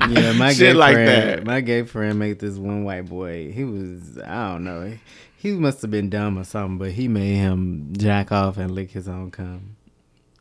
[0.09, 1.45] Yeah, my Shit gay like friend, that.
[1.45, 3.51] My gay friend made this one white boy.
[3.51, 4.97] He was I don't know.
[5.37, 8.71] He, he must have been dumb or something, but he made him jack off and
[8.71, 9.75] lick his own cum.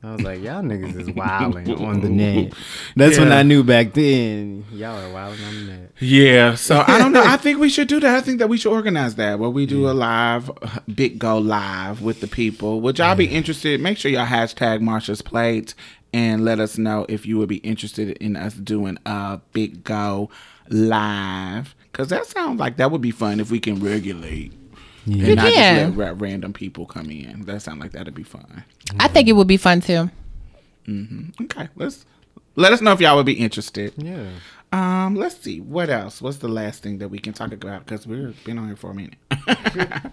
[0.01, 2.53] I was like, y'all niggas is wilding on the net.
[2.95, 4.65] That's when I knew back then.
[4.73, 5.93] Y'all are wilding on the net.
[5.99, 7.25] Yeah, so I don't know.
[7.25, 8.15] I think we should do that.
[8.15, 12.01] I think that we should organize that where we do a live, uh, Bigo live
[12.01, 12.81] with the people.
[12.81, 13.81] Would y'all be interested?
[13.81, 15.75] Make sure y'all hashtag Marsha's Plate
[16.13, 20.31] and let us know if you would be interested in us doing a Bigo
[20.69, 21.75] live.
[21.91, 24.53] Because that sounds like that would be fun if we can regulate.
[25.13, 25.87] And not can.
[25.89, 27.43] just let ra- random people come in.
[27.47, 28.65] That sounds like that'd be fun.
[29.01, 30.11] I think it would be fun too.
[31.43, 32.05] Okay, let's
[32.57, 33.93] let us know if y'all would be interested.
[33.97, 34.27] Yeah.
[34.73, 36.21] Um, let's see what else.
[36.21, 37.85] What's the last thing that we can talk about?
[37.87, 39.17] Because we've been on here for a minute.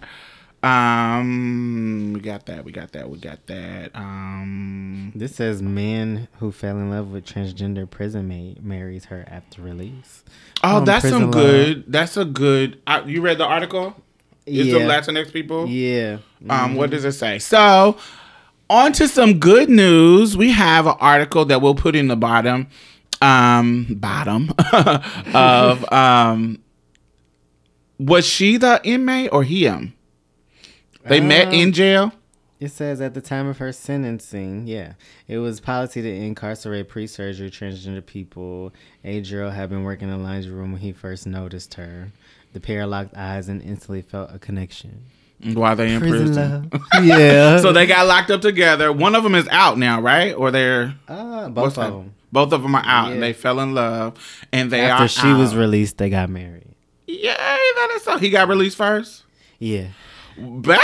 [0.62, 2.64] um, we got that.
[2.64, 3.08] We got that.
[3.10, 3.90] We got that.
[3.94, 9.62] Um, This says man who fell in love with transgender prison mate marries her after
[9.62, 10.24] release.
[10.64, 11.40] oh, Um, that's prison some law.
[11.40, 11.84] good.
[11.86, 12.80] That's a good.
[12.86, 13.94] Uh, you read the article?
[14.46, 14.78] Is Yeah.
[14.78, 15.66] Latinx people?
[15.68, 16.18] Yeah.
[16.48, 17.38] Um, what does it say?
[17.40, 17.98] So,
[18.70, 20.36] on to some good news.
[20.36, 22.68] We have an article that we'll put in the bottom,
[23.20, 24.52] um, bottom
[25.34, 26.58] of um,
[27.98, 29.94] was she the inmate or him?
[31.04, 32.12] They met in jail.
[32.58, 34.94] It says at the time of her sentencing, yeah,
[35.28, 38.72] it was policy to incarcerate pre-surgery transgender people.
[39.04, 42.12] Adriel had been working in the laundry room when he first noticed her.
[42.56, 45.02] The pair locked eyes and instantly felt a connection.
[45.44, 46.70] While they in prison.
[47.02, 47.58] yeah.
[47.58, 48.90] So they got locked up together.
[48.90, 50.32] One of them is out now, right?
[50.32, 51.88] Or they're uh, what's both that?
[51.88, 52.14] of them.
[52.32, 55.08] Both of them are out, and they fell in love, and they After are.
[55.08, 56.64] she was released, they got married.
[57.06, 57.26] Yay!
[57.26, 58.16] That is so.
[58.16, 59.24] He got released first.
[59.58, 59.88] Yeah.
[60.36, 60.78] Baby,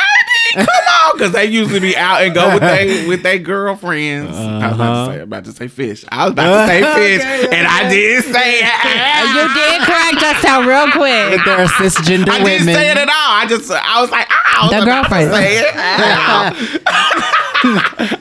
[0.55, 4.35] come on, because they usually be out and go with they with their girlfriends.
[4.37, 5.07] I was about Uh-huh.
[5.07, 6.05] to say, about to say fish.
[6.11, 8.61] I was about to say fish, Okay, and I did say
[9.35, 11.41] You did correct us out real quick.
[11.45, 13.15] There are cisgender I didn't say it at all.
[13.15, 15.33] I just, I was like, ah, I was The about to girlfriend.
[15.35, 15.74] say it.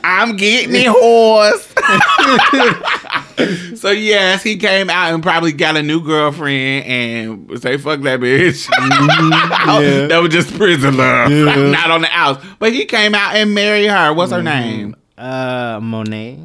[0.04, 1.68] I'm getting it, horse.
[3.76, 8.20] so yes, he came out and probably got a new girlfriend and say fuck that
[8.20, 8.68] bitch.
[8.80, 10.06] yeah.
[10.08, 11.44] that was just prison love, Yeah.
[11.70, 12.44] not on the outs.
[12.58, 14.12] But he came out and married her.
[14.12, 14.96] What's her name?
[15.16, 16.38] Uh, Monet.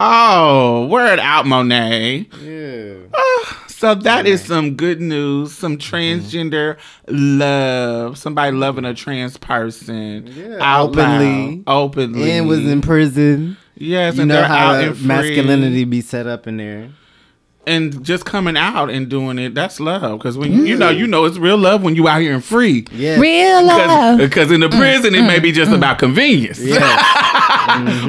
[0.00, 2.26] Oh, word out, Monet.
[2.42, 2.94] Yeah.
[3.14, 5.52] Uh, So that is some good news.
[5.52, 6.78] Some transgender
[7.08, 8.16] love.
[8.18, 10.26] Somebody loving a trans person.
[10.26, 11.56] Yeah, openly.
[11.56, 13.56] loud, openly, and was in prison.
[13.76, 15.06] Yes, You and know they're how out and free.
[15.06, 16.90] masculinity be set up in there.
[17.66, 19.54] and just coming out and doing it.
[19.54, 20.18] That's love.
[20.18, 20.98] Because when you know, mm.
[20.98, 22.86] you know, it's real love when you out here and free.
[22.92, 23.18] Yeah.
[23.18, 24.18] Real love.
[24.18, 26.60] Because in the mm, prison, it may be mm, just about convenience.
[26.60, 26.78] Yeah.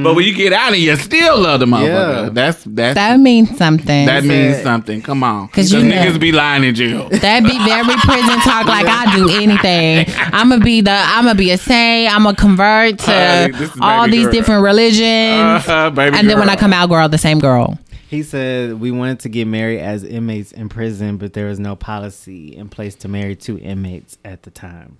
[0.03, 2.29] but when you get out of you still love the motherfucker, Yeah.
[2.31, 4.05] that's that's That means something.
[4.05, 5.01] that means something.
[5.01, 7.09] Come on, because you know- niggas be lying in jail.
[7.09, 10.05] That be very prison talk like I do anything.
[10.33, 12.13] I'm gonna be the I'm gonna be a saint.
[12.13, 14.31] I'm gonna convert to Hey, this is all these girl.
[14.33, 15.67] different religions.
[15.67, 16.49] Uh, baby and then when.
[16.49, 17.77] I come out, girl, the same girl.
[18.07, 21.75] He said we wanted to get married as inmates in prison, but there was no
[21.75, 24.97] policy in place to marry two inmates at the time.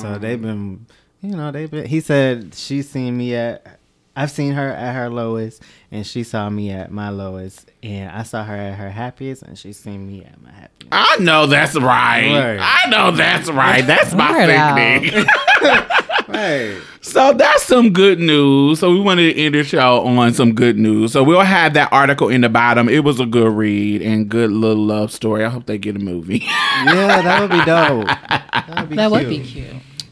[0.00, 0.86] So they've been,
[1.22, 1.86] you know, they've been.
[1.86, 3.78] He said she's seen me at.
[4.14, 8.24] I've seen her at her lowest, and she saw me at my lowest, and I
[8.24, 10.88] saw her at her happiest, and she's seen me at my happiest.
[10.92, 12.30] I know that's right.
[12.30, 12.60] Word.
[12.62, 13.80] I know that's right.
[13.86, 14.76] That's my Word out.
[15.02, 15.24] sickening.
[16.28, 16.80] Right.
[17.02, 18.78] So that's some good news.
[18.78, 21.12] So we wanted to end the show on some good news.
[21.12, 22.88] So we'll have that article in the bottom.
[22.88, 25.44] It was a good read and good little love story.
[25.44, 26.38] I hope they get a movie.
[26.38, 28.06] Yeah, that would be dope.
[28.68, 29.12] That would be That cute.
[29.12, 29.66] would be cute.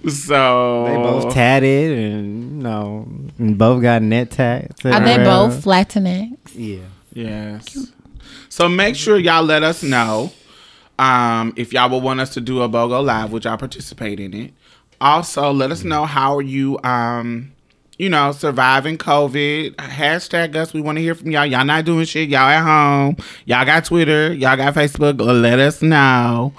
[0.09, 3.07] So They both tatted, and you know,
[3.39, 4.85] and both got net tats.
[4.85, 6.37] Are they both flat Latinx?
[6.55, 6.79] Yeah.
[7.13, 7.93] Yes.
[8.49, 10.33] So make sure y'all let us know
[10.99, 14.35] um, if y'all would want us to do a Bigo live, which y'all participate in
[14.35, 14.53] it.
[15.01, 17.53] Also, let us know how are you, um,
[17.99, 19.77] you know, surviving COVID.
[19.77, 20.75] Hashtag us.
[20.75, 21.47] We want to hear from y'all.
[21.47, 22.29] Y'all not doing shit.
[22.29, 23.17] Y'all at home.
[23.47, 24.33] Y'all got Twitter.
[24.35, 25.19] Y'all got Facebook.
[25.21, 26.53] Let us know.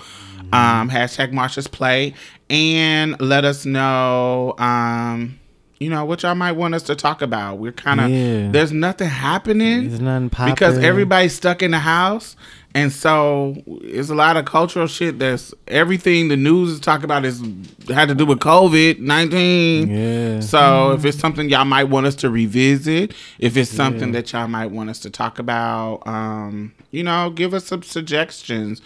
[0.54, 2.16] Um, hashtag Marsha's Plate.
[2.52, 5.40] And let us know, um,
[5.80, 7.58] you know, what y'all might want us to talk about.
[7.60, 8.52] We're kind of, Yeah.
[8.52, 10.54] there's nothing happening There's nothing popping.
[10.54, 12.36] because everybody's stuck in the house
[12.76, 17.26] and so it's a lot of cultural shit that's everything the news is talking about
[17.26, 17.42] is
[17.90, 20.40] had to do with covid-19 Yeah.
[20.40, 24.48] so if it's something y'all might want us to revisit if it's something that y'all
[24.48, 28.82] might want us to talk about um you know give us some suggestions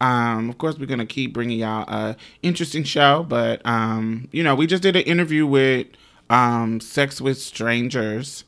[0.00, 4.54] um, of course, we're gonna keep bringing y'all a interesting show, but um, you know,
[4.54, 5.86] we just did an interview with
[6.28, 8.44] um, Sex with Strangers,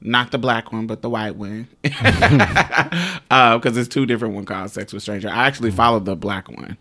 [0.00, 4.92] not the black one, but the white one, because it's two different one called Sex
[4.92, 5.28] with Stranger.
[5.28, 6.78] I actually followed the black one.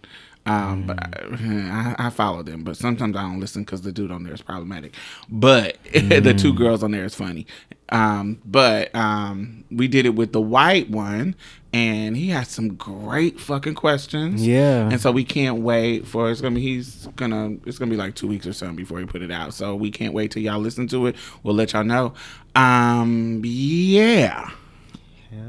[0.47, 0.97] Um, but
[1.33, 4.41] I, I follow them, but sometimes I don't listen because the dude on there is
[4.41, 4.93] problematic.
[5.29, 7.45] But the two girls on there is funny.
[7.89, 11.35] Um, but um, we did it with the white one,
[11.73, 14.45] and he has some great fucking questions.
[14.45, 14.89] Yeah.
[14.89, 18.15] and so we can't wait for it's gonna be he's gonna it's gonna be like
[18.15, 19.53] two weeks or something before he put it out.
[19.53, 21.15] So we can't wait till y'all listen to it.
[21.43, 22.13] We'll let y'all know.
[22.55, 24.49] Um, yeah.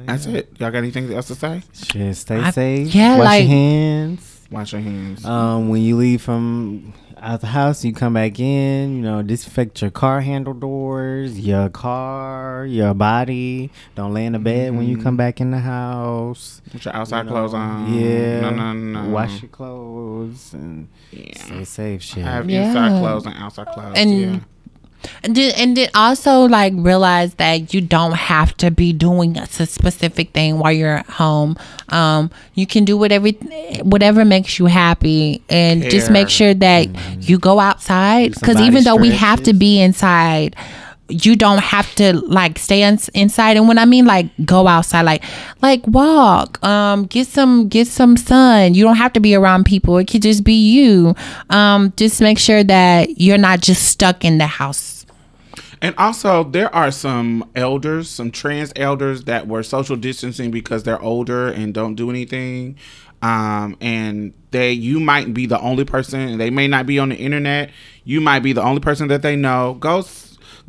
[0.07, 0.49] That's it.
[0.59, 1.63] Y'all got anything else to say?
[1.73, 2.95] Shit, stay I- safe.
[2.95, 4.28] yeah, Wash like- your hands.
[4.51, 5.25] Wash your hands.
[5.27, 8.97] Um, when you leave from out the house, you come back in.
[8.97, 13.71] You know, disinfect your car handle doors, your car, your body.
[13.95, 16.63] Don't lay in the bed when you come back in the house.
[16.73, 17.93] Put your outside You clothes on.
[17.93, 18.41] Yeah.
[18.41, 19.09] No, no, no.
[19.11, 21.45] Wash your clothes and Yeah.
[21.45, 22.03] stay safe.
[22.03, 22.25] Shit.
[22.25, 22.69] Have Yeah.
[22.69, 23.93] inside clothes and outside clothes.
[23.97, 24.39] And- yeah.
[25.23, 29.47] And then, and then also like realize that you don't have to be doing a
[29.47, 31.57] specific thing while you're at home.
[31.91, 33.29] Um, you can do whatever
[33.83, 36.89] whatever makes you happy, and just make sure that
[37.29, 38.35] you go outside.
[38.35, 40.57] Because even though we have to be inside,
[41.09, 43.57] you don't have to like stay ins inside.
[43.57, 45.25] And when I mean like go outside, like
[45.63, 48.75] like walk, um, get some get some sun.
[48.75, 49.97] You don't have to be around people.
[49.99, 51.15] It could just be you.
[51.51, 55.07] Um, just make sure that you're not just stuck in the house.
[55.81, 61.01] And also, there are some elders, some trans elders that were social distancing because they're
[61.01, 62.77] older and don't do anything.
[63.23, 67.17] Um, and they, you might be the only person, they may not be on the
[67.17, 67.71] internet.
[68.05, 69.75] You might be the only person that they know.
[69.75, 70.03] Go,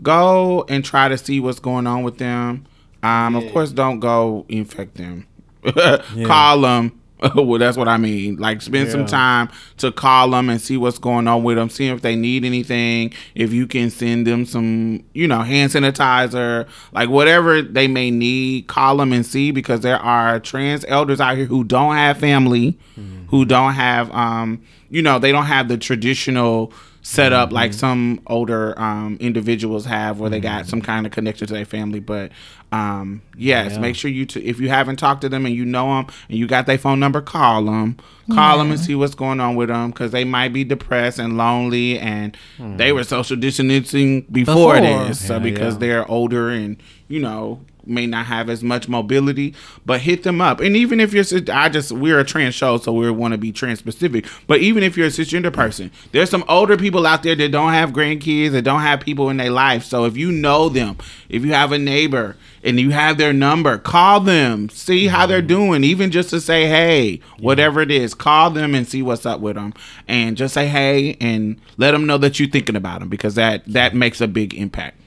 [0.01, 2.65] go and try to see what's going on with them.
[3.01, 5.27] Um, of course, don't go infect them.
[6.25, 6.99] Call them.
[7.35, 8.37] well, that's what I mean.
[8.37, 11.69] Like, spend some time to call them and see what's going on with them.
[11.69, 13.13] See if they need anything.
[13.35, 18.67] If you can send them some, you know, hand sanitizer, like whatever they may need.
[18.67, 22.79] Call them and see because there are trans elders out here who don't have family,
[23.27, 26.71] who don't have, um, you know, they don't have the traditional
[27.09, 31.53] setup like some older um, individuals have where they got some kind of connection to
[31.53, 32.31] their family but
[32.71, 35.87] um, yes make sure you t- if you haven't talked to them and you know
[35.87, 37.97] them and you got their phone number call them
[38.31, 41.35] call them and see what's going on with them because they might be depressed and
[41.35, 45.05] lonely and they were social distancing before, Before.
[45.05, 45.79] this so because yeah.
[45.79, 46.77] they're older and
[47.07, 47.59] you know
[47.89, 49.53] may not have as much mobility,
[49.85, 50.59] but hit them up.
[50.59, 53.51] And even if you're, I just we're a trans show, so we want to be
[53.51, 54.25] trans specific.
[54.47, 57.73] But even if you're a cisgender person, there's some older people out there that don't
[57.73, 59.83] have grandkids, that don't have people in their life.
[59.83, 60.97] So if you know them,
[61.29, 65.39] if you have a neighbor and you have their number, call them, see how they're
[65.39, 65.47] mm-hmm.
[65.47, 69.39] doing, even just to say hey, whatever it is, call them and see what's up
[69.39, 69.73] with them,
[70.07, 73.63] and just say hey and let them know that you're thinking about them because that
[73.65, 74.97] that makes a big impact.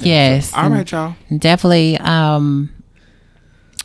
[0.00, 0.52] Yes.
[0.54, 1.16] All right, y'all.
[1.36, 1.98] Definitely.
[1.98, 2.70] Um.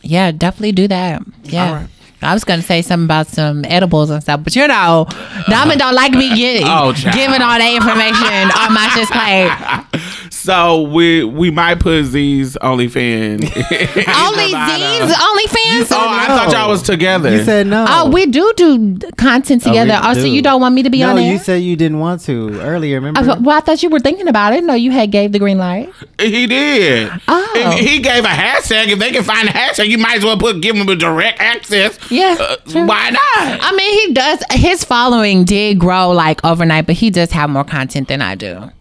[0.01, 1.21] Yeah, definitely do that.
[1.43, 1.87] Yeah.
[2.21, 2.31] All right.
[2.31, 5.07] I was gonna say something about some edibles and stuff, but you know,
[5.47, 9.99] Diamond don't like me getting Oh, giving all that information on my just play.
[10.31, 13.41] So we we might put Z's OnlyFans.
[13.43, 15.91] Only Z's, OnlyFans.
[15.91, 17.29] Oh, I thought y'all was together.
[17.35, 17.85] You said no.
[17.87, 19.99] Oh, we do do content Oh, together.
[20.01, 20.29] Oh, so do.
[20.29, 21.31] you don't want me to be no, on there?
[21.31, 22.95] you said you didn't want to earlier.
[23.01, 23.19] Remember?
[23.19, 24.63] I well, I thought you were thinking about it.
[24.63, 25.91] No, you had gave the green light.
[26.17, 27.11] He did.
[27.27, 27.51] Oh.
[27.55, 28.87] If he gave a hashtag.
[28.87, 31.41] If they can find a hashtag, you might as well put give him a direct
[31.41, 31.99] access.
[32.09, 32.55] Yeah, Uh,
[32.85, 33.21] why not?
[33.35, 34.43] I mean, he does.
[34.51, 38.71] His following did grow like overnight, but he does have more content than I do.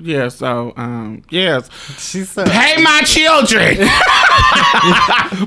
[0.00, 0.28] Yeah.
[0.28, 1.22] So um.
[1.30, 1.68] Yes.
[1.98, 2.48] she said.
[2.48, 3.76] Pay my children.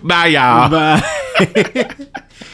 [0.04, 0.70] Bye, y'all.
[0.70, 1.96] Bye.